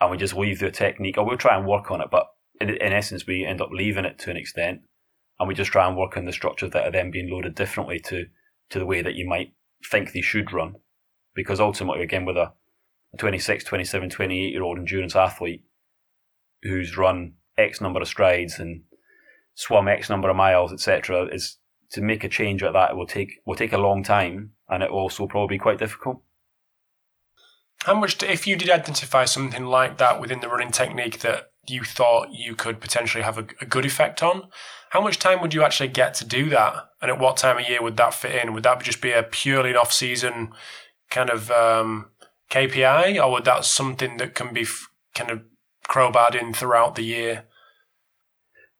and 0.00 0.10
we 0.10 0.16
just 0.16 0.34
leave 0.34 0.58
the 0.58 0.70
technique, 0.70 1.18
or 1.18 1.24
we'll 1.24 1.36
try 1.36 1.56
and 1.56 1.66
work 1.66 1.90
on 1.90 2.00
it, 2.00 2.08
but 2.10 2.26
in, 2.60 2.70
in 2.70 2.92
essence, 2.92 3.26
we 3.26 3.44
end 3.44 3.60
up 3.60 3.70
leaving 3.72 4.04
it 4.04 4.18
to 4.20 4.30
an 4.30 4.36
extent, 4.36 4.80
and 5.38 5.48
we 5.48 5.54
just 5.54 5.72
try 5.72 5.86
and 5.86 5.96
work 5.96 6.16
on 6.16 6.24
the 6.24 6.32
structures 6.32 6.70
that 6.70 6.84
are 6.84 6.92
then 6.92 7.10
being 7.10 7.30
loaded 7.30 7.54
differently 7.54 7.98
to 8.00 8.26
to 8.72 8.78
the 8.78 8.86
way 8.86 9.02
that 9.02 9.14
you 9.14 9.28
might 9.28 9.52
think 9.90 10.12
they 10.12 10.20
should 10.20 10.52
run, 10.52 10.74
because 11.34 11.60
ultimately, 11.60 12.02
again, 12.02 12.24
with 12.24 12.36
a 12.36 12.52
26, 13.18 13.64
27, 13.64 14.10
28 14.10 14.52
year 14.52 14.62
old 14.62 14.78
endurance 14.78 15.14
athlete 15.14 15.62
who's 16.62 16.96
run 16.96 17.34
X 17.58 17.80
number 17.80 18.00
of 18.00 18.08
strides 18.08 18.58
and 18.58 18.82
swum 19.54 19.88
X 19.88 20.08
number 20.08 20.30
of 20.30 20.36
miles, 20.36 20.72
etc., 20.72 21.26
is 21.32 21.58
to 21.90 22.00
make 22.00 22.24
a 22.24 22.28
change 22.28 22.62
like 22.62 22.72
that. 22.72 22.96
Will 22.96 23.06
take 23.06 23.34
will 23.44 23.54
take 23.54 23.72
a 23.72 23.78
long 23.78 24.02
time, 24.02 24.52
and 24.68 24.82
it 24.82 24.90
will 24.90 25.00
also 25.00 25.26
probably 25.26 25.56
be 25.56 25.62
quite 25.62 25.78
difficult. 25.78 26.22
How 27.84 27.94
much, 27.94 28.22
if 28.22 28.46
you 28.46 28.56
did 28.56 28.70
identify 28.70 29.24
something 29.24 29.66
like 29.66 29.98
that 29.98 30.20
within 30.20 30.40
the 30.40 30.48
running 30.48 30.70
technique 30.70 31.18
that 31.20 31.50
you 31.66 31.82
thought 31.82 32.28
you 32.30 32.54
could 32.54 32.80
potentially 32.80 33.24
have 33.24 33.38
a, 33.38 33.46
a, 33.60 33.66
good 33.66 33.84
effect 33.84 34.22
on, 34.22 34.48
how 34.90 35.00
much 35.00 35.18
time 35.18 35.40
would 35.40 35.52
you 35.52 35.64
actually 35.64 35.88
get 35.88 36.14
to 36.14 36.24
do 36.24 36.48
that? 36.50 36.74
And 37.02 37.10
at 37.10 37.18
what 37.18 37.36
time 37.36 37.58
of 37.58 37.68
year 37.68 37.82
would 37.82 37.96
that 37.98 38.14
fit 38.14 38.42
in? 38.42 38.54
Would 38.54 38.62
that 38.62 38.82
just 38.82 39.02
be 39.02 39.10
a 39.10 39.24
purely 39.24 39.70
an 39.70 39.76
off 39.76 39.92
season 39.92 40.52
kind 41.10 41.28
of 41.28 41.50
um, 41.50 42.06
KPI, 42.50 43.22
or 43.22 43.32
would 43.32 43.44
that 43.44 43.64
something 43.64 44.16
that 44.18 44.34
can 44.34 44.54
be 44.54 44.62
f- 44.62 44.88
kind 45.14 45.30
of 45.30 45.42
crowbarred 45.88 46.40
in 46.40 46.54
throughout 46.54 46.94
the 46.94 47.02
year? 47.02 47.44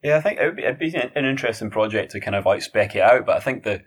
Yeah, 0.01 0.17
I 0.17 0.21
think 0.21 0.39
it 0.39 0.45
would 0.45 0.55
be, 0.55 0.63
it'd 0.63 0.79
be 0.79 0.95
an 0.95 1.25
interesting 1.25 1.69
project 1.69 2.11
to 2.11 2.19
kind 2.19 2.35
of 2.35 2.45
like 2.45 2.61
spec 2.61 2.95
it 2.95 3.01
out, 3.01 3.25
but 3.25 3.35
I 3.35 3.39
think 3.39 3.63
the 3.63 3.83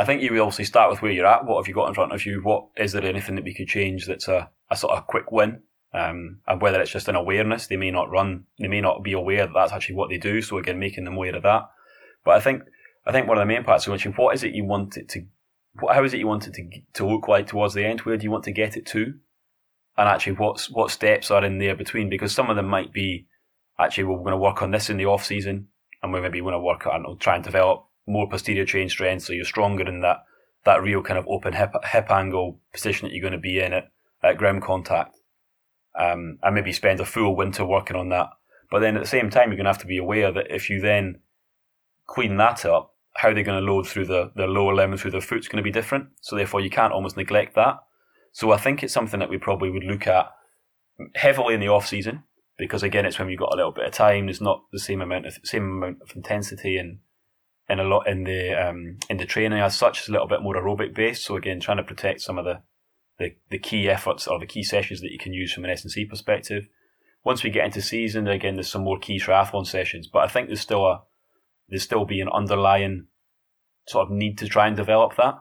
I 0.00 0.06
think 0.06 0.22
you 0.22 0.30
obviously 0.40 0.64
start 0.64 0.90
with 0.90 1.02
where 1.02 1.12
you're 1.12 1.26
at. 1.26 1.44
What 1.44 1.58
have 1.58 1.68
you 1.68 1.74
got 1.74 1.88
in 1.88 1.94
front 1.94 2.12
of 2.12 2.24
you? 2.24 2.40
What 2.42 2.68
is 2.78 2.92
there 2.92 3.04
anything 3.04 3.34
that 3.34 3.44
we 3.44 3.52
could 3.52 3.68
change 3.68 4.06
that's 4.06 4.28
a, 4.28 4.48
a 4.70 4.76
sort 4.76 4.96
of 4.96 5.06
quick 5.06 5.30
win? 5.30 5.60
Um, 5.92 6.38
and 6.46 6.62
whether 6.62 6.80
it's 6.80 6.90
just 6.90 7.08
an 7.08 7.16
awareness, 7.16 7.66
they 7.66 7.76
may 7.76 7.90
not 7.90 8.10
run, 8.10 8.44
they 8.58 8.68
may 8.68 8.80
not 8.80 9.02
be 9.02 9.12
aware 9.12 9.44
that 9.44 9.52
that's 9.52 9.72
actually 9.72 9.96
what 9.96 10.08
they 10.08 10.16
do. 10.16 10.40
So 10.40 10.56
again, 10.56 10.78
making 10.78 11.04
them 11.04 11.16
aware 11.16 11.36
of 11.36 11.42
that. 11.42 11.68
But 12.24 12.36
I 12.36 12.40
think 12.40 12.62
I 13.10 13.12
think 13.12 13.28
one 13.28 13.38
of 13.38 13.42
the 13.42 13.52
main 13.52 13.64
parts 13.64 13.86
of 13.86 13.92
which 13.92 14.04
what 14.16 14.34
is 14.34 14.44
it 14.44 14.54
you 14.54 14.64
want 14.64 14.96
it 14.96 15.08
to, 15.10 15.24
how 15.92 16.04
is 16.04 16.14
it 16.14 16.20
you 16.20 16.26
want 16.26 16.46
it 16.46 16.54
to 16.54 16.70
to 16.94 17.06
look 17.06 17.28
like 17.28 17.48
towards 17.48 17.74
the 17.74 17.84
end? 17.84 18.00
Where 18.00 18.16
do 18.16 18.24
you 18.24 18.30
want 18.30 18.44
to 18.44 18.52
get 18.52 18.76
it 18.76 18.86
to? 18.86 19.14
and 20.00 20.08
actually 20.08 20.32
what's 20.32 20.70
what 20.70 20.90
steps 20.90 21.30
are 21.30 21.44
in 21.44 21.58
there 21.58 21.76
between 21.76 22.08
because 22.08 22.32
some 22.32 22.48
of 22.48 22.56
them 22.56 22.66
might 22.66 22.92
be 22.92 23.26
actually 23.78 24.04
well, 24.04 24.16
we're 24.16 24.24
going 24.24 24.32
to 24.32 24.38
work 24.38 24.62
on 24.62 24.70
this 24.70 24.88
in 24.88 24.96
the 24.96 25.04
off 25.04 25.24
season 25.24 25.68
and 26.02 26.12
we 26.12 26.20
maybe 26.20 26.40
want 26.40 26.54
to 26.54 26.58
work 26.58 26.86
on 26.86 27.04
try 27.18 27.34
and 27.34 27.44
develop 27.44 27.84
more 28.06 28.28
posterior 28.28 28.64
chain 28.64 28.88
strength 28.88 29.24
so 29.24 29.34
you're 29.34 29.44
stronger 29.44 29.86
in 29.86 30.00
that 30.00 30.24
that 30.64 30.82
real 30.82 31.02
kind 31.02 31.18
of 31.18 31.26
open 31.28 31.52
hip, 31.52 31.72
hip 31.84 32.10
angle 32.10 32.58
position 32.72 33.06
that 33.06 33.14
you're 33.14 33.22
going 33.22 33.32
to 33.32 33.38
be 33.38 33.60
in 33.60 33.72
at, 33.72 33.90
at 34.22 34.38
ground 34.38 34.62
contact 34.62 35.16
um, 35.98 36.38
and 36.42 36.54
maybe 36.54 36.72
spend 36.72 37.00
a 37.00 37.04
full 37.04 37.36
winter 37.36 37.64
working 37.64 37.96
on 37.96 38.08
that 38.08 38.28
but 38.70 38.80
then 38.80 38.96
at 38.96 39.02
the 39.02 39.08
same 39.08 39.28
time 39.28 39.48
you're 39.48 39.56
going 39.56 39.64
to 39.64 39.70
have 39.70 39.78
to 39.78 39.86
be 39.86 39.98
aware 39.98 40.32
that 40.32 40.46
if 40.50 40.70
you 40.70 40.80
then 40.80 41.20
clean 42.06 42.38
that 42.38 42.64
up 42.64 42.89
how 43.16 43.32
they're 43.32 43.42
going 43.42 43.62
to 43.62 43.72
load 43.72 43.86
through 43.86 44.06
the, 44.06 44.30
the 44.36 44.46
lower 44.46 44.74
limb 44.74 44.96
through 44.96 45.10
the 45.10 45.20
foot's 45.20 45.48
going 45.48 45.56
to 45.56 45.62
be 45.62 45.72
different 45.72 46.08
so 46.20 46.36
therefore 46.36 46.60
you 46.60 46.70
can't 46.70 46.92
almost 46.92 47.16
neglect 47.16 47.54
that 47.54 47.78
so 48.32 48.52
I 48.52 48.56
think 48.56 48.82
it's 48.82 48.92
something 48.92 49.20
that 49.20 49.30
we 49.30 49.38
probably 49.38 49.70
would 49.70 49.84
look 49.84 50.06
at 50.06 50.30
heavily 51.14 51.54
in 51.54 51.60
the 51.60 51.68
off 51.68 51.86
season 51.86 52.24
because 52.60 52.82
again, 52.82 53.06
it's 53.06 53.18
when 53.18 53.28
you've 53.28 53.40
got 53.40 53.52
a 53.52 53.56
little 53.56 53.72
bit 53.72 53.86
of 53.86 53.92
time. 53.92 54.26
There's 54.26 54.40
not 54.40 54.64
the 54.70 54.78
same 54.78 55.00
amount 55.00 55.26
of 55.26 55.38
same 55.44 55.64
amount 55.64 56.02
of 56.02 56.14
intensity 56.14 56.76
and 56.76 56.98
in 57.68 57.80
a 57.80 57.84
lot 57.84 58.06
in 58.06 58.24
the 58.24 58.52
um, 58.52 58.98
in 59.08 59.16
the 59.16 59.24
training 59.24 59.58
as 59.58 59.76
such. 59.76 60.00
It's 60.00 60.08
a 60.08 60.12
little 60.12 60.28
bit 60.28 60.42
more 60.42 60.54
aerobic 60.54 60.94
based. 60.94 61.24
So 61.24 61.36
again, 61.36 61.58
trying 61.58 61.78
to 61.78 61.82
protect 61.82 62.20
some 62.20 62.38
of 62.38 62.44
the, 62.44 62.60
the 63.18 63.34
the 63.50 63.58
key 63.58 63.88
efforts 63.88 64.28
or 64.28 64.38
the 64.38 64.46
key 64.46 64.62
sessions 64.62 65.00
that 65.00 65.10
you 65.10 65.18
can 65.18 65.32
use 65.32 65.52
from 65.52 65.64
an 65.64 65.70
S 65.70 65.82
and 65.82 65.90
C 65.90 66.04
perspective. 66.04 66.66
Once 67.24 67.42
we 67.42 67.50
get 67.50 67.66
into 67.66 67.82
season, 67.82 68.28
again, 68.28 68.54
there's 68.54 68.70
some 68.70 68.84
more 68.84 68.98
key 68.98 69.18
triathlon 69.18 69.66
sessions. 69.66 70.06
But 70.06 70.20
I 70.20 70.28
think 70.28 70.46
there's 70.46 70.60
still 70.60 70.86
a 70.86 71.02
there's 71.70 71.82
still 71.82 72.04
be 72.04 72.20
an 72.20 72.28
underlying 72.28 73.06
sort 73.86 74.06
of 74.06 74.12
need 74.12 74.38
to 74.38 74.48
try 74.48 74.66
and 74.66 74.76
develop 74.76 75.16
that. 75.16 75.34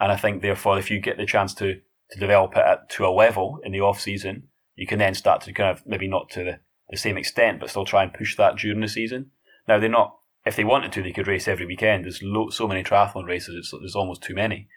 And 0.00 0.12
I 0.12 0.16
think 0.16 0.42
therefore, 0.42 0.78
if 0.78 0.90
you 0.90 1.00
get 1.00 1.16
the 1.16 1.26
chance 1.26 1.54
to 1.54 1.80
to 2.10 2.20
develop 2.20 2.52
it 2.52 2.64
at, 2.64 2.88
to 2.90 3.04
a 3.04 3.10
level 3.10 3.58
in 3.64 3.72
the 3.72 3.80
off 3.80 4.00
season, 4.00 4.44
you 4.76 4.86
can 4.86 4.98
then 4.98 5.14
start 5.14 5.40
to 5.42 5.52
kind 5.52 5.70
of 5.70 5.84
maybe 5.86 6.06
not 6.06 6.30
to 6.30 6.44
the, 6.44 6.60
the 6.88 6.96
same 6.96 7.16
extent, 7.16 7.58
but 7.58 7.68
still 7.68 7.84
try 7.84 8.04
and 8.04 8.14
push 8.14 8.36
that 8.36 8.56
during 8.56 8.80
the 8.80 8.88
season. 8.88 9.30
Now 9.66 9.78
they're 9.78 9.88
not. 9.88 10.16
If 10.44 10.54
they 10.54 10.62
wanted 10.62 10.92
to, 10.92 11.02
they 11.02 11.10
could 11.10 11.26
race 11.26 11.48
every 11.48 11.66
weekend. 11.66 12.04
There's 12.04 12.20
lo- 12.22 12.50
so 12.50 12.68
many 12.68 12.84
triathlon 12.84 13.26
races; 13.26 13.56
it's, 13.58 13.72
there's 13.72 13.96
almost 13.96 14.22
too 14.22 14.34
many. 14.34 14.68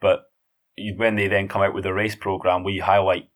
But 0.00 0.22
when 0.96 1.14
they 1.14 1.28
then 1.28 1.46
come 1.46 1.62
out 1.62 1.74
with 1.74 1.86
a 1.86 1.94
race 1.94 2.16
program, 2.16 2.64
we 2.64 2.80
highlight 2.80 3.28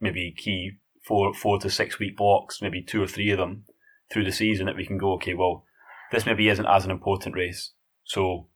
maybe 0.00 0.34
key 0.36 0.78
four 1.04 1.34
four 1.34 1.58
to 1.58 1.68
six 1.68 1.98
week 1.98 2.16
blocks, 2.16 2.62
maybe 2.62 2.82
two 2.82 3.02
or 3.02 3.06
three 3.06 3.30
of 3.30 3.38
them 3.38 3.64
through 4.10 4.24
the 4.24 4.32
season 4.32 4.64
that 4.66 4.76
we 4.76 4.86
can 4.86 4.96
go. 4.96 5.12
Okay, 5.14 5.34
well, 5.34 5.64
this 6.12 6.26
maybe 6.26 6.48
isn't 6.48 6.66
as 6.66 6.84
an 6.84 6.90
important 6.90 7.34
race, 7.34 7.72
so 8.04 8.48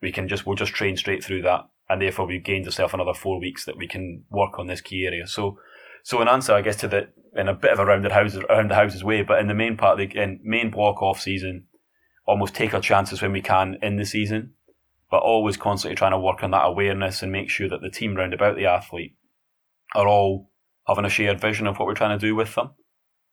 we 0.00 0.12
can 0.12 0.28
just 0.28 0.46
we'll 0.46 0.56
just 0.56 0.72
train 0.72 0.96
straight 0.96 1.24
through 1.24 1.42
that 1.42 1.68
and 1.88 2.02
therefore 2.02 2.26
we've 2.26 2.44
gained 2.44 2.66
ourselves 2.66 2.94
another 2.94 3.14
four 3.14 3.40
weeks 3.40 3.64
that 3.64 3.78
we 3.78 3.88
can 3.88 4.24
work 4.30 4.58
on 4.58 4.66
this 4.66 4.80
key 4.80 5.06
area. 5.06 5.26
So, 5.26 5.58
so 6.02 6.20
an 6.20 6.28
answer, 6.28 6.52
I 6.52 6.62
guess, 6.62 6.76
to 6.76 6.88
the 6.88 7.08
in 7.34 7.48
a 7.48 7.54
bit 7.54 7.72
of 7.72 7.78
a 7.78 7.84
rounded 7.84 8.12
houses 8.12 8.42
around 8.48 8.70
the 8.70 8.74
houses 8.74 9.04
way, 9.04 9.22
but 9.22 9.38
in 9.38 9.48
the 9.48 9.54
main 9.54 9.76
part 9.76 10.00
of 10.00 10.10
the 10.10 10.18
in 10.18 10.40
main 10.42 10.70
block 10.70 11.02
off 11.02 11.20
season, 11.20 11.66
almost 12.26 12.54
take 12.54 12.74
our 12.74 12.80
chances 12.80 13.22
when 13.22 13.32
we 13.32 13.40
can 13.40 13.76
in 13.82 13.96
the 13.96 14.04
season, 14.04 14.52
but 15.10 15.18
always 15.18 15.56
constantly 15.56 15.96
trying 15.96 16.12
to 16.12 16.18
work 16.18 16.42
on 16.42 16.50
that 16.50 16.66
awareness 16.66 17.22
and 17.22 17.32
make 17.32 17.48
sure 17.48 17.68
that 17.68 17.80
the 17.80 17.90
team 17.90 18.14
round 18.14 18.34
about 18.34 18.56
the 18.56 18.66
athlete 18.66 19.16
are 19.94 20.08
all 20.08 20.50
having 20.86 21.04
a 21.04 21.10
shared 21.10 21.40
vision 21.40 21.66
of 21.66 21.78
what 21.78 21.86
we're 21.86 21.94
trying 21.94 22.18
to 22.18 22.26
do 22.26 22.34
with 22.34 22.54
them, 22.54 22.70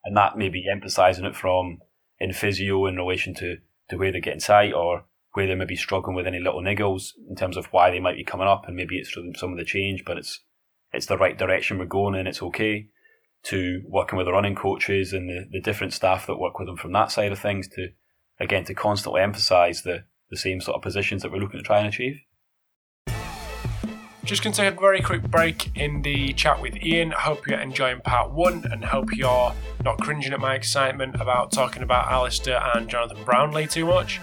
and 0.06 0.16
that 0.16 0.38
may 0.38 0.50
be 0.50 0.66
emphasising 0.72 1.26
it 1.26 1.36
from 1.36 1.80
in 2.20 2.34
physio 2.34 2.86
in 2.86 2.96
relation 2.96 3.34
to 3.36 3.58
to 3.90 3.98
where 3.98 4.12
they're 4.12 4.22
getting 4.22 4.40
tight 4.40 4.74
or 4.74 5.06
where 5.34 5.48
they 5.48 5.56
may 5.56 5.66
be 5.66 5.76
struggling 5.76 6.16
with 6.16 6.26
any 6.26 6.40
little 6.40 6.62
niggles 6.62 7.10
in 7.30 7.36
terms 7.36 7.58
of 7.58 7.66
why 7.68 7.92
they 7.92 8.00
might 8.00 8.16
be 8.16 8.24
coming 8.24 8.48
up, 8.48 8.64
and 8.68 8.76
maybe 8.76 8.98
it's 8.98 9.14
some 9.40 9.52
of 9.52 9.58
the 9.58 9.66
change, 9.66 10.04
but 10.06 10.18
it's 10.18 10.42
it's 10.94 11.08
the 11.08 11.18
right 11.18 11.38
direction 11.38 11.78
we're 11.78 11.86
going 11.86 12.16
in. 12.16 12.28
It's 12.28 12.42
okay. 12.42 12.88
To 13.44 13.84
working 13.88 14.18
with 14.18 14.26
the 14.26 14.32
running 14.32 14.56
coaches 14.56 15.14
and 15.14 15.30
the, 15.30 15.46
the 15.52 15.62
different 15.62 15.94
staff 15.94 16.26
that 16.26 16.40
work 16.40 16.58
with 16.58 16.68
them 16.68 16.78
from 16.78 16.94
that 16.94 17.12
side 17.12 17.32
of 17.32 17.38
things 17.38 17.68
to 17.70 17.90
again 18.40 18.64
to 18.66 18.74
constantly 18.74 19.22
emphasise 19.22 19.82
the 19.82 20.06
the 20.32 20.38
same 20.38 20.62
sort 20.62 20.76
of 20.76 20.82
positions 20.82 21.22
that 21.22 21.32
we're 21.32 21.38
looking 21.38 21.60
to 21.60 21.66
try 21.66 21.80
and 21.80 21.88
achieve. 21.88 22.18
Just 24.26 24.42
going 24.42 24.54
to 24.54 24.60
take 24.60 24.76
a 24.76 24.80
very 24.80 25.02
quick 25.02 25.22
break 25.22 25.70
in 25.78 26.02
the 26.02 26.34
chat 26.34 26.60
with 26.60 26.82
Ian. 26.82 27.12
Hope 27.12 27.46
you're 27.46 27.60
enjoying 27.60 28.00
part 28.02 28.32
one 28.32 28.66
and 28.72 28.84
hope 28.84 29.16
you're 29.16 29.54
not 29.84 30.00
cringing 30.02 30.34
at 30.34 30.40
my 30.40 30.56
excitement 30.56 31.22
about 31.22 31.52
talking 31.52 31.84
about 31.84 32.12
Alistair 32.12 32.60
and 32.74 32.90
Jonathan 32.90 33.24
Brownlee 33.24 33.68
too 33.68 33.86
much. 33.86 34.20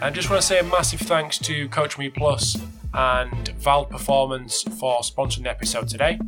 I 0.00 0.08
just 0.08 0.30
want 0.30 0.40
to 0.40 0.46
say 0.46 0.60
a 0.60 0.64
massive 0.64 1.00
thanks 1.00 1.36
to 1.40 1.68
Coach 1.68 1.98
Me 1.98 2.08
Plus 2.08 2.56
and 2.94 3.50
Vald 3.60 3.90
Performance 3.90 4.62
for 4.62 5.00
sponsoring 5.00 5.42
the 5.42 5.50
episode 5.50 5.88
today. 5.88 6.18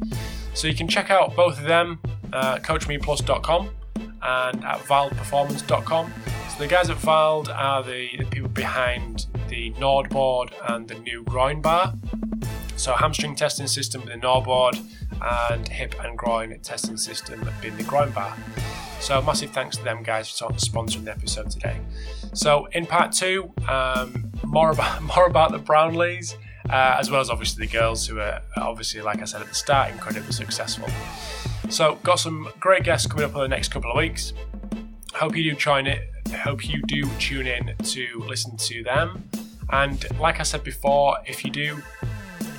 So 0.52 0.68
you 0.68 0.74
can 0.74 0.86
check 0.86 1.10
out 1.10 1.34
both 1.34 1.56
of 1.56 1.64
them, 1.64 1.98
uh, 2.34 2.58
CoachMePlus.com 2.58 3.70
and 3.96 4.64
at 4.64 4.80
ValdPerformance.com. 4.80 6.12
So 6.50 6.58
the 6.58 6.66
guys 6.66 6.90
at 6.90 6.98
Vald 6.98 7.48
are 7.48 7.82
the, 7.82 8.10
the 8.18 8.26
people 8.26 8.50
behind 8.50 9.24
the 9.48 9.72
NordBord 9.72 10.52
and 10.68 10.86
the 10.86 10.96
new 10.96 11.22
groin 11.24 11.62
bar. 11.62 11.94
So 12.76 12.94
hamstring 12.94 13.34
testing 13.34 13.66
system 13.66 14.02
with 14.02 14.12
the 14.12 14.18
NordBord 14.18 14.78
and 15.50 15.66
hip 15.66 15.94
and 16.04 16.16
groin 16.16 16.58
testing 16.60 16.96
system 16.96 17.48
being 17.60 17.76
the 17.76 17.82
groin 17.82 18.10
bar. 18.10 18.36
So 19.00 19.20
massive 19.22 19.50
thanks 19.50 19.76
to 19.78 19.84
them 19.84 20.02
guys 20.02 20.30
for 20.30 20.48
sponsoring 20.52 21.04
the 21.04 21.10
episode 21.10 21.50
today. 21.50 21.78
So 22.34 22.66
in 22.66 22.86
part 22.86 23.12
two, 23.12 23.52
um, 23.68 24.30
more 24.44 24.70
about 24.70 25.02
more 25.16 25.26
about 25.26 25.52
the 25.52 25.58
Brownlees, 25.58 26.34
uh, 26.68 26.96
as 26.98 27.10
well 27.10 27.20
as 27.20 27.30
obviously 27.30 27.66
the 27.66 27.72
girls 27.72 28.06
who 28.06 28.20
are 28.20 28.42
obviously, 28.56 29.00
like 29.00 29.22
I 29.22 29.24
said 29.24 29.40
at 29.40 29.48
the 29.48 29.54
start, 29.54 29.92
incredibly 29.92 30.32
successful. 30.32 30.88
So 31.70 31.96
got 32.02 32.20
some 32.20 32.48
great 32.60 32.84
guests 32.84 33.06
coming 33.06 33.24
up 33.24 33.34
in 33.34 33.40
the 33.40 33.48
next 33.48 33.68
couple 33.68 33.90
of 33.90 33.96
weeks. 33.96 34.32
Hope 35.14 35.36
you 35.36 35.50
do 35.50 35.56
join 35.56 35.86
it. 35.86 36.10
Hope 36.30 36.68
you 36.68 36.82
do 36.82 37.04
tune 37.18 37.46
in 37.46 37.74
to 37.84 38.22
listen 38.26 38.56
to 38.58 38.82
them. 38.82 39.28
And 39.70 40.04
like 40.20 40.40
I 40.40 40.42
said 40.42 40.62
before, 40.62 41.16
if 41.26 41.44
you 41.44 41.50
do 41.50 41.82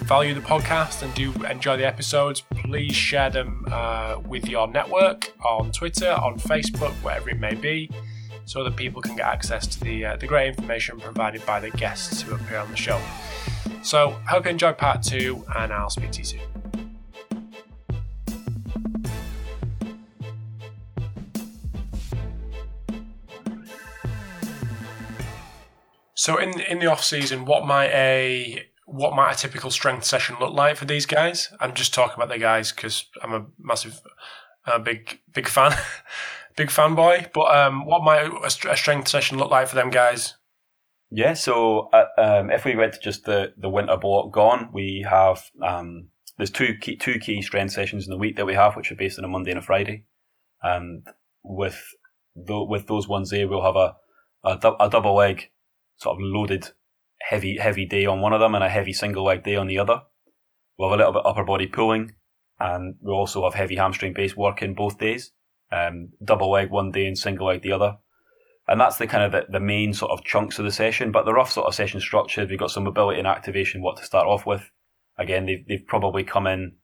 value 0.07 0.33
the 0.33 0.39
podcast 0.39 1.03
and 1.03 1.13
do 1.13 1.33
enjoy 1.43 1.75
the 1.75 1.85
episodes, 1.85 2.41
please 2.63 2.95
share 2.95 3.29
them 3.29 3.65
uh, 3.69 4.17
with 4.25 4.47
your 4.47 4.65
network 4.65 5.33
on 5.45 5.69
Twitter, 5.73 6.11
on 6.11 6.39
Facebook, 6.39 6.93
wherever 7.03 7.29
it 7.29 7.39
may 7.39 7.53
be, 7.53 7.91
so 8.45 8.63
that 8.63 8.77
people 8.77 9.01
can 9.01 9.17
get 9.17 9.25
access 9.25 9.67
to 9.67 9.81
the, 9.81 10.05
uh, 10.05 10.15
the 10.15 10.25
great 10.25 10.47
information 10.47 10.97
provided 10.97 11.45
by 11.45 11.59
the 11.59 11.69
guests 11.71 12.21
who 12.21 12.33
appear 12.33 12.57
on 12.57 12.71
the 12.71 12.77
show. 12.77 13.01
So, 13.83 14.11
hope 14.29 14.45
you 14.45 14.51
enjoyed 14.51 14.77
part 14.77 15.03
two, 15.03 15.43
and 15.57 15.73
I'll 15.73 15.89
speak 15.89 16.11
to 16.11 16.19
you 16.19 16.25
soon. 16.25 16.39
So 26.15 26.37
in 26.37 26.59
in 26.59 26.79
the 26.79 26.87
off 26.87 27.03
season, 27.05 27.45
what 27.45 27.65
might 27.65 27.89
a 27.91 28.66
what 28.87 29.13
might 29.13 29.33
a 29.33 29.37
typical 29.37 29.69
strength 29.69 30.05
session 30.05 30.37
look 30.39 30.53
like 30.53 30.77
for 30.77 30.85
these 30.85 31.05
guys? 31.05 31.49
I'm 31.59 31.73
just 31.73 31.93
talking 31.93 32.15
about 32.15 32.29
the 32.29 32.39
guys 32.39 32.71
because 32.71 33.05
I'm 33.21 33.33
a 33.33 33.45
massive, 33.59 33.99
uh, 34.65 34.79
big 34.79 35.19
big 35.33 35.49
fan, 35.49 35.77
big 36.55 36.69
fanboy. 36.69 37.33
But 37.33 37.53
um, 37.55 37.85
what 37.85 38.01
might 38.01 38.31
a, 38.43 38.49
strength 38.49 39.09
session 39.09 39.37
look 39.37 39.51
like 39.51 39.67
for 39.67 39.75
them 39.75 39.89
guys? 39.89 40.35
Yeah, 41.11 41.33
so 41.33 41.89
uh, 41.91 42.05
um, 42.17 42.49
if 42.49 42.63
we 42.63 42.77
went 42.77 42.93
to 42.93 42.99
just 42.99 43.25
the, 43.25 43.53
the 43.57 43.69
winter 43.69 43.97
block 43.97 44.31
gone, 44.31 44.69
we 44.73 45.05
have 45.07 45.43
um, 45.61 46.07
there's 46.37 46.49
two 46.49 46.75
key 46.79 46.95
two 46.95 47.19
key 47.19 47.41
strength 47.41 47.73
sessions 47.73 48.05
in 48.05 48.11
the 48.11 48.17
week 48.17 48.37
that 48.37 48.45
we 48.45 48.53
have, 48.53 48.77
which 48.77 48.89
are 48.89 48.95
based 48.95 49.19
on 49.19 49.25
a 49.25 49.29
Monday 49.29 49.51
and 49.51 49.59
a 49.59 49.63
Friday. 49.63 50.05
And 50.63 51.05
with 51.43 51.77
the, 52.37 52.63
with 52.63 52.87
those 52.87 53.07
ones 53.07 53.31
there, 53.31 53.49
we'll 53.49 53.63
have 53.63 53.75
a, 53.75 53.95
a, 54.45 54.85
a 54.85 54.89
double 54.89 55.15
leg 55.15 55.49
sort 55.97 56.15
of 56.15 56.21
loaded 56.21 56.69
heavy 57.29 57.57
heavy 57.57 57.85
day 57.85 58.05
on 58.05 58.21
one 58.21 58.33
of 58.33 58.39
them 58.39 58.55
and 58.55 58.63
a 58.63 58.69
heavy 58.69 58.93
single 58.93 59.25
leg 59.25 59.43
day 59.43 59.55
on 59.55 59.67
the 59.67 59.79
other. 59.79 60.01
We'll 60.77 60.89
have 60.89 60.97
a 60.97 60.99
little 60.99 61.13
bit 61.13 61.25
of 61.25 61.31
upper 61.31 61.43
body 61.43 61.67
pulling, 61.67 62.13
and 62.59 62.95
we'll 63.01 63.15
also 63.15 63.43
have 63.43 63.53
heavy 63.53 63.75
hamstring 63.75 64.13
based 64.13 64.37
work 64.37 64.61
in 64.61 64.75
both 64.75 64.97
days. 64.97 65.31
Um, 65.71 66.09
double 66.23 66.51
leg 66.51 66.69
one 66.69 66.91
day 66.91 67.05
and 67.05 67.17
single 67.17 67.47
leg 67.47 67.61
the 67.61 67.73
other. 67.73 67.97
And 68.69 68.79
that's 68.79 68.97
the 68.97 69.07
kind 69.07 69.23
of 69.23 69.31
the, 69.31 69.51
the 69.51 69.59
main 69.59 69.93
sort 69.93 70.11
of 70.11 70.23
chunks 70.23 70.59
of 70.59 70.65
the 70.65 70.71
session. 70.71 71.11
But 71.11 71.25
the 71.25 71.33
rough 71.33 71.51
sort 71.51 71.67
of 71.67 71.75
session 71.75 71.99
structure, 71.99 72.45
we've 72.45 72.59
got 72.59 72.71
some 72.71 72.83
mobility 72.83 73.19
and 73.19 73.27
activation, 73.27 73.81
what 73.81 73.97
to 73.97 74.05
start 74.05 74.27
off 74.27 74.45
with. 74.45 74.69
Again, 75.17 75.45
they've, 75.45 75.65
they've 75.67 75.87
probably 75.87 76.23
come 76.23 76.47
in 76.47 76.75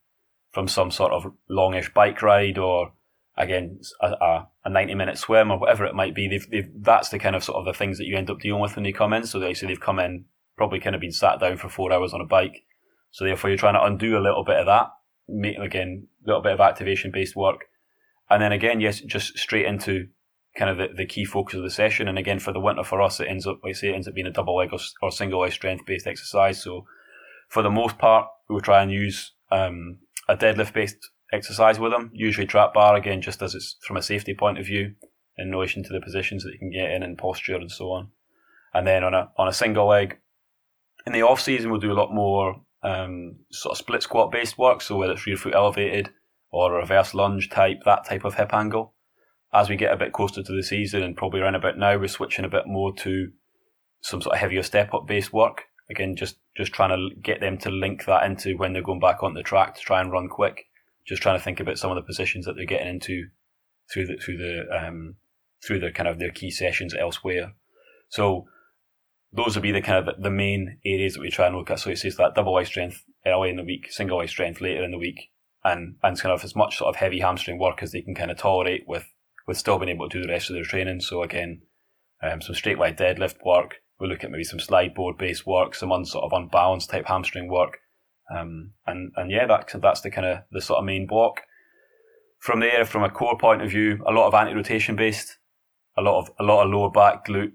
from 0.51 0.67
some 0.67 0.91
sort 0.91 1.11
of 1.11 1.31
longish 1.49 1.93
bike 1.93 2.21
ride 2.21 2.57
or 2.57 2.93
again 3.35 3.79
a, 4.01 4.07
a, 4.07 4.47
a, 4.65 4.69
90 4.69 4.95
minute 4.95 5.17
swim 5.17 5.51
or 5.51 5.59
whatever 5.59 5.85
it 5.85 5.95
might 5.95 6.13
be 6.13 6.27
they've, 6.27 6.49
they've, 6.51 6.69
that's 6.81 7.09
the 7.09 7.17
kind 7.17 7.35
of 7.35 7.43
sort 7.43 7.57
of 7.57 7.65
the 7.65 7.77
things 7.77 7.97
that 7.97 8.05
you 8.05 8.15
end 8.15 8.29
up 8.29 8.39
dealing 8.39 8.61
with 8.61 8.75
when 8.75 8.83
they 8.83 8.91
come 8.91 9.13
in 9.13 9.25
so 9.25 9.39
they 9.39 9.53
say 9.53 9.65
they've 9.65 9.79
come 9.79 9.99
in 9.99 10.25
probably 10.55 10.79
kind 10.79 10.95
of 10.95 11.01
been 11.01 11.11
sat 11.11 11.39
down 11.39 11.57
for 11.57 11.69
four 11.69 11.91
hours 11.91 12.13
on 12.13 12.21
a 12.21 12.25
bike. 12.25 12.63
So 13.11 13.25
therefore 13.25 13.49
you're 13.49 13.57
trying 13.57 13.75
to 13.75 13.83
undo 13.83 14.17
a 14.17 14.21
little 14.21 14.43
bit 14.43 14.57
of 14.57 14.65
that 14.65 14.87
make 15.27 15.57
again 15.57 16.07
a 16.25 16.27
little 16.27 16.41
bit 16.41 16.51
of 16.51 16.59
activation 16.59 17.11
based 17.11 17.35
work. 17.35 17.65
And 18.29 18.41
then 18.41 18.51
again 18.51 18.81
yes 18.81 18.99
just 19.01 19.37
straight 19.37 19.65
into 19.65 20.07
kind 20.57 20.69
of 20.69 20.77
the, 20.77 20.95
the 20.95 21.05
key 21.05 21.25
focus 21.25 21.55
of 21.55 21.63
the 21.63 21.69
session. 21.69 22.07
And 22.07 22.17
again 22.17 22.39
for 22.39 22.53
the 22.53 22.59
winter 22.59 22.83
for 22.83 23.01
us 23.01 23.19
it 23.19 23.27
ends 23.27 23.47
up 23.47 23.59
like 23.63 23.71
I 23.71 23.73
say 23.73 23.89
it 23.89 23.95
ends 23.95 24.07
up 24.07 24.13
being 24.13 24.27
a 24.27 24.31
double 24.31 24.57
leg 24.57 24.69
or, 24.71 24.79
or 25.01 25.11
single 25.11 25.41
leg 25.41 25.51
strength 25.51 25.85
based 25.85 26.07
exercise. 26.07 26.61
So 26.61 26.85
for 27.49 27.63
the 27.63 27.69
most 27.69 27.97
part 27.97 28.27
we 28.49 28.53
will 28.53 28.61
try 28.61 28.81
and 28.81 28.91
use 28.91 29.31
um, 29.51 29.99
a 30.27 30.35
deadlift 30.35 30.73
based 30.73 31.09
exercise 31.33 31.79
with 31.79 31.91
them. 31.91 32.11
Usually 32.13 32.47
trap 32.47 32.73
bar 32.73 32.95
again, 32.95 33.21
just 33.21 33.41
as 33.41 33.55
it's 33.55 33.75
from 33.81 33.97
a 33.97 34.01
safety 34.01 34.33
point 34.33 34.59
of 34.59 34.65
view 34.65 34.93
in 35.37 35.51
relation 35.51 35.83
to 35.83 35.91
the 35.91 35.99
positions 35.99 36.43
that 36.43 36.53
you 36.53 36.59
can 36.59 36.71
get 36.71 36.91
in 36.91 37.03
and 37.03 37.17
posture 37.17 37.55
and 37.55 37.71
so 37.71 37.91
on. 37.91 38.09
And 38.73 38.87
then 38.87 39.03
on 39.03 39.13
a 39.13 39.31
on 39.37 39.47
a 39.47 39.53
single 39.53 39.87
leg, 39.87 40.19
in 41.05 41.13
the 41.13 41.23
off 41.23 41.41
season 41.41 41.71
we'll 41.71 41.79
do 41.79 41.91
a 41.91 41.93
lot 42.01 42.13
more 42.13 42.61
um, 42.83 43.37
sort 43.51 43.73
of 43.73 43.77
split 43.77 44.03
squat 44.03 44.31
based 44.31 44.57
work. 44.57 44.81
So 44.81 44.97
whether 44.97 45.13
it's 45.13 45.25
rear 45.25 45.37
foot 45.37 45.55
elevated 45.55 46.11
or 46.51 46.73
a 46.73 46.79
reverse 46.79 47.13
lunge 47.13 47.49
type, 47.49 47.79
that 47.85 48.05
type 48.05 48.25
of 48.25 48.35
hip 48.35 48.53
angle. 48.53 48.93
As 49.53 49.69
we 49.69 49.75
get 49.75 49.93
a 49.93 49.97
bit 49.97 50.13
closer 50.13 50.41
to 50.41 50.55
the 50.55 50.63
season 50.63 51.03
and 51.03 51.15
probably 51.15 51.41
around 51.41 51.55
about 51.55 51.77
now, 51.77 51.97
we're 51.97 52.07
switching 52.07 52.45
a 52.45 52.49
bit 52.49 52.65
more 52.65 52.93
to 52.95 53.31
some 54.01 54.21
sort 54.21 54.33
of 54.33 54.39
heavier 54.39 54.63
step 54.63 54.93
up 54.93 55.07
based 55.07 55.31
work. 55.31 55.65
Again, 55.89 56.15
just 56.15 56.37
just 56.55 56.73
trying 56.73 56.89
to 56.89 57.15
get 57.21 57.39
them 57.39 57.57
to 57.59 57.69
link 57.69 58.05
that 58.05 58.23
into 58.23 58.57
when 58.57 58.73
they're 58.73 58.81
going 58.81 58.99
back 58.99 59.21
on 59.21 59.33
the 59.33 59.43
track 59.43 59.75
to 59.75 59.81
try 59.81 60.01
and 60.01 60.11
run 60.11 60.27
quick. 60.27 60.65
Just 61.05 61.21
trying 61.21 61.37
to 61.37 61.43
think 61.43 61.59
about 61.59 61.77
some 61.77 61.91
of 61.91 61.95
the 61.95 62.01
positions 62.01 62.45
that 62.45 62.55
they're 62.55 62.65
getting 62.65 62.87
into 62.87 63.27
through 63.91 64.07
the 64.07 64.17
through 64.17 64.37
the 64.37 64.65
um, 64.71 65.15
through 65.65 65.79
their 65.79 65.91
kind 65.91 66.07
of 66.07 66.19
their 66.19 66.31
key 66.31 66.51
sessions 66.51 66.93
elsewhere. 66.97 67.53
So 68.09 68.45
those 69.31 69.55
would 69.55 69.63
be 69.63 69.71
the 69.71 69.81
kind 69.81 70.07
of 70.07 70.21
the 70.21 70.29
main 70.29 70.77
areas 70.85 71.15
that 71.15 71.21
we 71.21 71.29
try 71.29 71.47
and 71.47 71.55
look 71.55 71.71
at. 71.71 71.79
So 71.79 71.89
it 71.89 71.97
says 71.97 72.17
that 72.17 72.35
double 72.35 72.55
eye 72.55 72.63
strength 72.63 73.03
early 73.25 73.49
in 73.49 73.57
the 73.57 73.63
week, 73.63 73.91
single 73.91 74.19
eye 74.19 74.27
strength 74.27 74.61
later 74.61 74.83
in 74.83 74.91
the 74.91 74.97
week, 74.97 75.31
and 75.63 75.95
and 76.03 76.19
kind 76.19 76.33
of 76.33 76.43
as 76.43 76.55
much 76.55 76.77
sort 76.77 76.89
of 76.89 76.95
heavy 76.97 77.19
hamstring 77.19 77.59
work 77.59 77.81
as 77.81 77.91
they 77.91 78.01
can 78.01 78.15
kind 78.15 78.31
of 78.31 78.37
tolerate 78.37 78.83
with 78.87 79.05
with 79.47 79.57
still 79.57 79.79
being 79.79 79.89
able 79.89 80.07
to 80.07 80.19
do 80.19 80.25
the 80.25 80.31
rest 80.31 80.49
of 80.49 80.53
their 80.53 80.63
training. 80.63 81.01
So 81.01 81.23
again, 81.23 81.61
um, 82.21 82.41
some 82.41 82.55
straight 82.55 82.79
leg 82.79 82.97
deadlift 82.97 83.43
work. 83.45 83.75
We 83.99 84.07
look 84.07 84.23
at 84.23 84.31
maybe 84.31 84.43
some 84.43 84.59
slide 84.59 84.93
board 84.93 85.17
based 85.17 85.45
work, 85.45 85.75
some 85.75 85.91
un, 85.91 86.05
sort 86.05 86.25
of 86.25 86.33
unbalanced 86.33 86.89
type 86.89 87.05
hamstring 87.07 87.49
work, 87.49 87.79
um, 88.33 88.71
and 88.85 89.11
and 89.15 89.31
yeah, 89.31 89.45
that 89.47 89.69
that's 89.81 90.01
the 90.01 90.11
kind 90.11 90.27
of 90.27 90.39
the 90.51 90.61
sort 90.61 90.79
of 90.79 90.85
main 90.85 91.07
block. 91.07 91.41
From 92.39 92.59
there, 92.59 92.83
from 92.83 93.03
a 93.03 93.09
core 93.09 93.37
point 93.37 93.61
of 93.61 93.69
view, 93.69 94.03
a 94.05 94.11
lot 94.11 94.27
of 94.27 94.33
anti 94.33 94.53
rotation 94.53 94.95
based, 94.95 95.37
a 95.97 96.01
lot 96.01 96.19
of 96.19 96.29
a 96.39 96.43
lot 96.43 96.63
of 96.63 96.71
lower 96.71 96.89
back, 96.89 97.25
glute. 97.25 97.53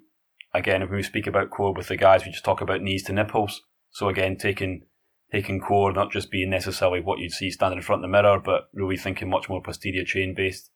Again, 0.54 0.82
if 0.82 0.90
we 0.90 1.02
speak 1.02 1.26
about 1.26 1.50
core 1.50 1.74
with 1.74 1.88
the 1.88 1.96
guys, 1.96 2.24
we 2.24 2.32
just 2.32 2.44
talk 2.44 2.60
about 2.60 2.80
knees 2.80 3.04
to 3.04 3.12
nipples. 3.12 3.62
So 3.90 4.08
again, 4.08 4.36
taking 4.36 4.86
taking 5.30 5.60
core 5.60 5.92
not 5.92 6.10
just 6.10 6.30
being 6.30 6.50
necessarily 6.50 7.00
what 7.00 7.18
you'd 7.18 7.32
see 7.32 7.50
standing 7.50 7.78
in 7.78 7.82
front 7.82 8.02
of 8.02 8.10
the 8.10 8.22
mirror, 8.22 8.40
but 8.40 8.68
really 8.72 8.96
thinking 8.96 9.28
much 9.28 9.48
more 9.48 9.62
posterior 9.62 10.04
chain 10.04 10.34
based. 10.34 10.70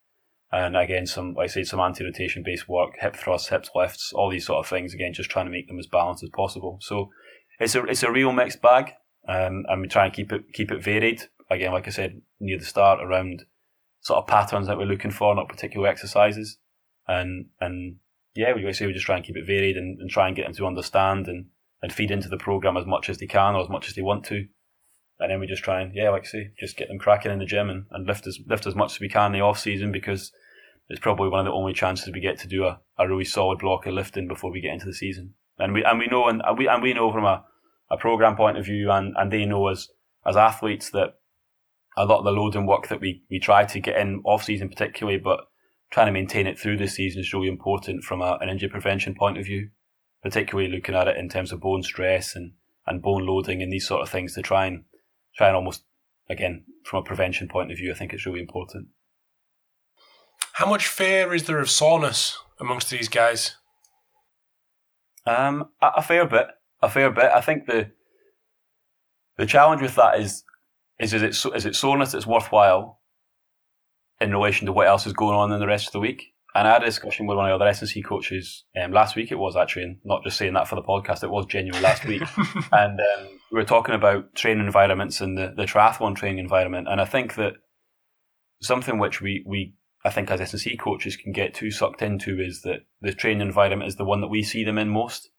And 0.51 0.77
again, 0.77 1.07
some 1.07 1.33
like 1.33 1.45
I 1.45 1.47
say, 1.47 1.65
some 1.65 1.81
anti-rotation 1.81 2.43
based 2.45 2.69
work, 2.69 2.99
hip 3.01 3.17
thrusts, 3.17 3.49
hip 3.49 3.67
lifts, 3.75 4.13
all 4.13 4.31
these 4.31 4.47
sort 4.47 4.65
of 4.65 4.69
things. 4.69 4.93
Again, 4.93 5.15
just 5.15 5.31
trying 5.31 5.47
to 5.47 5.53
make 5.53 5.69
them 5.69 5.79
as 5.79 5.87
balanced 5.87 6.23
as 6.23 6.31
possible. 6.31 6.79
So 6.83 7.11
it's 7.59 7.75
a 7.75 7.85
it's 7.85 8.03
a 8.03 8.13
real 8.13 8.33
mixed 8.33 8.61
bag, 8.61 8.93
um, 9.29 9.65
and 9.69 9.81
we 9.81 9.89
try 9.89 10.07
and 10.07 10.15
keep 10.15 10.33
it 10.33 10.53
keep 10.53 10.71
it 10.71 10.83
varied. 10.83 11.23
Again, 11.51 11.73
like 11.73 11.87
I 11.87 11.91
said 11.91 12.23
near 12.41 12.59
the 12.59 12.65
start, 12.65 13.01
around 13.03 13.45
sort 14.01 14.19
of 14.19 14.27
patterns 14.27 14.67
that 14.67 14.77
we're 14.77 14.85
looking 14.85 15.11
for, 15.11 15.35
not 15.35 15.49
particular 15.49 15.89
exercises. 15.89 16.59
And 17.07 17.47
and 17.61 17.97
yeah, 18.35 18.53
we 18.55 18.73
say 18.73 18.87
we 18.87 18.93
just 18.93 19.07
try 19.07 19.17
and 19.17 19.25
keep 19.25 19.37
it 19.37 19.47
varied 19.47 19.77
and, 19.77 20.01
and 20.01 20.11
try 20.11 20.27
and 20.27 20.37
get 20.37 20.45
them 20.47 20.55
to 20.55 20.67
understand 20.67 21.29
and, 21.29 21.47
and 21.83 21.93
feed 21.93 22.11
into 22.11 22.29
the 22.29 22.37
program 22.37 22.77
as 22.77 22.87
much 22.87 23.09
as 23.09 23.19
they 23.19 23.27
can 23.27 23.55
or 23.55 23.63
as 23.63 23.69
much 23.69 23.89
as 23.89 23.95
they 23.95 24.03
want 24.03 24.25
to. 24.27 24.47
And 25.21 25.31
then 25.31 25.39
we 25.39 25.47
just 25.47 25.63
try 25.63 25.81
and 25.81 25.95
yeah, 25.95 26.11
like 26.11 26.23
I 26.23 26.29
say, 26.29 26.51
just 26.59 26.77
get 26.77 26.89
them 26.89 26.99
cracking 26.99 27.31
in 27.31 27.39
the 27.39 27.45
gym 27.45 27.71
and, 27.71 27.87
and 27.91 28.07
lift 28.07 28.27
as 28.27 28.39
lift 28.47 28.67
as 28.67 28.75
much 28.75 28.95
as 28.95 29.01
we 29.01 29.09
can 29.09 29.27
in 29.27 29.33
the 29.33 29.41
off 29.41 29.59
season 29.59 29.93
because 29.93 30.33
it's 30.89 31.01
probably 31.01 31.29
one 31.29 31.41
of 31.41 31.47
the 31.47 31.53
only 31.53 31.73
chances 31.73 32.11
we 32.13 32.21
get 32.21 32.39
to 32.41 32.49
do 32.49 32.65
a, 32.65 32.81
a 32.99 33.07
really 33.07 33.25
solid 33.25 33.59
block 33.59 33.87
of 33.87 33.95
lifting 33.95 34.27
before 34.27 34.51
we 34.51 34.61
get 34.61 34.73
into 34.73 34.87
the 34.87 34.95
season. 34.95 35.35
And 35.59 35.73
we 35.75 35.85
and 35.85 35.99
we 35.99 36.07
know 36.07 36.27
and 36.27 36.43
we 36.59 36.67
and 36.67 36.83
we 36.83 36.93
know 36.93 37.13
from 37.13 37.25
a, 37.25 37.45
a 37.93 37.97
program 37.97 38.35
point 38.35 38.59
of 38.59 38.65
view 38.65 38.91
and, 38.91 39.15
and 39.17 39.31
they 39.31 39.45
know 39.45 39.69
as 39.69 39.89
as 40.27 40.37
athletes 40.37 40.91
that 40.91 41.15
a 41.97 42.07
lot 42.07 42.21
of 42.21 42.25
the 42.25 42.31
loading 42.31 42.67
work 42.67 42.89
that 42.89 43.01
we, 43.01 43.23
we 43.31 43.39
try 43.39 43.65
to 43.65 43.81
get 43.81 43.99
in 43.99 44.23
off 44.25 44.45
season 44.45 44.69
particularly, 44.69 45.19
but 45.19 45.41
trying 45.91 46.07
to 46.07 46.13
maintain 46.13 46.47
it 46.47 46.59
through 46.59 46.79
the 46.79 46.89
season 46.89 47.21
is 47.21 47.35
really 47.35 47.49
important 47.49 48.03
from 48.03 48.23
a, 48.23 48.39
an 48.41 48.49
injury 48.49 48.71
prevention 48.71 49.15
point 49.15 49.37
of 49.37 49.45
view, 49.45 49.69
particularly 50.23 50.71
looking 50.71 50.95
at 50.95 51.07
it 51.07 51.19
in 51.19 51.29
terms 51.29 51.53
of 51.53 51.61
bone 51.61 51.83
stress 51.83 52.35
and, 52.35 52.53
and 52.87 53.03
bone 53.03 53.27
loading 53.27 53.63
and 53.63 53.71
these 53.71 53.87
sort 53.87 54.01
of 54.01 54.09
things 54.09 54.35
to 54.35 54.43
try 54.43 54.65
and 54.65 54.85
try 55.37 55.49
and 55.49 55.57
almost 55.57 55.85
again 56.31 56.65
from 56.85 57.01
a 57.01 57.05
prevention 57.05 57.47
point 57.47 57.71
of 57.71 57.77
view, 57.77 57.93
I 57.93 57.95
think 57.95 58.13
it's 58.13 58.25
really 58.25 58.41
important. 58.41 58.89
How 60.55 60.67
much 60.67 60.87
fear 60.87 61.35
is 61.35 61.45
there 61.45 61.59
of 61.59 61.71
soreness 61.71 62.39
amongst 62.59 62.91
these 62.91 63.09
guys? 63.09 63.57
Um, 65.27 65.69
a, 65.81 65.89
a 65.97 66.03
fair 66.03 66.27
bit, 66.27 66.49
a 66.83 66.91
fair 66.91 67.11
bit. 67.11 67.31
I 67.33 67.41
think 67.41 67.67
the 67.67 67.91
the 69.39 69.47
challenge 69.47 69.83
with 69.83 69.95
that 69.95 70.21
is 70.21 70.45
is 70.99 71.15
is 71.15 71.23
it 71.23 71.55
is 71.55 71.67
it 71.67 71.77
soreness 71.77 72.13
that's 72.13 72.27
worthwhile 72.27 73.01
in 74.21 74.33
relation 74.33 74.67
to 74.67 74.73
what 74.73 74.87
else 74.87 75.07
is 75.07 75.13
going 75.13 75.37
on 75.37 75.53
in 75.53 75.61
the 75.61 75.67
rest 75.67 75.87
of 75.87 75.93
the 75.93 76.01
week? 76.01 76.33
And 76.55 76.69
I 76.69 76.75
had 76.75 76.83
a 76.83 76.87
discussion 76.87 77.27
with 77.27 77.39
one 77.39 77.51
of 77.51 77.59
the 77.59 77.65
other 77.65 77.71
S&C 77.71 78.03
coaches 78.03 78.65
um, 78.81 78.93
last 78.93 79.17
week. 79.17 79.33
It 79.33 79.39
was 79.39 79.57
actually, 79.57 79.85
and 79.85 79.97
not 80.05 80.23
just 80.23 80.37
saying 80.37 80.53
that 80.53 80.69
for 80.69 80.75
the 80.75 80.83
podcast. 80.83 81.25
It 81.25 81.31
was 81.31 81.47
genuine 81.47 81.83
last 81.83 82.05
week, 82.05 82.23
and 82.73 83.01
um, 83.01 83.41
we 83.51 83.59
were 83.59 83.65
talking 83.65 83.95
about 83.95 84.35
training 84.35 84.67
environments 84.67 85.23
and 85.23 85.37
the, 85.37 85.55
the 85.57 85.65
triathlon 85.65 86.15
training 86.15 86.39
environment. 86.39 86.89
And 86.91 87.01
I 87.01 87.07
think 87.07 87.37
that 87.37 87.55
something 88.61 88.99
which 88.99 89.23
we 89.23 89.43
we 89.47 89.75
I 90.05 90.11
think 90.11 90.31
as 90.31 90.41
S&C 90.41 90.77
coaches 90.77 91.17
can 91.17 91.33
get 91.33 91.55
too 91.55 91.71
sucked 91.71 92.03
into 92.03 92.41
is 92.41 92.63
that 92.63 92.81
the 93.01 93.13
training 93.13 93.47
environment 93.47 93.89
is 93.89 93.97
the 93.97 94.05
one 94.05 94.21
that 94.21 94.29
we 94.29 94.43
see 94.43 94.65
them 94.65 94.79
in 94.79 94.89
most, 94.89 95.31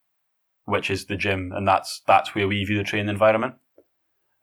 which 0.66 0.90
is 0.90 1.06
the 1.06 1.16
gym, 1.16 1.52
and 1.54 1.68
that's 1.68 2.02
that's 2.08 2.34
where 2.34 2.48
we 2.48 2.64
view 2.64 2.78
the 2.78 2.84
training 2.84 3.10
environment. 3.10 3.56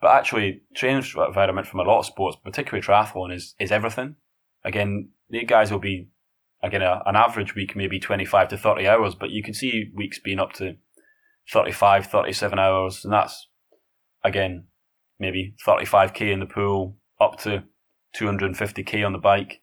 But 0.00 0.14
actually, 0.14 0.62
training 0.74 1.04
environment 1.16 1.66
from 1.66 1.80
a 1.80 1.84
lot 1.84 2.00
of 2.00 2.06
sports, 2.06 2.36
particularly 2.42 2.84
triathlon, 2.84 3.34
is 3.34 3.54
is 3.58 3.72
everything. 3.72 4.16
Again, 4.64 5.10
the 5.28 5.44
guys 5.44 5.70
will 5.70 5.78
be 5.78 6.08
again 6.62 6.82
a, 6.82 7.02
an 7.06 7.16
average 7.16 7.54
week 7.54 7.74
maybe 7.74 7.98
25 7.98 8.48
to 8.48 8.58
30 8.58 8.86
hours, 8.86 9.14
but 9.14 9.30
you 9.30 9.42
can 9.42 9.54
see 9.54 9.90
weeks 9.94 10.18
being 10.18 10.38
up 10.38 10.52
to 10.54 10.76
35, 11.52 12.06
37 12.06 12.58
hours, 12.58 13.04
and 13.04 13.12
that's 13.12 13.48
again 14.24 14.66
maybe 15.18 15.54
35k 15.66 16.32
in 16.32 16.40
the 16.40 16.46
pool, 16.46 16.96
up 17.20 17.38
to 17.40 17.64
250k 18.16 19.04
on 19.04 19.12
the 19.12 19.18
bike, 19.18 19.62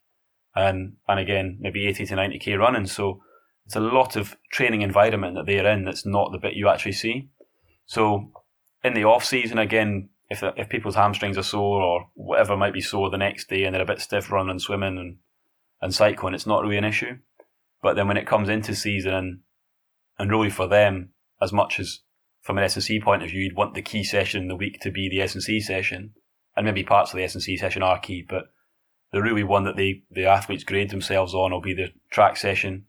and 0.56 0.94
and 1.08 1.20
again 1.20 1.58
maybe 1.60 1.88
80 1.88 2.06
to 2.08 2.16
90k 2.16 2.58
running. 2.58 2.86
So 2.86 3.22
it's 3.68 3.76
a 3.76 3.82
lot 3.82 4.16
of 4.16 4.38
training 4.50 4.82
environment 4.82 5.36
that 5.36 5.46
they're 5.46 5.68
in 5.68 5.84
that's 5.84 6.06
not 6.06 6.32
the 6.32 6.38
bit 6.38 6.54
you 6.54 6.70
actually 6.70 6.94
see. 6.94 7.28
So 7.86 8.32
in 8.82 8.94
the 8.94 9.04
off 9.04 9.26
season, 9.26 9.58
again, 9.58 10.08
if 10.30 10.42
if 10.56 10.70
people's 10.70 10.96
hamstrings 10.96 11.38
are 11.38 11.44
sore 11.44 11.82
or 11.82 12.10
whatever 12.14 12.56
might 12.56 12.74
be 12.74 12.80
sore 12.80 13.10
the 13.10 13.18
next 13.18 13.50
day 13.50 13.66
and 13.66 13.76
they're 13.76 13.82
a 13.82 13.86
bit 13.86 14.00
stiff 14.00 14.32
running 14.32 14.52
and 14.52 14.62
swimming 14.62 14.98
and, 14.98 15.18
and 15.82 15.94
cycling, 15.94 16.34
it's 16.34 16.48
not 16.48 16.64
really 16.64 16.78
an 16.78 16.86
issue. 16.86 17.18
But 17.82 17.98
then 17.98 18.08
when 18.08 18.16
it 18.16 18.26
comes 18.26 18.48
into 18.48 18.74
season 18.74 19.14
and 19.14 19.40
and 20.18 20.32
really 20.32 20.50
for 20.50 20.68
them, 20.68 21.10
as 21.42 21.52
much 21.52 21.78
as 21.78 22.00
from 22.42 22.58
an 22.58 22.64
S&C 22.64 23.02
point 23.02 23.22
of 23.22 23.30
view, 23.30 23.42
you'd 23.42 23.58
want 23.58 23.74
the 23.74 23.82
key 23.82 24.06
session 24.06 24.44
in 24.44 24.48
the 24.48 24.56
week 24.56 24.80
to 24.80 24.92
be 24.92 25.10
the 25.10 25.22
S&C 25.22 25.60
session, 25.60 26.14
and 26.56 26.66
maybe 26.66 26.84
parts 26.84 27.12
of 27.12 27.18
the 27.18 27.24
S&C 27.26 27.58
session 27.58 27.84
are 27.84 28.00
key, 28.00 28.26
but 28.28 28.46
the 29.12 29.22
really 29.22 29.44
one 29.44 29.66
that 29.66 29.76
they 29.76 30.04
the 30.10 30.26
athletes 30.26 30.64
grade 30.64 30.90
themselves 30.90 31.34
on 31.34 31.52
will 31.52 31.60
be 31.60 31.74
the 31.74 31.90
track 32.10 32.38
session, 32.38 32.86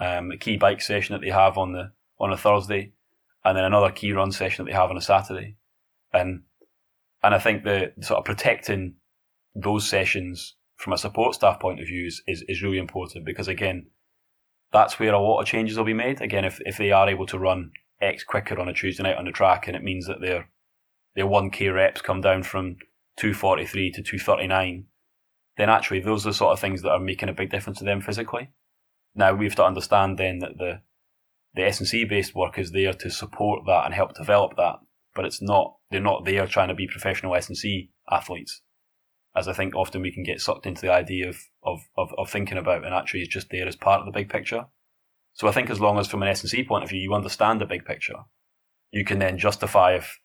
um, 0.00 0.30
a 0.30 0.36
key 0.36 0.56
bike 0.56 0.80
session 0.80 1.14
that 1.14 1.22
they 1.22 1.30
have 1.30 1.56
on 1.56 1.72
the 1.72 1.92
on 2.18 2.32
a 2.32 2.36
Thursday, 2.36 2.92
and 3.44 3.56
then 3.56 3.64
another 3.64 3.90
key 3.90 4.12
run 4.12 4.32
session 4.32 4.64
that 4.64 4.70
they 4.70 4.76
have 4.76 4.90
on 4.90 4.96
a 4.96 5.02
Saturday, 5.02 5.56
and 6.12 6.42
and 7.22 7.34
I 7.34 7.38
think 7.38 7.64
the 7.64 7.92
sort 8.00 8.18
of 8.18 8.24
protecting 8.24 8.94
those 9.54 9.88
sessions 9.88 10.56
from 10.76 10.92
a 10.92 10.98
support 10.98 11.34
staff 11.34 11.58
point 11.58 11.80
of 11.80 11.86
view 11.86 12.06
is, 12.06 12.22
is, 12.26 12.44
is 12.48 12.62
really 12.62 12.78
important 12.78 13.24
because 13.24 13.48
again, 13.48 13.86
that's 14.72 14.98
where 14.98 15.14
a 15.14 15.18
lot 15.18 15.40
of 15.40 15.46
changes 15.46 15.76
will 15.76 15.84
be 15.84 15.94
made. 15.94 16.20
Again, 16.20 16.44
if, 16.44 16.60
if 16.66 16.76
they 16.76 16.92
are 16.92 17.08
able 17.08 17.26
to 17.26 17.38
run 17.38 17.70
X 18.00 18.22
quicker 18.24 18.60
on 18.60 18.68
a 18.68 18.74
Tuesday 18.74 19.02
night 19.02 19.16
on 19.16 19.24
the 19.24 19.32
track 19.32 19.66
and 19.66 19.76
it 19.76 19.82
means 19.82 20.06
that 20.06 20.20
their 20.20 20.50
their 21.14 21.26
one 21.26 21.50
K 21.50 21.68
reps 21.68 22.02
come 22.02 22.20
down 22.20 22.42
from 22.42 22.76
two 23.16 23.32
forty 23.32 23.64
three 23.64 23.90
to 23.92 24.02
two 24.02 24.18
thirty 24.18 24.46
nine, 24.46 24.84
then 25.56 25.70
actually 25.70 26.00
those 26.00 26.26
are 26.26 26.30
the 26.30 26.34
sort 26.34 26.52
of 26.52 26.60
things 26.60 26.82
that 26.82 26.90
are 26.90 27.00
making 27.00 27.30
a 27.30 27.32
big 27.32 27.50
difference 27.50 27.78
to 27.78 27.84
them 27.84 28.02
physically. 28.02 28.50
Now 29.16 29.34
we 29.34 29.46
have 29.46 29.56
to 29.56 29.64
understand 29.64 30.18
then 30.18 30.38
that 30.40 30.58
the 30.58 30.82
the 31.54 31.64
S 31.64 31.80
and 31.80 31.88
C 31.88 32.04
based 32.04 32.34
work 32.34 32.58
is 32.58 32.70
there 32.70 32.92
to 32.92 33.10
support 33.10 33.62
that 33.66 33.86
and 33.86 33.94
help 33.94 34.14
develop 34.14 34.56
that 34.56 34.76
but 35.16 35.24
it's 35.24 35.42
not 35.42 35.74
they're 35.90 36.00
not 36.00 36.24
there 36.24 36.46
trying 36.46 36.68
to 36.68 36.74
be 36.74 36.86
professional 36.86 37.34
S 37.34 37.48
and 37.48 37.56
C 37.56 37.90
athletes, 38.08 38.60
as 39.34 39.48
I 39.48 39.52
think 39.52 39.74
often 39.74 40.02
we 40.02 40.12
can 40.12 40.22
get 40.22 40.40
sucked 40.40 40.66
into 40.66 40.82
the 40.82 40.92
idea 40.92 41.28
of, 41.28 41.38
of, 41.64 41.80
of, 41.96 42.12
of 42.18 42.30
thinking 42.30 42.58
about, 42.58 42.84
and 42.84 42.94
actually 42.94 43.20
it's 43.20 43.32
just 43.32 43.50
there 43.50 43.66
as 43.66 43.74
part 43.74 44.00
of 44.00 44.06
the 44.06 44.16
big 44.16 44.28
picture. 44.28 44.66
So 45.32 45.48
I 45.48 45.52
think 45.52 45.70
as 45.70 45.80
long 45.80 45.98
as 45.98 46.06
from 46.06 46.22
an 46.22 46.28
S 46.28 46.42
and 46.42 46.50
C 46.50 46.62
point 46.62 46.84
of 46.84 46.90
view 46.90 47.00
you 47.00 47.14
understand 47.14 47.60
the 47.60 47.66
big 47.66 47.84
picture, 47.84 48.18
you 48.92 49.04
can 49.04 49.18
then 49.18 49.38
justify 49.38 49.94
if 49.94 50.18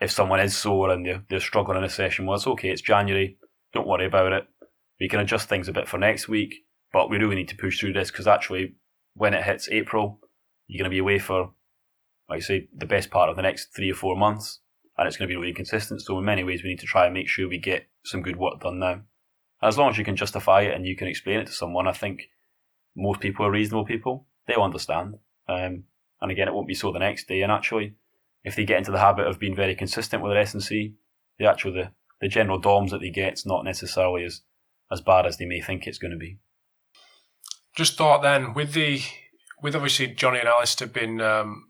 if 0.00 0.12
someone 0.12 0.38
is 0.38 0.56
sore 0.56 0.90
and 0.90 1.04
they're, 1.04 1.24
they're 1.28 1.40
struggling 1.40 1.76
in 1.76 1.82
a 1.82 1.88
session, 1.88 2.24
well, 2.24 2.36
it's 2.36 2.46
okay, 2.46 2.70
it's 2.70 2.80
January, 2.80 3.36
don't 3.72 3.88
worry 3.88 4.06
about 4.06 4.32
it. 4.32 4.44
We 5.00 5.08
can 5.08 5.18
adjust 5.18 5.48
things 5.48 5.66
a 5.66 5.72
bit 5.72 5.88
for 5.88 5.98
next 5.98 6.28
week, 6.28 6.54
but 6.92 7.10
we 7.10 7.18
really 7.18 7.36
need 7.36 7.48
to 7.48 7.56
push 7.56 7.78
through 7.78 7.92
this 7.92 8.10
because 8.10 8.26
actually, 8.26 8.74
when 9.14 9.34
it 9.34 9.44
hits 9.44 9.68
April, 9.70 10.20
you're 10.66 10.82
going 10.82 10.90
to 10.90 10.94
be 10.94 10.98
away 10.98 11.18
for 11.18 11.52
like 12.28 12.38
I 12.38 12.40
say, 12.40 12.68
the 12.76 12.86
best 12.86 13.10
part 13.10 13.30
of 13.30 13.36
the 13.36 13.42
next 13.42 13.74
three 13.74 13.90
or 13.90 13.94
four 13.94 14.16
months, 14.16 14.60
and 14.96 15.06
it's 15.06 15.16
going 15.16 15.28
to 15.28 15.32
be 15.32 15.40
really 15.40 15.54
consistent. 15.54 16.02
So 16.02 16.18
in 16.18 16.24
many 16.24 16.44
ways, 16.44 16.62
we 16.62 16.68
need 16.68 16.80
to 16.80 16.86
try 16.86 17.06
and 17.06 17.14
make 17.14 17.28
sure 17.28 17.48
we 17.48 17.58
get 17.58 17.88
some 18.04 18.22
good 18.22 18.36
work 18.36 18.60
done 18.60 18.78
now. 18.78 19.02
As 19.62 19.78
long 19.78 19.90
as 19.90 19.98
you 19.98 20.04
can 20.04 20.16
justify 20.16 20.62
it 20.62 20.74
and 20.74 20.86
you 20.86 20.94
can 20.94 21.08
explain 21.08 21.40
it 21.40 21.46
to 21.46 21.52
someone, 21.52 21.88
I 21.88 21.92
think 21.92 22.28
most 22.94 23.20
people 23.20 23.46
are 23.46 23.50
reasonable 23.50 23.86
people. 23.86 24.26
They'll 24.46 24.62
understand. 24.62 25.16
Um, 25.48 25.84
and 26.20 26.30
again, 26.30 26.48
it 26.48 26.54
won't 26.54 26.68
be 26.68 26.74
so 26.74 26.92
the 26.92 26.98
next 26.98 27.28
day. 27.28 27.42
And 27.42 27.50
actually, 27.50 27.94
if 28.44 28.54
they 28.54 28.64
get 28.64 28.78
into 28.78 28.92
the 28.92 28.98
habit 28.98 29.26
of 29.26 29.38
being 29.38 29.56
very 29.56 29.74
consistent 29.74 30.22
with 30.22 30.32
their 30.32 30.40
S&C, 30.42 30.94
the 31.38 31.46
actual 31.46 31.72
the, 31.72 31.90
the 32.20 32.28
general 32.28 32.58
DOMS 32.58 32.92
that 32.92 33.00
they 33.00 33.10
get 33.10 33.34
is 33.34 33.46
not 33.46 33.64
necessarily 33.64 34.24
as 34.24 34.42
as 34.90 35.00
bad 35.02 35.26
as 35.26 35.36
they 35.36 35.44
may 35.44 35.60
think 35.60 35.86
it's 35.86 35.98
going 35.98 36.12
to 36.12 36.16
be. 36.16 36.38
Just 37.78 37.96
thought 37.96 38.22
then 38.22 38.54
with 38.54 38.72
the 38.72 39.02
with 39.62 39.76
obviously 39.76 40.08
Johnny 40.08 40.40
and 40.40 40.48
Alistair 40.48 40.88
being 40.88 41.20
um, 41.20 41.68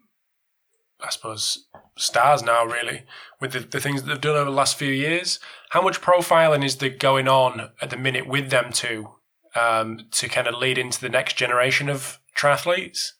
I 1.02 1.10
suppose 1.10 1.68
stars 1.98 2.42
now 2.42 2.64
really 2.64 3.02
with 3.42 3.52
the, 3.52 3.60
the 3.60 3.78
things 3.78 4.02
that 4.02 4.08
they've 4.08 4.18
done 4.18 4.34
over 4.34 4.46
the 4.46 4.56
last 4.56 4.78
few 4.78 4.90
years. 4.90 5.38
How 5.72 5.82
much 5.82 6.00
profiling 6.00 6.64
is 6.64 6.76
there 6.76 6.88
going 6.88 7.28
on 7.28 7.72
at 7.82 7.90
the 7.90 7.98
minute 7.98 8.26
with 8.26 8.48
them 8.48 8.72
two 8.72 9.10
um, 9.54 10.06
to 10.12 10.30
kind 10.30 10.46
of 10.46 10.54
lead 10.54 10.78
into 10.78 10.98
the 10.98 11.10
next 11.10 11.36
generation 11.36 11.90
of 11.90 12.18
triathletes? 12.34 13.10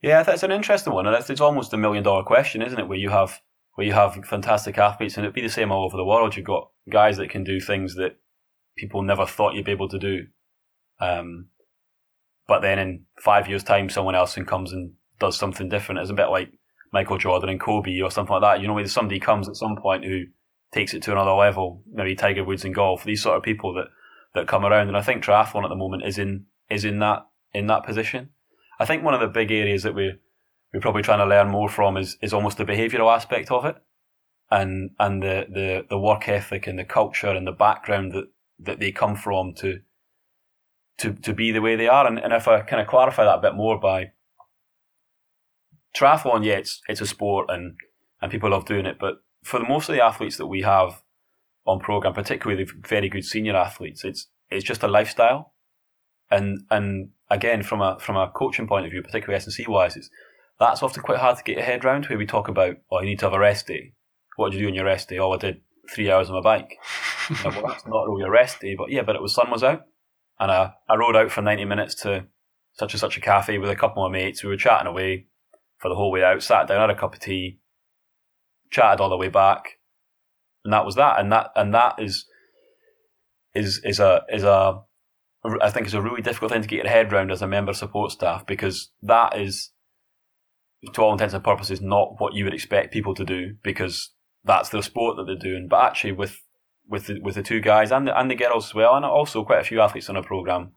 Yeah, 0.00 0.22
that's 0.22 0.44
an 0.44 0.52
interesting 0.52 0.92
one, 0.92 1.08
and 1.08 1.16
it's, 1.16 1.30
it's 1.30 1.40
almost 1.40 1.72
a 1.72 1.76
million 1.76 2.04
dollar 2.04 2.22
question, 2.22 2.62
isn't 2.62 2.78
it? 2.78 2.86
Where 2.86 2.98
you 2.98 3.10
have 3.10 3.40
where 3.74 3.88
you 3.88 3.94
have 3.94 4.14
fantastic 4.24 4.78
athletes, 4.78 5.16
and 5.16 5.24
it'd 5.24 5.34
be 5.34 5.42
the 5.42 5.48
same 5.48 5.72
all 5.72 5.84
over 5.84 5.96
the 5.96 6.04
world. 6.04 6.36
You've 6.36 6.46
got 6.46 6.70
guys 6.88 7.16
that 7.16 7.30
can 7.30 7.42
do 7.42 7.58
things 7.58 7.96
that 7.96 8.20
people 8.78 9.02
never 9.02 9.26
thought 9.26 9.54
you'd 9.54 9.64
be 9.64 9.72
able 9.72 9.88
to 9.88 9.98
do. 9.98 10.26
Um, 11.02 11.48
but 12.46 12.60
then 12.60 12.78
in 12.78 13.04
five 13.20 13.48
years' 13.48 13.64
time, 13.64 13.90
someone 13.90 14.14
else 14.14 14.38
comes 14.46 14.72
and 14.72 14.92
does 15.18 15.36
something 15.36 15.68
different. 15.68 16.00
It's 16.00 16.10
a 16.10 16.14
bit 16.14 16.28
like 16.28 16.52
Michael 16.92 17.18
Jordan 17.18 17.48
and 17.48 17.60
Kobe 17.60 18.00
or 18.00 18.10
something 18.10 18.32
like 18.32 18.42
that. 18.42 18.60
You 18.60 18.68
know, 18.68 18.74
where 18.74 18.86
somebody 18.86 19.18
comes 19.18 19.48
at 19.48 19.56
some 19.56 19.76
point 19.76 20.04
who 20.04 20.24
takes 20.72 20.94
it 20.94 21.02
to 21.02 21.12
another 21.12 21.32
level, 21.32 21.82
maybe 21.92 22.14
Tiger 22.14 22.44
Woods 22.44 22.64
in 22.64 22.72
golf, 22.72 23.04
these 23.04 23.22
sort 23.22 23.36
of 23.36 23.42
people 23.42 23.74
that, 23.74 23.86
that 24.34 24.46
come 24.46 24.64
around. 24.64 24.88
And 24.88 24.96
I 24.96 25.02
think 25.02 25.24
triathlon 25.24 25.64
at 25.64 25.68
the 25.68 25.74
moment 25.74 26.04
is 26.04 26.18
in, 26.18 26.46
is 26.70 26.84
in 26.84 27.00
that, 27.00 27.26
in 27.52 27.66
that 27.66 27.84
position. 27.84 28.30
I 28.78 28.84
think 28.84 29.02
one 29.02 29.14
of 29.14 29.20
the 29.20 29.26
big 29.26 29.50
areas 29.50 29.82
that 29.82 29.94
we, 29.94 30.14
we're 30.72 30.80
probably 30.80 31.02
trying 31.02 31.18
to 31.18 31.26
learn 31.26 31.48
more 31.48 31.68
from 31.68 31.96
is, 31.96 32.16
is 32.22 32.32
almost 32.32 32.58
the 32.58 32.64
behavioural 32.64 33.14
aspect 33.14 33.50
of 33.50 33.64
it. 33.64 33.76
And, 34.50 34.90
and 34.98 35.22
the, 35.22 35.46
the, 35.50 35.86
the 35.88 35.98
work 35.98 36.28
ethic 36.28 36.66
and 36.66 36.78
the 36.78 36.84
culture 36.84 37.30
and 37.30 37.46
the 37.46 37.52
background 37.52 38.12
that, 38.12 38.26
that 38.60 38.78
they 38.78 38.92
come 38.92 39.16
from 39.16 39.54
to, 39.54 39.80
to, 40.98 41.12
to 41.12 41.32
be 41.32 41.52
the 41.52 41.60
way 41.60 41.76
they 41.76 41.88
are. 41.88 42.06
And, 42.06 42.18
and 42.18 42.32
if 42.32 42.48
I 42.48 42.60
kind 42.60 42.80
of 42.82 42.88
clarify 42.88 43.24
that 43.24 43.38
a 43.38 43.42
bit 43.42 43.54
more 43.54 43.78
by 43.78 44.12
triathlon, 45.96 46.44
yeah, 46.44 46.54
it's, 46.54 46.80
it's 46.88 47.00
a 47.00 47.06
sport 47.06 47.46
and, 47.48 47.76
and 48.20 48.30
people 48.30 48.50
love 48.50 48.66
doing 48.66 48.86
it. 48.86 48.98
But 49.00 49.16
for 49.42 49.58
the, 49.58 49.68
most 49.68 49.88
of 49.88 49.94
the 49.94 50.04
athletes 50.04 50.36
that 50.36 50.46
we 50.46 50.62
have 50.62 51.02
on 51.66 51.80
program, 51.80 52.14
particularly 52.14 52.64
the 52.64 52.70
very 52.86 53.08
good 53.08 53.24
senior 53.24 53.56
athletes, 53.56 54.04
it's, 54.04 54.28
it's 54.50 54.64
just 54.64 54.82
a 54.82 54.88
lifestyle. 54.88 55.54
And, 56.30 56.62
and 56.70 57.10
again, 57.30 57.62
from 57.62 57.82
a, 57.82 57.98
from 57.98 58.16
a 58.16 58.30
coaching 58.30 58.66
point 58.66 58.86
of 58.86 58.92
view, 58.92 59.02
particularly 59.02 59.36
S&C 59.36 59.66
wise, 59.68 59.96
it's, 59.96 60.10
that's 60.58 60.82
often 60.82 61.02
quite 61.02 61.18
hard 61.18 61.36
to 61.38 61.44
get 61.44 61.56
your 61.56 61.64
head 61.64 61.84
around 61.84 62.06
where 62.06 62.18
we 62.18 62.26
talk 62.26 62.48
about, 62.48 62.76
oh, 62.90 63.00
you 63.00 63.06
need 63.06 63.18
to 63.18 63.26
have 63.26 63.34
a 63.34 63.38
rest 63.38 63.66
day. 63.66 63.94
What 64.36 64.50
did 64.50 64.60
you 64.60 64.66
do 64.66 64.68
on 64.68 64.74
your 64.74 64.84
rest 64.84 65.08
day? 65.08 65.18
Oh, 65.18 65.32
I 65.32 65.36
did 65.36 65.60
three 65.90 66.10
hours 66.10 66.30
on 66.30 66.36
my 66.36 66.40
bike. 66.40 66.78
well, 67.44 67.66
that's 67.66 67.86
not 67.86 68.08
really 68.08 68.22
a 68.22 68.30
rest 68.30 68.60
day, 68.60 68.74
but 68.76 68.90
yeah, 68.90 69.02
but 69.02 69.16
it 69.16 69.22
was 69.22 69.34
sun 69.34 69.50
was 69.50 69.62
out. 69.62 69.82
And 70.42 70.50
I, 70.50 70.72
I 70.88 70.96
rode 70.96 71.14
out 71.14 71.30
for 71.30 71.40
90 71.40 71.66
minutes 71.66 71.94
to 72.02 72.26
such 72.72 72.94
and 72.94 73.00
such 73.00 73.16
a 73.16 73.20
cafe 73.20 73.58
with 73.58 73.70
a 73.70 73.76
couple 73.76 74.04
of 74.04 74.10
mates. 74.10 74.42
We 74.42 74.50
were 74.50 74.56
chatting 74.56 74.88
away 74.88 75.28
for 75.78 75.88
the 75.88 75.94
whole 75.94 76.10
way 76.10 76.24
out, 76.24 76.42
sat 76.42 76.66
down, 76.66 76.80
had 76.80 76.90
a 76.90 76.98
cup 76.98 77.14
of 77.14 77.20
tea, 77.20 77.60
chatted 78.68 79.00
all 79.00 79.08
the 79.08 79.16
way 79.16 79.28
back. 79.28 79.78
And 80.64 80.72
that 80.72 80.84
was 80.84 80.96
that. 80.96 81.20
And 81.20 81.30
that, 81.30 81.50
and 81.54 81.72
that 81.74 81.94
is, 82.02 82.26
is, 83.54 83.80
is 83.84 84.00
a, 84.00 84.22
is 84.32 84.42
a, 84.42 84.80
I 85.60 85.70
think 85.70 85.86
is 85.86 85.94
a 85.94 86.02
really 86.02 86.22
difficult 86.22 86.50
thing 86.50 86.62
to 86.62 86.68
get 86.68 86.82
your 86.82 86.92
head 86.92 87.12
around 87.12 87.30
as 87.30 87.40
a 87.40 87.46
member 87.46 87.72
support 87.72 88.10
staff 88.10 88.44
because 88.44 88.90
that 89.00 89.38
is, 89.38 89.70
to 90.92 91.02
all 91.02 91.12
intents 91.12 91.34
and 91.34 91.44
purposes, 91.44 91.80
not 91.80 92.16
what 92.18 92.34
you 92.34 92.42
would 92.42 92.54
expect 92.54 92.92
people 92.92 93.14
to 93.14 93.24
do 93.24 93.54
because 93.62 94.10
that's 94.42 94.70
their 94.70 94.82
sport 94.82 95.16
that 95.18 95.26
they're 95.26 95.36
doing. 95.36 95.68
But 95.70 95.84
actually, 95.84 96.12
with 96.12 96.41
with 96.88 97.06
the, 97.06 97.20
with 97.20 97.34
the 97.34 97.42
two 97.42 97.60
guys 97.60 97.90
and 97.92 98.06
the, 98.06 98.18
and 98.18 98.30
the 98.30 98.34
girls 98.34 98.66
as 98.66 98.74
well, 98.74 98.94
and 98.94 99.04
also 99.04 99.44
quite 99.44 99.60
a 99.60 99.64
few 99.64 99.80
athletes 99.80 100.08
on 100.08 100.16
a 100.16 100.22
program, 100.22 100.72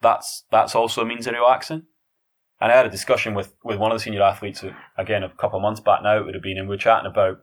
that's 0.00 0.44
that's 0.50 0.74
also 0.74 1.02
a 1.02 1.06
means 1.06 1.26
of 1.26 1.34
relaxing. 1.34 1.84
And 2.60 2.70
I 2.70 2.76
had 2.76 2.86
a 2.86 2.90
discussion 2.90 3.34
with, 3.34 3.54
with 3.64 3.78
one 3.78 3.90
of 3.90 3.98
the 3.98 4.02
senior 4.02 4.22
athletes, 4.22 4.62
uh, 4.62 4.70
again, 4.96 5.22
a 5.22 5.28
couple 5.28 5.58
of 5.58 5.62
months 5.62 5.80
back 5.80 6.02
now, 6.02 6.18
it 6.18 6.24
would 6.24 6.34
have 6.34 6.42
been, 6.42 6.58
and 6.58 6.68
we 6.68 6.74
were 6.74 6.80
chatting 6.80 7.10
about. 7.10 7.38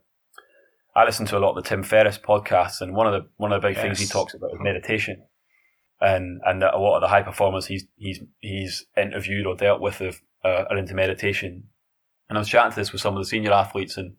I 0.95 1.05
listen 1.05 1.25
to 1.27 1.37
a 1.37 1.39
lot 1.39 1.57
of 1.57 1.63
the 1.63 1.69
Tim 1.69 1.83
Ferriss 1.83 2.17
podcasts, 2.17 2.81
and 2.81 2.95
one 2.95 3.07
of 3.07 3.13
the 3.13 3.29
one 3.37 3.51
of 3.51 3.61
the 3.61 3.67
big 3.67 3.77
yes. 3.77 3.83
things 3.83 3.99
he 3.99 4.07
talks 4.07 4.33
about 4.33 4.51
is 4.53 4.59
meditation, 4.59 5.23
and 5.99 6.41
and 6.45 6.61
that 6.61 6.73
a 6.73 6.79
lot 6.79 6.95
of 6.95 7.01
the 7.01 7.07
high 7.07 7.23
performers 7.23 7.67
he's 7.67 7.85
he's 7.97 8.19
he's 8.39 8.85
interviewed 8.97 9.45
or 9.45 9.55
dealt 9.55 9.79
with 9.79 9.99
have, 9.99 10.21
uh, 10.43 10.65
are 10.69 10.77
into 10.77 10.93
meditation. 10.93 11.63
And 12.27 12.37
I 12.37 12.41
was 12.41 12.49
chatting 12.49 12.71
to 12.71 12.75
this 12.75 12.91
with 12.91 13.01
some 13.01 13.15
of 13.15 13.21
the 13.21 13.27
senior 13.27 13.53
athletes, 13.53 13.97
and 13.97 14.15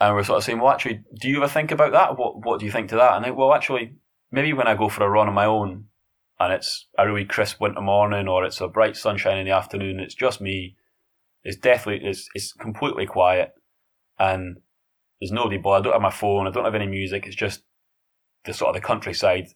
and 0.00 0.16
we're 0.16 0.24
sort 0.24 0.38
of 0.38 0.44
saying, 0.44 0.58
well, 0.58 0.72
actually, 0.72 1.02
do 1.20 1.28
you 1.28 1.36
ever 1.36 1.48
think 1.48 1.70
about 1.70 1.92
that? 1.92 2.16
What 2.16 2.44
What 2.44 2.58
do 2.58 2.66
you 2.66 2.72
think 2.72 2.88
to 2.88 2.96
that? 2.96 3.16
And 3.16 3.26
I, 3.26 3.30
well, 3.30 3.52
actually, 3.52 3.96
maybe 4.32 4.52
when 4.54 4.66
I 4.66 4.74
go 4.74 4.88
for 4.88 5.04
a 5.04 5.10
run 5.10 5.28
on 5.28 5.34
my 5.34 5.44
own, 5.44 5.84
and 6.38 6.52
it's 6.54 6.88
a 6.96 7.06
really 7.06 7.26
crisp 7.26 7.60
winter 7.60 7.82
morning, 7.82 8.26
or 8.26 8.44
it's 8.44 8.62
a 8.62 8.68
bright 8.68 8.96
sunshine 8.96 9.38
in 9.38 9.44
the 9.44 9.52
afternoon, 9.52 10.00
it's 10.00 10.14
just 10.14 10.40
me. 10.40 10.76
It's 11.44 11.56
definitely 11.56 12.08
it's 12.08 12.28
it's 12.34 12.52
completely 12.54 13.04
quiet, 13.04 13.52
and 14.18 14.56
there's 15.20 15.32
nobody. 15.32 15.58
But 15.58 15.70
I 15.70 15.80
don't 15.82 15.92
have 15.92 16.02
my 16.02 16.10
phone. 16.10 16.46
I 16.46 16.50
don't 16.50 16.64
have 16.64 16.74
any 16.74 16.86
music. 16.86 17.26
It's 17.26 17.36
just 17.36 17.62
the 18.46 18.54
sort 18.54 18.74
of 18.74 18.80
the 18.80 18.86
countryside. 18.86 19.48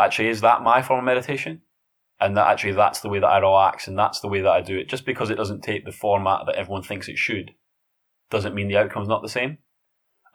Actually, 0.00 0.28
is 0.28 0.40
that 0.40 0.62
my 0.62 0.82
form 0.82 0.98
of 0.98 1.04
meditation? 1.04 1.62
And 2.22 2.36
that 2.36 2.48
actually 2.48 2.72
that's 2.72 3.00
the 3.00 3.08
way 3.08 3.20
that 3.20 3.26
I 3.26 3.38
relax, 3.38 3.86
and 3.86 3.96
that's 3.96 4.20
the 4.20 4.28
way 4.28 4.40
that 4.40 4.50
I 4.50 4.60
do 4.60 4.78
it. 4.78 4.88
Just 4.88 5.06
because 5.06 5.30
it 5.30 5.36
doesn't 5.36 5.62
take 5.62 5.84
the 5.84 5.92
format 5.92 6.46
that 6.46 6.56
everyone 6.56 6.82
thinks 6.82 7.08
it 7.08 7.16
should 7.16 7.52
doesn't 8.30 8.54
mean 8.54 8.68
the 8.68 8.76
outcome's 8.76 9.08
not 9.08 9.22
the 9.22 9.28
same. 9.28 9.58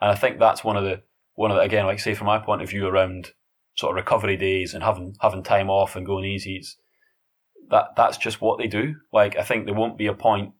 And 0.00 0.10
I 0.10 0.14
think 0.14 0.38
that's 0.38 0.62
one 0.62 0.76
of 0.76 0.84
the 0.84 1.02
one 1.34 1.50
of 1.50 1.56
the 1.56 1.62
again, 1.62 1.86
like 1.86 2.00
say 2.00 2.14
from 2.14 2.26
my 2.26 2.38
point 2.38 2.62
of 2.62 2.70
view 2.70 2.86
around 2.86 3.32
sort 3.76 3.92
of 3.92 3.96
recovery 3.96 4.36
days 4.36 4.74
and 4.74 4.82
having 4.82 5.16
having 5.20 5.42
time 5.42 5.70
off 5.70 5.96
and 5.96 6.06
going 6.06 6.24
easy. 6.24 6.56
It's, 6.56 6.76
that 7.70 7.96
that's 7.96 8.16
just 8.16 8.40
what 8.40 8.58
they 8.58 8.68
do. 8.68 8.96
Like 9.12 9.36
I 9.36 9.42
think 9.42 9.64
there 9.64 9.74
won't 9.74 9.98
be 9.98 10.06
a 10.06 10.14
point 10.14 10.52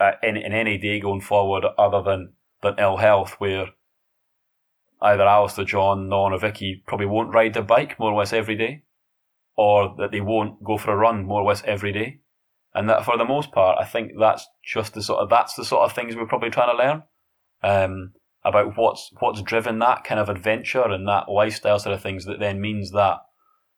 uh, 0.00 0.12
in 0.22 0.36
in 0.36 0.52
any 0.52 0.78
day 0.78 1.00
going 1.00 1.20
forward 1.20 1.64
other 1.76 2.02
than 2.02 2.32
than 2.62 2.76
ill 2.78 2.96
health 2.96 3.34
where 3.38 3.66
either 5.02 5.24
Alistair, 5.24 5.64
John, 5.64 6.08
Non, 6.08 6.32
or 6.32 6.38
Vicky 6.38 6.82
probably 6.86 7.06
won't 7.06 7.34
ride 7.34 7.54
their 7.54 7.62
bike 7.62 7.98
more 7.98 8.12
or 8.12 8.18
less 8.20 8.32
every 8.32 8.54
day, 8.54 8.84
or 9.56 9.94
that 9.98 10.12
they 10.12 10.20
won't 10.20 10.62
go 10.62 10.78
for 10.78 10.92
a 10.92 10.96
run 10.96 11.26
more 11.26 11.42
or 11.42 11.48
less 11.48 11.62
every 11.64 11.92
day 11.92 12.21
and 12.74 12.88
that 12.88 13.04
for 13.04 13.16
the 13.18 13.24
most 13.24 13.52
part, 13.52 13.78
I 13.80 13.84
think 13.84 14.12
that's 14.18 14.46
just 14.64 14.94
the 14.94 15.02
sort 15.02 15.20
of 15.20 15.28
that's 15.28 15.54
the 15.54 15.64
sort 15.64 15.82
of 15.82 15.94
things 15.94 16.16
we're 16.16 16.26
probably 16.26 16.50
trying 16.50 16.76
to 16.76 16.82
learn 16.82 17.02
um, 17.62 18.12
about 18.44 18.76
what's 18.76 19.10
what's 19.20 19.42
driven 19.42 19.78
that 19.80 20.04
kind 20.04 20.18
of 20.18 20.28
adventure 20.28 20.82
and 20.82 21.06
that 21.06 21.28
lifestyle 21.28 21.78
sort 21.78 21.94
of 21.94 22.02
things. 22.02 22.24
That 22.24 22.40
then 22.40 22.60
means 22.60 22.92
that 22.92 23.18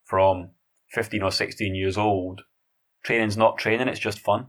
from 0.04 0.50
fifteen 0.90 1.22
or 1.22 1.32
sixteen 1.32 1.74
years 1.74 1.98
old, 1.98 2.42
training's 3.02 3.36
not 3.36 3.58
training; 3.58 3.88
it's 3.88 4.00
just 4.00 4.20
fun. 4.20 4.46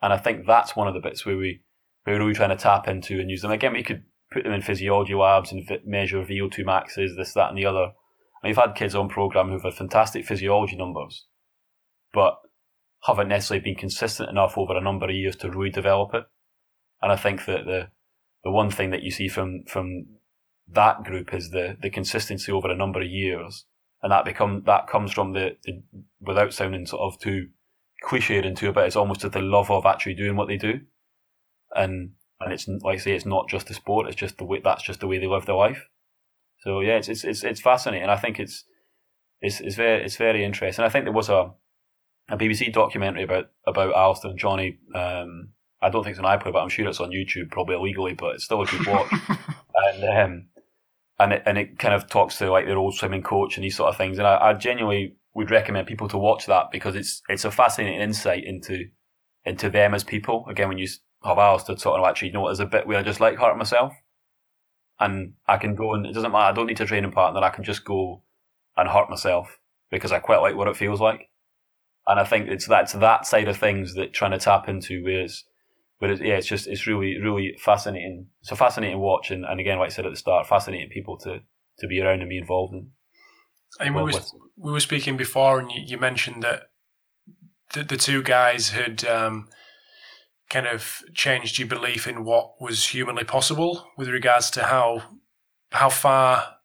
And 0.00 0.12
I 0.12 0.16
think 0.16 0.46
that's 0.46 0.76
one 0.76 0.88
of 0.88 0.94
the 0.94 1.00
bits 1.00 1.26
where 1.26 1.36
we 1.36 1.62
we're 2.06 2.18
really 2.18 2.34
trying 2.34 2.50
to 2.50 2.56
tap 2.56 2.88
into 2.88 3.20
and 3.20 3.30
use 3.30 3.42
them. 3.42 3.50
Again, 3.50 3.72
we 3.72 3.82
could 3.82 4.04
put 4.32 4.44
them 4.44 4.52
in 4.52 4.62
physiology 4.62 5.14
labs 5.14 5.52
and 5.52 5.68
measure 5.84 6.24
VO2 6.24 6.64
maxes, 6.64 7.16
this, 7.16 7.34
that, 7.34 7.48
and 7.48 7.58
the 7.58 7.66
other. 7.66 7.92
We've 8.42 8.56
had 8.56 8.74
kids 8.74 8.96
on 8.96 9.08
program 9.08 9.50
who've 9.50 9.62
had 9.62 9.74
fantastic 9.74 10.24
physiology 10.24 10.74
numbers, 10.74 11.26
but 12.12 12.38
haven't 13.04 13.28
necessarily 13.28 13.62
been 13.62 13.74
consistent 13.74 14.28
enough 14.28 14.56
over 14.56 14.76
a 14.76 14.80
number 14.80 15.06
of 15.06 15.14
years 15.14 15.36
to 15.36 15.50
really 15.50 15.70
develop 15.70 16.14
it. 16.14 16.24
And 17.00 17.10
I 17.10 17.16
think 17.16 17.44
that 17.46 17.64
the 17.64 17.88
the 18.44 18.50
one 18.50 18.70
thing 18.70 18.90
that 18.90 19.02
you 19.02 19.10
see 19.10 19.28
from 19.28 19.64
from 19.66 20.06
that 20.68 21.04
group 21.04 21.34
is 21.34 21.50
the 21.50 21.76
the 21.80 21.90
consistency 21.90 22.52
over 22.52 22.70
a 22.70 22.76
number 22.76 23.00
of 23.00 23.08
years, 23.08 23.66
and 24.02 24.12
that 24.12 24.24
become 24.24 24.62
that 24.66 24.86
comes 24.86 25.12
from 25.12 25.32
the, 25.32 25.56
the 25.64 25.82
without 26.20 26.52
sounding 26.52 26.86
sort 26.86 27.02
of 27.02 27.20
too 27.20 27.48
cliched 28.04 28.44
into 28.44 28.68
it, 28.68 28.74
but 28.74 28.86
it's 28.86 28.96
almost 28.96 29.20
the 29.30 29.40
love 29.40 29.70
of 29.70 29.86
actually 29.86 30.14
doing 30.14 30.36
what 30.36 30.48
they 30.48 30.56
do, 30.56 30.80
and 31.74 32.12
and 32.40 32.52
it's 32.52 32.68
like 32.68 32.98
I 32.98 33.02
say, 33.02 33.12
it's 33.12 33.26
not 33.26 33.48
just 33.48 33.66
the 33.66 33.74
sport; 33.74 34.06
it's 34.06 34.16
just 34.16 34.38
the 34.38 34.44
way 34.44 34.60
that's 34.62 34.82
just 34.82 35.00
the 35.00 35.06
way 35.06 35.18
they 35.18 35.26
live 35.26 35.46
their 35.46 35.56
life. 35.56 35.88
So 36.60 36.80
yeah, 36.80 36.96
it's 36.96 37.08
it's 37.08 37.24
it's, 37.24 37.42
it's 37.42 37.60
fascinating. 37.60 38.08
I 38.08 38.16
think 38.16 38.38
it's 38.38 38.64
it's 39.40 39.60
it's 39.60 39.76
very 39.76 40.04
it's 40.04 40.16
very 40.16 40.44
interesting. 40.44 40.84
I 40.84 40.88
think 40.88 41.04
there 41.04 41.12
was 41.12 41.28
a 41.28 41.52
a 42.32 42.36
BBC 42.36 42.72
documentary 42.72 43.22
about 43.22 43.50
about 43.66 43.94
Alistair 43.94 44.30
and 44.30 44.40
Johnny. 44.40 44.78
Um, 44.94 45.50
I 45.82 45.90
don't 45.90 46.02
think 46.02 46.16
it's 46.16 46.18
an 46.18 46.24
iPlayer, 46.24 46.52
but 46.52 46.62
I'm 46.62 46.68
sure 46.68 46.88
it's 46.88 47.00
on 47.00 47.10
YouTube, 47.10 47.50
probably 47.50 47.76
illegally, 47.76 48.14
but 48.14 48.34
it's 48.34 48.44
still 48.44 48.62
a 48.62 48.66
good 48.66 48.86
watch. 48.86 49.12
and 49.76 50.04
um, 50.18 50.46
and 51.20 51.32
it 51.34 51.42
and 51.46 51.58
it 51.58 51.78
kind 51.78 51.94
of 51.94 52.08
talks 52.08 52.38
to 52.38 52.50
like 52.50 52.66
their 52.66 52.78
old 52.78 52.94
swimming 52.94 53.22
coach 53.22 53.56
and 53.56 53.64
these 53.64 53.76
sort 53.76 53.90
of 53.90 53.96
things. 53.96 54.18
And 54.18 54.26
I, 54.26 54.50
I 54.50 54.54
genuinely 54.54 55.16
would 55.34 55.50
recommend 55.50 55.86
people 55.86 56.08
to 56.08 56.18
watch 56.18 56.46
that 56.46 56.70
because 56.72 56.96
it's 56.96 57.22
it's 57.28 57.44
a 57.44 57.50
fascinating 57.50 58.00
insight 58.00 58.44
into 58.44 58.86
into 59.44 59.70
them 59.70 59.94
as 59.94 60.04
people. 60.04 60.46
Again, 60.48 60.68
when 60.68 60.78
you 60.78 60.88
have 61.24 61.38
Alistair 61.38 61.76
sort 61.76 62.00
of 62.00 62.06
actually, 62.06 62.28
you 62.28 62.34
know, 62.34 62.46
there's 62.46 62.60
a 62.60 62.66
bit 62.66 62.86
where 62.86 62.98
I 62.98 63.02
just 63.02 63.20
like 63.20 63.36
hurt 63.38 63.56
myself. 63.58 63.92
and 65.00 65.34
I 65.48 65.58
can 65.58 65.74
go 65.74 65.94
and 65.94 66.06
it 66.06 66.12
doesn't 66.14 66.32
matter. 66.32 66.44
I 66.44 66.52
don't 66.52 66.66
need 66.66 66.80
a 66.80 66.86
training 66.86 67.12
partner. 67.12 67.40
I 67.40 67.50
can 67.50 67.64
just 67.64 67.84
go 67.84 68.22
and 68.76 68.88
hurt 68.88 69.10
myself 69.10 69.58
because 69.90 70.12
I 70.12 70.18
quite 70.20 70.40
like 70.40 70.54
what 70.56 70.68
it 70.68 70.76
feels 70.76 71.00
like. 71.00 71.28
And 72.12 72.20
I 72.20 72.24
think 72.24 72.48
it's 72.48 72.66
that's 72.66 72.92
that 72.92 73.26
side 73.26 73.48
of 73.48 73.56
things 73.56 73.94
that 73.94 74.12
trying 74.12 74.32
to 74.32 74.38
tap 74.38 74.68
into 74.68 75.02
where 75.02 75.22
it's, 75.22 75.44
yeah, 76.20 76.34
it's 76.34 76.46
just, 76.46 76.66
it's 76.66 76.86
really, 76.86 77.18
really 77.18 77.56
fascinating. 77.58 78.26
It's 78.42 78.52
a 78.52 78.56
fascinating 78.56 78.98
watch. 78.98 79.30
And, 79.30 79.46
and 79.46 79.58
again, 79.58 79.78
like 79.78 79.86
I 79.86 79.94
said 79.94 80.04
at 80.04 80.12
the 80.12 80.16
start, 80.16 80.46
fascinating 80.46 80.90
people 80.90 81.16
to, 81.20 81.40
to 81.78 81.86
be 81.86 82.02
around 82.02 82.20
and 82.20 82.28
be 82.28 82.36
involved 82.36 82.74
in. 82.74 82.90
And 83.80 83.94
we, 83.96 84.02
was, 84.02 84.34
we 84.58 84.72
were 84.72 84.80
speaking 84.80 85.16
before 85.16 85.58
and 85.58 85.72
you, 85.72 85.80
you 85.86 85.96
mentioned 85.96 86.42
that 86.42 86.64
the, 87.72 87.82
the 87.82 87.96
two 87.96 88.22
guys 88.22 88.68
had, 88.68 89.06
um, 89.06 89.48
kind 90.52 90.66
of 90.66 91.02
changed 91.14 91.58
your 91.58 91.66
belief 91.66 92.06
in 92.06 92.24
what 92.24 92.60
was 92.60 92.88
humanly 92.88 93.24
possible 93.24 93.86
with 93.96 94.08
regards 94.08 94.50
to 94.50 94.64
how 94.64 95.02
how 95.70 95.88
far 95.88 96.56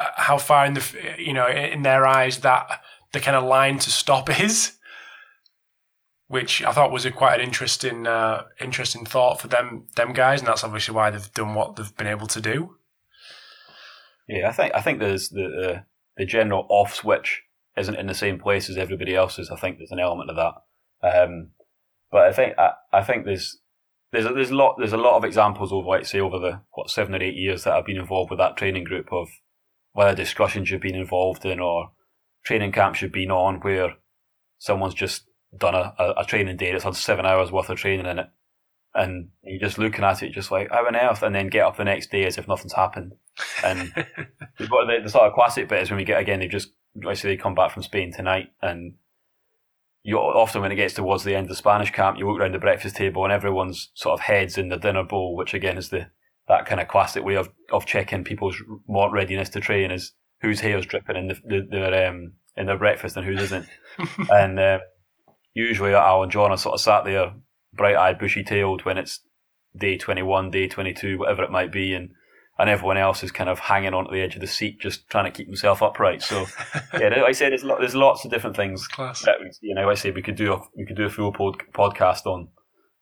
uh, 0.00 0.08
how 0.16 0.36
far 0.36 0.66
in 0.66 0.74
the 0.74 1.14
you 1.18 1.32
know 1.32 1.46
in 1.46 1.82
their 1.82 2.04
eyes 2.04 2.38
that 2.38 2.82
the 3.12 3.20
kind 3.20 3.36
of 3.36 3.44
line 3.44 3.78
to 3.78 3.90
stop 3.90 4.40
is 4.40 4.78
which 6.28 6.62
I 6.64 6.72
thought 6.72 6.90
was 6.90 7.04
a 7.04 7.10
quite 7.10 7.40
an 7.40 7.46
interesting 7.46 8.06
uh, 8.06 8.44
interesting 8.60 9.04
thought 9.04 9.40
for 9.40 9.48
them 9.48 9.84
them 9.96 10.12
guys 10.12 10.40
and 10.40 10.48
that's 10.48 10.64
obviously 10.64 10.94
why 10.94 11.10
they've 11.10 11.32
done 11.34 11.54
what 11.54 11.76
they've 11.76 11.96
been 11.96 12.06
able 12.06 12.26
to 12.28 12.40
do. 12.40 12.76
Yeah 14.28 14.48
I 14.48 14.52
think 14.52 14.74
I 14.74 14.80
think 14.80 14.98
there's 14.98 15.28
the 15.28 15.42
the, 15.42 15.84
the 16.16 16.24
general 16.24 16.66
off 16.68 16.94
switch 16.94 17.42
isn't 17.76 17.96
in 17.98 18.06
the 18.06 18.14
same 18.14 18.38
place 18.38 18.68
as 18.68 18.76
everybody 18.76 19.14
else's. 19.14 19.50
I 19.50 19.56
think 19.56 19.78
there's 19.78 19.92
an 19.92 19.98
element 19.98 20.30
of 20.30 20.36
that. 20.36 20.54
Um, 21.02 21.50
but 22.10 22.28
I 22.28 22.32
think 22.32 22.58
I, 22.58 22.72
I 22.92 23.02
think 23.02 23.24
there's 23.24 23.58
there's 24.12 24.26
a, 24.26 24.32
there's 24.32 24.50
a 24.50 24.54
lot 24.54 24.76
there's 24.78 24.92
a 24.92 24.98
lot 24.98 25.16
of 25.16 25.24
examples 25.24 25.72
of 25.72 25.84
like 25.84 26.06
say 26.06 26.20
over 26.20 26.38
the 26.38 26.60
what 26.72 26.90
seven 26.90 27.14
or 27.14 27.22
eight 27.22 27.34
years 27.34 27.64
that 27.64 27.74
I've 27.74 27.86
been 27.86 27.96
involved 27.96 28.30
with 28.30 28.38
that 28.38 28.56
training 28.56 28.84
group 28.84 29.12
of 29.12 29.28
whether 29.92 30.14
discussions 30.14 30.70
you've 30.70 30.80
been 30.80 30.94
involved 30.94 31.44
in 31.44 31.60
or 31.60 31.90
training 32.44 32.72
camps 32.72 33.00
you've 33.00 33.12
been 33.12 33.30
on 33.30 33.60
where 33.60 33.94
someone's 34.58 34.94
just 34.94 35.24
done 35.56 35.74
a, 35.74 35.94
a, 35.98 36.14
a 36.18 36.24
training 36.24 36.56
day 36.56 36.72
that's 36.72 36.84
had 36.84 36.96
seven 36.96 37.26
hours 37.26 37.52
worth 37.52 37.70
of 37.70 37.78
training 37.78 38.06
in 38.06 38.18
it. 38.18 38.26
And 38.94 39.30
you're 39.42 39.60
just 39.60 39.78
looking 39.78 40.04
at 40.04 40.22
it 40.22 40.32
just 40.32 40.50
like 40.50 40.70
how 40.70 40.86
on 40.86 40.96
earth? 40.96 41.22
And 41.22 41.34
then 41.34 41.48
get 41.48 41.64
up 41.64 41.76
the 41.76 41.84
next 41.84 42.10
day 42.10 42.26
as 42.26 42.36
if 42.36 42.46
nothing's 42.46 42.74
happened. 42.74 43.12
And 43.64 43.92
the, 44.58 45.00
the, 45.02 45.08
sort 45.08 45.24
of 45.24 45.32
classic 45.32 45.68
bit 45.68 45.82
is 45.82 45.90
when 45.90 45.96
we 45.96 46.04
get 46.04 46.20
again 46.20 46.40
they've 46.40 46.50
just 46.50 46.72
I 47.08 47.14
say 47.14 47.28
they 47.28 47.36
come 47.38 47.54
back 47.54 47.70
from 47.70 47.82
Spain 47.82 48.12
tonight 48.12 48.48
and 48.60 48.94
you 50.02 50.18
often 50.18 50.60
when 50.60 50.72
it 50.72 50.76
gets 50.76 50.94
towards 50.94 51.24
the 51.24 51.34
end 51.34 51.44
of 51.44 51.50
the 51.50 51.56
Spanish 51.56 51.92
camp, 51.92 52.18
you 52.18 52.26
walk 52.26 52.40
around 52.40 52.54
the 52.54 52.58
breakfast 52.58 52.96
table 52.96 53.24
and 53.24 53.32
everyone's 53.32 53.90
sort 53.94 54.14
of 54.14 54.20
heads 54.20 54.58
in 54.58 54.68
the 54.68 54.76
dinner 54.76 55.04
bowl, 55.04 55.36
which 55.36 55.54
again 55.54 55.78
is 55.78 55.90
the 55.90 56.08
that 56.48 56.66
kind 56.66 56.80
of 56.80 56.88
classic 56.88 57.24
way 57.24 57.36
of, 57.36 57.48
of 57.72 57.86
checking 57.86 58.24
people's 58.24 58.56
want 58.86 59.12
readiness 59.12 59.48
to 59.48 59.60
train 59.60 59.90
is 59.90 60.12
whose 60.42 60.60
hair's 60.60 60.86
dripping 60.86 61.16
in 61.16 61.28
the, 61.28 61.34
the, 61.46 61.66
their 61.70 62.08
um, 62.08 62.32
in 62.56 62.66
their 62.66 62.78
breakfast 62.78 63.16
and 63.16 63.24
whose 63.24 63.40
isn't. 63.42 63.66
and 64.30 64.58
uh, 64.58 64.80
usually 65.54 65.94
Al 65.94 66.22
and 66.22 66.32
John 66.32 66.50
are 66.50 66.58
sort 66.58 66.74
of 66.74 66.80
sat 66.80 67.04
there, 67.04 67.32
bright 67.72 67.96
eyed, 67.96 68.18
bushy 68.18 68.42
tailed 68.42 68.84
when 68.84 68.98
it's 68.98 69.20
day 69.76 69.96
twenty 69.96 70.22
one, 70.22 70.50
day 70.50 70.68
twenty 70.68 70.92
two, 70.92 71.18
whatever 71.18 71.42
it 71.42 71.50
might 71.50 71.72
be, 71.72 71.94
and 71.94 72.10
and 72.58 72.68
everyone 72.68 72.98
else 72.98 73.22
is 73.22 73.32
kind 73.32 73.48
of 73.48 73.58
hanging 73.58 73.94
onto 73.94 74.12
the 74.12 74.20
edge 74.20 74.34
of 74.34 74.40
the 74.40 74.46
seat, 74.46 74.80
just 74.80 75.08
trying 75.08 75.24
to 75.24 75.30
keep 75.30 75.46
himself 75.46 75.82
upright. 75.82 76.22
So, 76.22 76.46
yeah, 76.98 77.08
like 77.08 77.22
I 77.22 77.32
said, 77.32 77.50
there's, 77.50 77.62
there's 77.62 77.94
lots 77.94 78.24
of 78.24 78.30
different 78.30 78.56
things. 78.56 78.86
That, 79.24 79.36
you 79.62 79.74
know, 79.74 79.88
I 79.88 79.94
say 79.94 80.10
we 80.10 80.22
could 80.22 80.36
do 80.36 80.52
a 80.52 80.60
we 80.76 80.84
could 80.84 80.96
do 80.96 81.06
a 81.06 81.10
full 81.10 81.32
pod, 81.32 81.62
podcast 81.72 82.26
on 82.26 82.48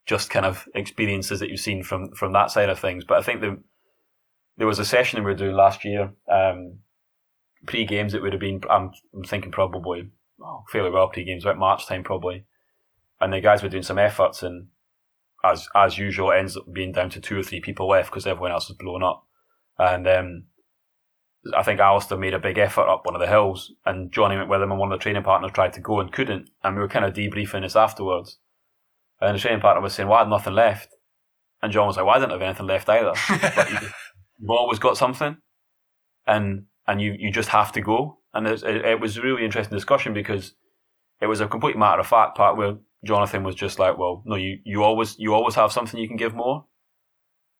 just 0.07 0.30
kind 0.30 0.47
of 0.47 0.66
experiences 0.74 1.41
that 1.41 1.51
you've 1.51 1.61
seen 1.61 1.82
from 1.82 2.12
from 2.12 2.32
that 2.32 2.51
side 2.51 2.68
of 2.68 2.78
things. 2.78 3.05
But 3.05 3.18
I 3.18 3.22
think 3.22 3.41
the, 3.41 3.62
there 4.57 4.66
was 4.66 4.78
a 4.78 4.84
session 4.84 5.18
we 5.20 5.30
were 5.30 5.36
doing 5.36 5.57
last 5.57 5.84
year, 5.84 6.12
um, 6.30 6.78
pre 7.67 7.85
games. 7.85 8.15
It 8.15 8.23
would 8.23 8.33
have 8.33 8.41
been. 8.41 8.61
I'm, 8.69 8.93
I'm 9.15 9.25
thinking 9.25 9.53
probably 9.53 10.11
well, 10.39 10.65
fairly 10.69 10.91
well 10.91 11.09
pre 11.09 11.25
games, 11.25 11.45
about 11.45 11.59
March 11.59 11.87
time 11.87 12.03
probably. 12.03 12.47
And 13.21 13.33
the 13.33 13.41
guys 13.41 13.63
were 13.63 13.69
doing 13.69 13.83
some 13.83 13.99
efforts, 13.99 14.43
and 14.43 14.69
as 15.45 15.69
as 15.75 15.99
usual, 15.99 16.31
it 16.31 16.39
ends 16.39 16.57
up 16.57 16.73
being 16.73 16.93
down 16.93 17.11
to 17.11 17.21
two 17.21 17.39
or 17.39 17.43
three 17.43 17.61
people 17.61 17.89
left 17.89 18.11
because 18.11 18.27
everyone 18.27 18.53
else 18.53 18.69
was 18.69 18.79
blown 18.79 19.03
up. 19.03 19.27
And 19.79 20.09
um, 20.09 20.45
I 21.57 21.63
think 21.63 21.81
Alistair 21.81 22.19
made 22.19 22.35
a 22.35 22.39
big 22.39 22.59
effort 22.59 22.89
up 22.89 23.05
one 23.05 23.15
of 23.15 23.21
the 23.21 23.27
hills, 23.27 23.73
and 23.85 24.13
Johnny 24.13 24.37
went 24.37 24.49
with 24.49 24.63
him, 24.63 24.71
and 24.71 24.81
one 24.81 24.93
of 24.93 24.99
the 24.99 25.03
training 25.03 25.23
partners 25.23 25.53
tried 25.53 25.75
to 25.75 25.81
go 25.81 26.01
and 26.01 26.13
couldn't. 26.13 26.51
And 26.63 26.77
we 26.77 26.83
were 26.83 26.89
kind 26.89 27.05
of 27.05 27.15
debriefing 27.15 27.63
this 27.63 27.77
afterwards. 27.77 28.39
And 29.21 29.37
the 29.37 29.41
training 29.41 29.61
partner 29.61 29.83
was 29.83 29.95
saying, 29.95 30.09
Well, 30.09 30.19
I 30.19 30.23
had 30.23 30.31
nothing 30.31 30.55
left. 30.55 30.95
And 31.63 31.73
John 31.73 31.87
was 31.87 31.97
like, 31.97 32.07
Well, 32.07 32.17
I 32.17 32.19
didn't 32.19 32.33
have 32.33 32.43
anything 32.43 32.67
left 32.67 32.89
either. 32.89 33.13
but 33.29 33.71
you, 33.71 33.77
have 33.77 34.49
always 34.49 34.79
got 34.79 34.97
something, 34.97 35.37
and 36.27 36.65
and 36.91 37.01
you, 37.01 37.14
you 37.16 37.30
just 37.30 37.51
have 37.51 37.70
to 37.72 37.80
go. 37.80 38.18
And 38.34 38.49
it, 38.49 39.01
was 39.01 39.16
a 39.16 39.22
really 39.22 39.45
interesting 39.45 39.76
discussion 39.76 40.12
because 40.12 40.55
it 41.20 41.26
was 41.26 41.41
a 41.41 41.47
complete 41.47 41.76
matter 41.76 42.01
of 42.01 42.07
fact 42.09 42.36
part 42.36 42.57
where 42.57 42.78
Jonathan 43.05 43.45
was 43.45 43.55
just 43.55 43.78
like, 43.78 43.97
Well, 43.97 44.22
no, 44.26 44.34
you, 44.34 44.59
you 44.64 44.82
always 44.82 45.16
you 45.16 45.32
always 45.32 45.55
have 45.55 45.72
something 45.72 46.01
you 46.01 46.09
can 46.09 46.16
give 46.16 46.34
more. 46.34 46.66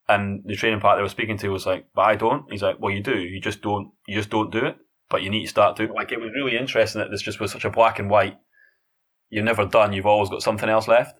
And 0.09 0.43
the 0.45 0.57
training 0.57 0.81
part 0.81 0.99
they 0.99 1.03
were 1.03 1.09
speaking 1.09 1.39
to 1.39 1.51
was 1.51 1.67
like, 1.67 1.87
"But 1.95 2.03
I 2.03 2.17
don't." 2.17 2.51
He's 2.51 2.63
like, 2.63 2.81
"Well, 2.81 2.93
you 2.93 3.01
do. 3.01 3.17
You 3.17 3.41
just 3.41 3.63
don't. 3.63 3.93
You 4.09 4.17
just 4.17 4.31
don't 4.31 4.51
do 4.51 4.67
it. 4.67 4.77
But 5.09 5.23
you 5.23 5.31
need 5.31 5.43
to 5.43 5.49
start 5.49 5.77
doing." 5.77 5.93
Like 5.93 6.11
it 6.11 6.21
was 6.21 6.33
really 6.35 6.59
interesting 6.59 7.01
that 7.01 7.13
this 7.13 7.23
just 7.23 7.39
was 7.39 7.53
such 7.53 7.65
a 7.65 7.71
black 7.71 8.01
and 8.01 8.11
white. 8.11 8.37
You're 9.29 9.45
never 9.45 9.65
done. 9.67 9.93
You've 9.93 10.07
always 10.07 10.29
got 10.29 10.43
something 10.43 10.69
else 10.69 10.89
left. 10.89 11.17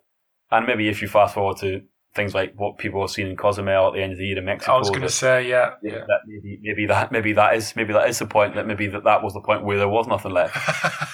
And 0.51 0.67
maybe 0.67 0.89
if 0.89 1.01
you 1.03 1.07
fast 1.07 1.35
forward 1.35 1.59
to 1.59 1.83
things 2.15 2.35
like 2.35 2.55
what 2.57 2.79
people 2.79 3.01
have 3.01 3.11
seen 3.11 3.27
in 3.29 3.37
Cozumel 3.37 3.89
at 3.89 3.95
the 3.95 4.03
end 4.03 4.13
of 4.13 4.19
the 4.19 4.27
year 4.27 4.39
in 4.39 4.45
Mexico. 4.45 4.75
I 4.75 4.79
was 4.79 4.91
going 4.91 5.03
to 5.03 5.09
say, 5.09 5.49
yeah, 5.49 5.75
yeah. 5.83 6.05
That 6.07 6.21
maybe, 6.27 6.59
maybe 6.63 6.87
that 6.87 7.13
maybe 7.13 7.33
that 7.35 7.55
is 7.55 7.77
maybe 7.77 7.93
that 7.93 8.09
is 8.09 8.19
the 8.19 8.27
point 8.27 8.55
that 8.57 8.67
maybe 8.67 8.87
that, 8.89 9.05
that 9.05 9.23
was 9.23 9.35
the 9.35 9.41
point 9.41 9.65
where 9.65 9.79
there 9.79 9.89
was 9.89 10.07
nothing 10.07 10.33
left. 10.33 10.57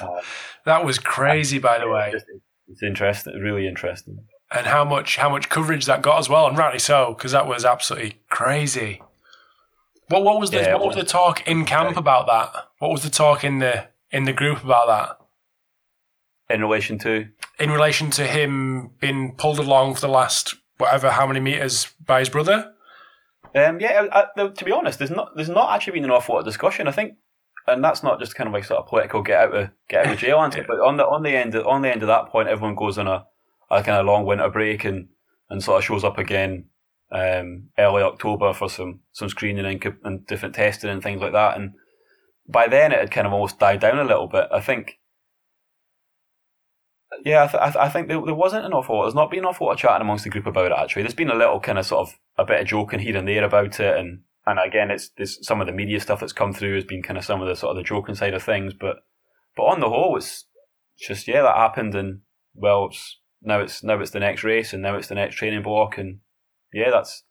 uh, 0.03 0.21
that 0.65 0.85
was 0.85 0.99
crazy, 0.99 1.59
by 1.59 1.79
the 1.79 1.89
way. 1.89 2.13
It's, 2.15 2.25
it's 2.69 2.83
interesting. 2.83 3.35
Really 3.41 3.67
interesting 3.67 4.19
and 4.51 4.67
how 4.67 4.85
much 4.85 5.17
how 5.17 5.29
much 5.29 5.49
coverage 5.49 5.87
that 5.87 6.03
got 6.03 6.19
as 6.19 6.29
well, 6.29 6.47
and 6.47 6.57
rightly 6.57 6.79
so 6.79 7.15
because 7.17 7.33
that 7.33 7.47
was 7.47 7.65
absolutely 7.65 8.21
crazy. 8.31 9.03
What 10.09 10.23
what 10.23 10.39
was 10.39 10.51
the 10.51 10.59
yeah, 10.59 10.75
what 10.75 10.89
was 10.89 10.97
the 10.97 11.05
talk 11.05 11.47
in 11.49 11.65
camp 11.65 11.97
about 11.97 12.27
that? 12.27 12.69
What 12.79 12.91
was 12.91 13.03
the 13.03 13.11
talk 13.11 13.45
in 13.45 13.59
the 13.59 13.89
in 14.11 14.25
the 14.25 14.33
group 14.33 14.63
about 14.63 14.87
that? 14.87 16.55
In 16.55 16.61
relation 16.61 16.99
to 16.99 17.29
in 17.59 17.71
relation 17.71 18.11
to 18.11 18.27
him 18.27 18.91
being 19.01 19.35
pulled 19.37 19.59
along 19.59 19.95
for 19.95 20.03
the 20.03 20.09
last 20.09 20.55
whatever 20.79 21.11
how 21.11 21.27
many 21.27 21.41
meters 21.41 21.93
by 22.05 22.21
his 22.21 22.29
brother. 22.29 22.73
Um, 23.55 23.81
yeah, 23.81 24.07
I, 24.13 24.27
I, 24.37 24.49
to 24.49 24.65
be 24.65 24.73
honest, 24.73 24.99
there's 24.99 25.11
not 25.11 25.35
there's 25.35 25.49
not 25.49 25.75
actually 25.75 25.95
been 25.95 26.05
an 26.05 26.11
awful 26.11 26.35
lot 26.35 26.41
of 26.41 26.47
discussion. 26.47 26.89
I 26.89 26.93
think, 26.93 27.15
and 27.67 27.83
that's 27.83 28.03
not 28.03 28.21
just 28.21 28.35
kind 28.35 28.49
of 28.49 28.55
like 28.55 28.65
sort 28.65 28.81
of 28.81 28.89
political 28.89 29.23
get 29.23 29.41
out 29.41 29.55
of 29.55 29.71
get 29.89 30.07
out 30.07 30.13
of 30.13 30.19
jail 30.19 30.41
answer. 30.41 30.59
yeah. 30.61 30.67
But 30.69 30.81
on 30.81 30.97
the 30.97 31.05
on 31.05 31.23
the 31.23 31.37
end 31.37 31.55
of, 31.55 31.67
on 31.67 31.83
the 31.83 31.91
end 31.91 32.03
of 32.03 32.09
that 32.09 32.29
point, 32.29 32.49
everyone 32.49 32.75
goes 32.75 32.99
on 32.99 33.07
a 33.07 33.27
a 33.71 33.83
kind 33.83 33.99
of 33.99 34.07
long 34.07 34.25
winter 34.25 34.49
break 34.49 34.85
and, 34.85 35.09
and 35.51 35.63
sort 35.63 35.79
of 35.79 35.85
shows 35.85 36.05
up 36.05 36.19
again 36.19 36.67
um, 37.11 37.69
early 37.79 38.03
October 38.03 38.53
for 38.53 38.69
some, 38.69 39.01
some 39.13 39.29
screening 39.29 39.67
and, 39.67 39.97
and 40.05 40.27
different 40.27 40.55
testing 40.55 40.91
and 40.91 41.03
things 41.03 41.21
like 41.21 41.33
that. 41.33 41.57
And 41.57 41.73
by 42.49 42.69
then 42.69 42.93
it 42.93 42.99
had 42.99 43.11
kind 43.11 43.27
of 43.27 43.33
almost 43.33 43.59
died 43.59 43.81
down 43.81 43.99
a 43.99 44.05
little 44.05 44.29
bit. 44.29 44.49
I 44.53 44.61
think, 44.61 44.99
yeah, 47.25 47.45
I, 47.45 47.47
th- 47.47 47.63
I, 47.63 47.67
th- 47.67 47.77
I 47.77 47.89
think 47.89 48.09
there, 48.09 48.21
there 48.25 48.35
wasn't 48.35 48.67
enough 48.67 48.89
lot. 48.89 49.03
There's 49.03 49.15
not 49.15 49.31
been 49.31 49.41
enough 49.41 49.61
water 49.61 49.79
chatting 49.79 50.03
amongst 50.03 50.25
the 50.25 50.31
group 50.31 50.47
about 50.47 50.73
it, 50.73 50.79
actually. 50.79 51.03
There's 51.03 51.15
been 51.15 51.31
a 51.31 51.35
little 51.35 51.61
kind 51.61 51.79
of 51.79 51.87
sort 51.87 52.09
of 52.09 52.19
a 52.37 52.45
bit 52.45 52.61
of 52.61 52.67
joking 52.67 53.01
here 53.01 53.17
and 53.17 53.29
there 53.29 53.45
about 53.45 53.81
it. 53.81 53.99
And, 53.99 54.21
and 54.47 54.59
again, 54.59 54.91
it's, 54.91 55.11
it's 55.17 55.47
some 55.47 55.61
of 55.61 55.67
the 55.67 55.73
media 55.73 56.01
stuff 56.01 56.21
that's 56.21 56.33
come 56.33 56.53
through 56.53 56.75
has 56.75 56.85
been 56.85 57.03
kind 57.03 57.19
of 57.19 57.25
some 57.25 57.41
of 57.41 57.49
the 57.49 57.57
sort 57.57 57.71
of 57.71 57.77
the 57.77 57.83
joking 57.83 58.15
side 58.15 58.35
of 58.35 58.43
things. 58.43 58.75
But, 58.75 58.97
but 59.57 59.65
on 59.65 59.81
the 59.81 59.89
whole, 59.89 60.17
it's 60.17 60.47
just, 60.99 61.29
yeah, 61.29 61.43
that 61.43 61.57
happened. 61.57 61.95
And 61.95 62.21
well, 62.55 62.87
it's, 62.87 63.19
now 63.43 63.61
it's 63.61 63.83
now 63.83 63.99
it's 64.01 64.11
the 64.11 64.21
next 64.21 64.45
race 64.45 64.73
and 64.73 64.83
now 64.83 64.97
it's 64.97 65.09
the 65.09 65.15
next 65.15 65.37
training 65.37 65.63
block 65.63 65.99
and 65.99 66.19
yeah 66.73 66.91
that's 66.91 67.23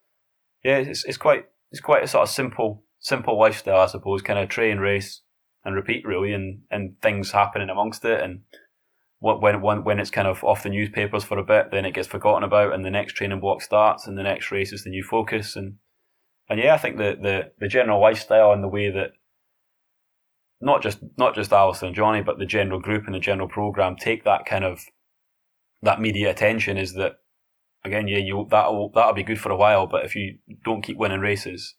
yeah 0.64 0.78
it's, 0.78 1.04
it's 1.06 1.18
quite 1.18 1.46
it's 1.72 1.82
quite 1.82 2.04
a 2.04 2.08
sort 2.08 2.24
of 2.24 2.30
simple 2.30 2.84
simple 3.00 3.38
lifestyle 3.38 3.82
I 3.82 3.88
suppose 3.88 4.22
kind 4.22 4.40
of 4.40 4.50
train 4.50 4.78
race 4.78 5.22
and 5.64 5.76
repeat 5.76 6.06
really 6.06 6.34
and 6.34 6.62
and 6.72 6.96
things 7.02 7.32
happening 7.32 7.70
amongst 7.70 8.06
it 8.06 8.22
and 8.22 8.42
what 9.20 9.42
when 9.42 9.62
when 9.84 10.00
it's 10.00 10.12
kind 10.12 10.28
of 10.28 10.44
off 10.44 10.64
the 10.64 10.70
newspapers 10.70 11.24
for 11.24 11.38
a 11.38 11.44
bit 11.44 11.72
then 11.72 11.86
it 11.86 11.94
gets 11.94 12.08
forgotten 12.08 12.44
about 12.44 12.74
and 12.74 12.86
the 12.86 12.92
next 12.92 13.14
training 13.14 13.40
block 13.40 13.62
starts 13.62 14.08
and 14.08 14.18
the 14.18 14.24
next 14.24 14.52
race 14.52 14.72
is 14.72 14.84
the 14.84 14.90
new 14.90 15.04
focus 15.04 15.56
and 15.56 15.76
and 16.50 16.60
yeah 16.60 16.74
I 16.74 16.78
think 16.78 16.98
the 16.98 17.18
the, 17.22 17.52
the 17.60 17.68
general 17.68 18.02
lifestyle 18.02 18.52
and 18.52 18.64
the 18.64 18.68
way 18.68 18.92
that 18.92 19.12
not 20.62 20.82
just 20.82 21.00
not 21.18 21.36
just 21.36 21.54
Alistair 21.54 21.88
and 21.88 21.96
Johnny 21.96 22.22
but 22.22 22.40
the 22.40 22.46
general 22.46 22.80
group 22.80 23.06
and 23.06 23.16
the 23.16 23.20
general 23.20 23.48
program 23.48 23.96
take 23.96 24.24
that 24.26 24.46
kind 24.46 24.66
of 24.66 24.86
that 25.82 26.02
media 26.02 26.30
attention 26.30 26.78
is 26.78 26.94
that 26.94 27.18
again, 27.86 28.08
yeah, 28.08 28.18
you 28.18 28.48
that'll 28.50 28.90
that'll 28.94 29.14
be 29.14 29.24
good 29.24 29.40
for 29.40 29.52
a 29.52 29.58
while, 29.58 29.88
but 29.88 30.04
if 30.04 30.16
you 30.16 30.40
don't 30.66 30.82
keep 30.82 30.98
winning 30.98 31.20
races, 31.20 31.76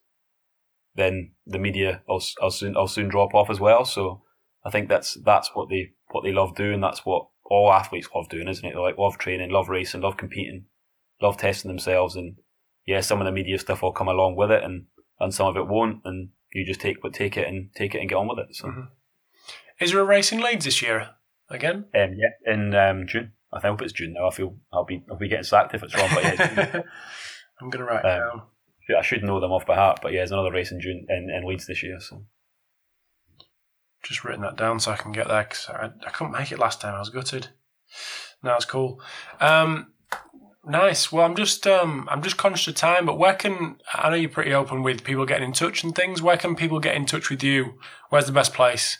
then 0.94 1.32
the 1.46 1.58
media 1.58 2.02
will, 2.08 2.22
will 2.40 2.50
soon 2.50 2.74
will 2.74 2.86
soon 2.86 3.08
drop 3.08 3.34
off 3.34 3.50
as 3.50 3.60
well. 3.60 3.84
So 3.84 4.22
I 4.66 4.70
think 4.70 4.88
that's 4.88 5.16
that's 5.24 5.50
what 5.54 5.68
they 5.68 5.92
what 6.10 6.24
they 6.24 6.32
love 6.32 6.56
doing. 6.56 6.80
That's 6.80 7.06
what 7.06 7.28
all 7.44 7.72
athletes 7.72 8.08
love 8.12 8.28
doing, 8.28 8.48
isn't 8.48 8.64
it? 8.64 8.74
They 8.74 8.80
like 8.80 8.98
love 8.98 9.16
training, 9.16 9.50
love 9.50 9.68
racing, 9.68 10.00
love 10.00 10.16
competing, 10.16 10.64
love 11.22 11.36
testing 11.36 11.68
themselves, 11.68 12.16
and 12.16 12.36
yeah, 12.84 13.00
some 13.00 13.20
of 13.20 13.26
the 13.26 13.32
media 13.32 13.58
stuff 13.58 13.82
will 13.82 13.92
come 13.92 14.08
along 14.08 14.34
with 14.34 14.50
it, 14.50 14.64
and 14.64 14.86
and 15.20 15.32
some 15.32 15.46
of 15.46 15.56
it 15.56 15.68
won't, 15.68 16.00
and 16.04 16.30
you 16.52 16.66
just 16.66 16.80
take 16.80 17.00
but 17.00 17.14
take 17.14 17.36
it 17.36 17.46
and 17.46 17.70
take 17.76 17.94
it 17.94 18.00
and 18.00 18.08
get 18.08 18.16
on 18.16 18.26
with 18.26 18.40
it. 18.40 18.56
So, 18.56 18.66
mm-hmm. 18.66 18.80
is 19.80 19.92
there 19.92 20.00
a 20.00 20.04
race 20.04 20.32
in 20.32 20.40
Leeds 20.40 20.64
this 20.64 20.82
year 20.82 21.10
again? 21.48 21.84
Um, 21.94 22.16
yeah, 22.16 22.52
in 22.52 22.74
um, 22.74 23.06
June. 23.06 23.32
I 23.52 23.60
think 23.60 23.80
it's 23.80 23.92
June 23.92 24.14
now. 24.14 24.26
I 24.26 24.30
feel 24.32 24.56
I'll 24.72 24.84
be 24.84 25.04
I'll 25.08 25.16
be 25.16 25.28
getting 25.28 25.44
sacked 25.44 25.74
if 25.74 25.84
it's 25.84 25.94
wrong, 25.94 26.10
but 26.12 26.24
yeah, 26.24 26.82
I'm 27.60 27.70
gonna 27.70 27.84
write 27.84 28.04
um, 28.04 28.18
down. 28.18 28.42
I 28.98 29.02
should 29.02 29.22
know 29.22 29.40
them 29.40 29.52
off 29.52 29.64
by 29.66 29.76
heart, 29.76 30.00
but 30.02 30.12
yeah, 30.12 30.20
there's 30.20 30.32
another 30.32 30.52
race 30.52 30.72
in 30.72 30.80
June 30.80 31.06
in, 31.08 31.30
in 31.30 31.46
Leeds 31.46 31.66
this 31.66 31.82
year. 31.82 31.98
So 32.00 32.24
just 34.08 34.24
written 34.24 34.42
that 34.42 34.56
down 34.56 34.80
so 34.80 34.92
I 34.92 34.96
can 34.96 35.12
get 35.12 35.28
there 35.28 35.44
because 35.44 35.68
I, 35.68 35.90
I 36.06 36.10
couldn't 36.10 36.32
make 36.32 36.52
it 36.52 36.58
last 36.58 36.80
time. 36.80 36.94
I 36.94 36.98
was 36.98 37.10
gutted. 37.10 37.48
No, 38.42 38.54
it's 38.54 38.64
cool. 38.64 39.00
Um, 39.40 39.92
nice. 40.64 41.10
Well, 41.10 41.24
I'm 41.24 41.34
just 41.34 41.66
um, 41.66 42.08
I'm 42.10 42.22
just 42.22 42.36
conscious 42.36 42.68
of 42.68 42.74
time, 42.74 43.06
but 43.06 43.18
where 43.18 43.34
can 43.34 43.78
I 43.92 44.10
know 44.10 44.16
you're 44.16 44.30
pretty 44.30 44.54
open 44.54 44.82
with 44.82 45.04
people 45.04 45.26
getting 45.26 45.48
in 45.48 45.52
touch 45.52 45.82
and 45.82 45.94
things. 45.94 46.22
Where 46.22 46.36
can 46.36 46.56
people 46.56 46.80
get 46.80 46.96
in 46.96 47.06
touch 47.06 47.30
with 47.30 47.42
you? 47.42 47.78
Where's 48.10 48.26
the 48.26 48.32
best 48.32 48.54
place? 48.54 48.98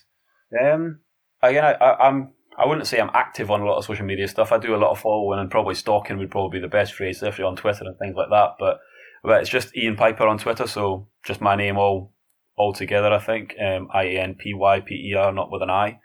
Um, 0.61 1.01
again, 1.43 1.65
I, 1.65 1.73
I, 1.73 2.09
I'm 2.09 2.33
I 2.59 2.67
wouldn't 2.67 2.87
say 2.87 2.99
I'm 2.99 3.11
active 3.13 3.51
on 3.51 3.61
a 3.61 3.67
lot 3.67 3.77
of 3.77 3.85
social 3.85 4.07
media 4.07 4.27
stuff. 4.29 4.51
I 4.51 4.59
do 4.59 4.75
a 4.75 4.79
lot 4.79 4.91
of 4.91 4.99
following 4.99 5.39
and 5.39 5.51
probably 5.51 5.75
stalking 5.75 6.19
would 6.19 6.31
probably 6.31 6.59
be 6.59 6.63
the 6.63 6.69
best 6.69 6.95
phrase, 6.95 7.17
especially 7.17 7.45
on 7.45 7.57
Twitter 7.57 7.85
and 7.85 7.99
things 7.99 8.17
like 8.17 8.31
that. 8.31 8.53
But 8.59 8.79
but 9.23 9.41
it's 9.41 9.51
just 9.51 9.77
Ian 9.77 9.97
Pyper 9.97 10.27
on 10.27 10.39
Twitter, 10.39 10.67
so 10.67 11.09
just 11.25 11.41
my 11.41 11.57
name 11.57 11.77
all 11.77 12.15
all 12.57 12.73
together. 12.73 13.13
I 13.13 13.19
think 13.19 13.55
um, 13.61 13.89
I 13.93 14.05
A 14.05 14.19
N 14.19 14.35
P 14.35 14.55
Y 14.55 14.81
P 14.81 14.95
E 14.95 15.15
R, 15.15 15.33
not 15.33 15.51
with 15.51 15.63
an 15.63 15.71
I. 15.71 16.01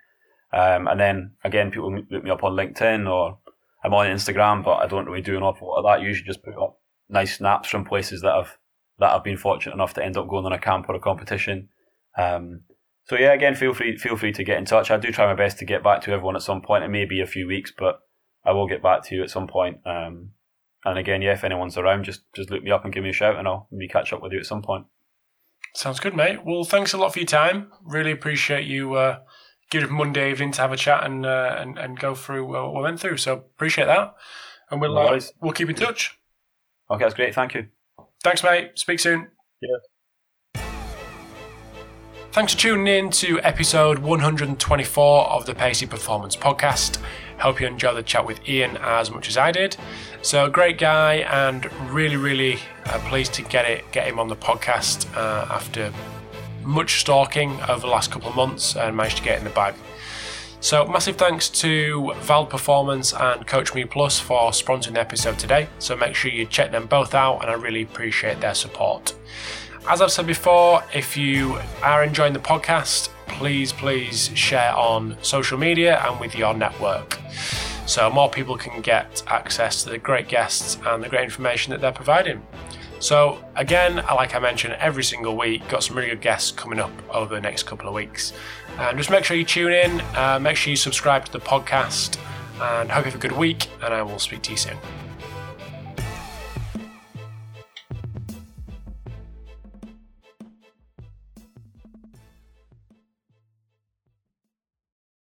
Um, 0.52 0.86
and 0.86 1.00
then 1.00 1.32
again, 1.44 1.70
people 1.70 1.94
look 2.10 2.24
me 2.24 2.30
up 2.30 2.44
on 2.44 2.52
LinkedIn 2.52 3.10
or 3.10 3.38
I'm 3.84 3.94
on 3.94 4.06
Instagram, 4.06 4.62
but 4.62 4.76
I 4.76 4.86
don't 4.86 5.06
really 5.06 5.22
do 5.22 5.36
an 5.36 5.42
awful 5.42 5.68
lot 5.68 5.78
of 5.78 5.84
that. 5.84 6.06
usually 6.06 6.26
just 6.26 6.44
put 6.44 6.56
up 6.62 6.78
nice 7.08 7.36
snaps 7.36 7.68
from 7.68 7.84
places 7.84 8.22
that 8.22 8.32
I've 8.32 8.58
that 8.98 9.12
I've 9.12 9.24
been 9.24 9.38
fortunate 9.38 9.74
enough 9.74 9.94
to 9.94 10.04
end 10.04 10.16
up 10.16 10.28
going 10.28 10.46
on 10.46 10.52
a 10.52 10.58
camp 10.58 10.88
or 10.88 10.94
a 10.94 11.00
competition. 11.00 11.68
Um, 12.16 12.62
so 13.04 13.16
yeah, 13.16 13.32
again, 13.32 13.54
feel 13.54 13.74
free 13.74 13.96
feel 13.96 14.16
free 14.16 14.32
to 14.32 14.44
get 14.44 14.58
in 14.58 14.64
touch. 14.64 14.90
I 14.90 14.98
do 14.98 15.10
try 15.10 15.26
my 15.26 15.34
best 15.34 15.58
to 15.58 15.64
get 15.64 15.82
back 15.82 16.02
to 16.02 16.12
everyone 16.12 16.36
at 16.36 16.42
some 16.42 16.62
point. 16.62 16.84
It 16.84 16.88
may 16.88 17.04
be 17.04 17.20
a 17.20 17.26
few 17.26 17.46
weeks, 17.46 17.72
but 17.76 18.00
I 18.44 18.52
will 18.52 18.68
get 18.68 18.82
back 18.82 19.02
to 19.04 19.14
you 19.14 19.22
at 19.22 19.30
some 19.30 19.46
point. 19.46 19.78
Um, 19.86 20.32
and 20.84 20.98
again, 20.98 21.22
yeah, 21.22 21.32
if 21.32 21.44
anyone's 21.44 21.78
around, 21.78 22.04
just 22.04 22.22
just 22.34 22.50
look 22.50 22.62
me 22.62 22.70
up 22.70 22.84
and 22.84 22.92
give 22.92 23.02
me 23.02 23.10
a 23.10 23.14
shout, 23.14 23.36
and 23.36 23.48
I'll 23.48 23.68
maybe 23.70 23.88
catch 23.88 24.12
up 24.12 24.22
with 24.22 24.32
you 24.32 24.38
at 24.38 24.46
some 24.46 24.62
point. 24.62 24.86
Sounds 25.74 26.00
good, 26.00 26.14
mate. 26.14 26.44
Well, 26.44 26.64
thanks 26.64 26.92
a 26.92 26.98
lot 26.98 27.12
for 27.12 27.18
your 27.18 27.26
time. 27.26 27.72
Really 27.82 28.12
appreciate 28.12 28.66
you 28.66 28.94
uh, 28.94 29.20
giving 29.70 29.92
Monday 29.92 30.30
evening 30.30 30.52
to 30.52 30.60
have 30.60 30.72
a 30.72 30.76
chat 30.76 31.04
and 31.04 31.24
uh, 31.24 31.56
and, 31.58 31.78
and 31.78 31.98
go 31.98 32.14
through 32.14 32.46
what 32.46 32.74
we 32.74 32.82
went 32.82 33.00
through. 33.00 33.16
So 33.16 33.32
appreciate 33.32 33.86
that, 33.86 34.14
and 34.70 34.80
we'll 34.80 34.98
uh, 34.98 35.18
we'll 35.40 35.52
keep 35.52 35.70
in 35.70 35.74
touch. 35.74 36.18
Okay, 36.90 37.04
that's 37.04 37.14
great. 37.14 37.34
Thank 37.34 37.54
you. 37.54 37.68
Thanks, 38.22 38.42
mate. 38.44 38.72
Speak 38.74 39.00
soon. 39.00 39.28
Yeah. 39.60 40.62
Thanks 42.32 42.54
for 42.54 42.60
tuning 42.60 42.86
in 42.86 43.10
to 43.10 43.40
episode 43.40 43.98
124 43.98 45.24
of 45.28 45.44
the 45.44 45.54
Pacey 45.54 45.86
Performance 45.86 46.36
Podcast. 46.36 46.98
Hope 47.38 47.60
you 47.60 47.66
enjoyed 47.66 47.96
the 47.96 48.02
chat 48.02 48.26
with 48.26 48.46
Ian 48.48 48.76
as 48.80 49.10
much 49.10 49.28
as 49.28 49.36
I 49.36 49.52
did. 49.52 49.76
So, 50.22 50.48
great 50.48 50.78
guy, 50.78 51.16
and 51.16 51.70
really, 51.90 52.16
really 52.16 52.58
uh, 52.86 52.98
pleased 53.08 53.34
to 53.34 53.42
get 53.42 53.64
it, 53.68 53.90
get 53.92 54.06
him 54.06 54.18
on 54.18 54.28
the 54.28 54.36
podcast 54.36 55.12
uh, 55.16 55.46
after 55.50 55.92
much 56.62 57.00
stalking 57.00 57.60
over 57.62 57.80
the 57.80 57.88
last 57.88 58.10
couple 58.10 58.28
of 58.28 58.36
months 58.36 58.76
and 58.76 58.96
managed 58.96 59.16
to 59.18 59.22
get 59.22 59.38
in 59.38 59.44
the 59.44 59.50
bag. 59.50 59.74
So, 60.60 60.86
massive 60.86 61.16
thanks 61.16 61.48
to 61.48 62.12
Vald 62.20 62.48
Performance 62.48 63.12
and 63.12 63.44
Coach 63.48 63.74
Me 63.74 63.84
Plus 63.84 64.20
for 64.20 64.52
sponsoring 64.52 64.94
the 64.94 65.00
episode 65.00 65.36
today. 65.38 65.68
So, 65.80 65.96
make 65.96 66.14
sure 66.14 66.30
you 66.30 66.46
check 66.46 66.70
them 66.70 66.86
both 66.86 67.14
out, 67.16 67.40
and 67.42 67.50
I 67.50 67.54
really 67.54 67.82
appreciate 67.82 68.40
their 68.40 68.54
support. 68.54 69.14
As 69.88 70.00
I've 70.00 70.12
said 70.12 70.28
before, 70.28 70.84
if 70.94 71.16
you 71.16 71.58
are 71.82 72.04
enjoying 72.04 72.32
the 72.32 72.38
podcast, 72.38 73.08
please, 73.32 73.72
please 73.72 74.30
share 74.34 74.74
on 74.74 75.16
social 75.22 75.58
media 75.58 76.00
and 76.06 76.20
with 76.20 76.34
your 76.34 76.54
network 76.54 77.18
so 77.86 78.08
more 78.10 78.30
people 78.30 78.56
can 78.56 78.80
get 78.80 79.22
access 79.26 79.82
to 79.84 79.90
the 79.90 79.98
great 79.98 80.28
guests 80.28 80.78
and 80.86 81.02
the 81.02 81.08
great 81.08 81.24
information 81.24 81.72
that 81.72 81.80
they're 81.80 81.92
providing. 81.92 82.42
So, 83.00 83.44
again, 83.56 83.96
like 83.96 84.36
I 84.36 84.38
mentioned, 84.38 84.74
every 84.74 85.02
single 85.02 85.36
week, 85.36 85.66
got 85.68 85.82
some 85.82 85.96
really 85.96 86.10
good 86.10 86.20
guests 86.20 86.52
coming 86.52 86.78
up 86.78 86.92
over 87.10 87.34
the 87.34 87.40
next 87.40 87.64
couple 87.64 87.88
of 87.88 87.94
weeks. 87.94 88.32
Um, 88.78 88.96
just 88.96 89.10
make 89.10 89.24
sure 89.24 89.36
you 89.36 89.44
tune 89.44 89.72
in, 89.72 90.00
uh, 90.14 90.38
make 90.40 90.56
sure 90.56 90.70
you 90.70 90.76
subscribe 90.76 91.24
to 91.24 91.32
the 91.32 91.40
podcast, 91.40 92.16
and 92.60 92.90
hope 92.90 93.04
you 93.04 93.10
have 93.10 93.20
a 93.20 93.28
good 93.28 93.36
week, 93.36 93.68
and 93.82 93.92
I 93.92 94.02
will 94.02 94.20
speak 94.20 94.42
to 94.42 94.52
you 94.52 94.56
soon. 94.56 94.76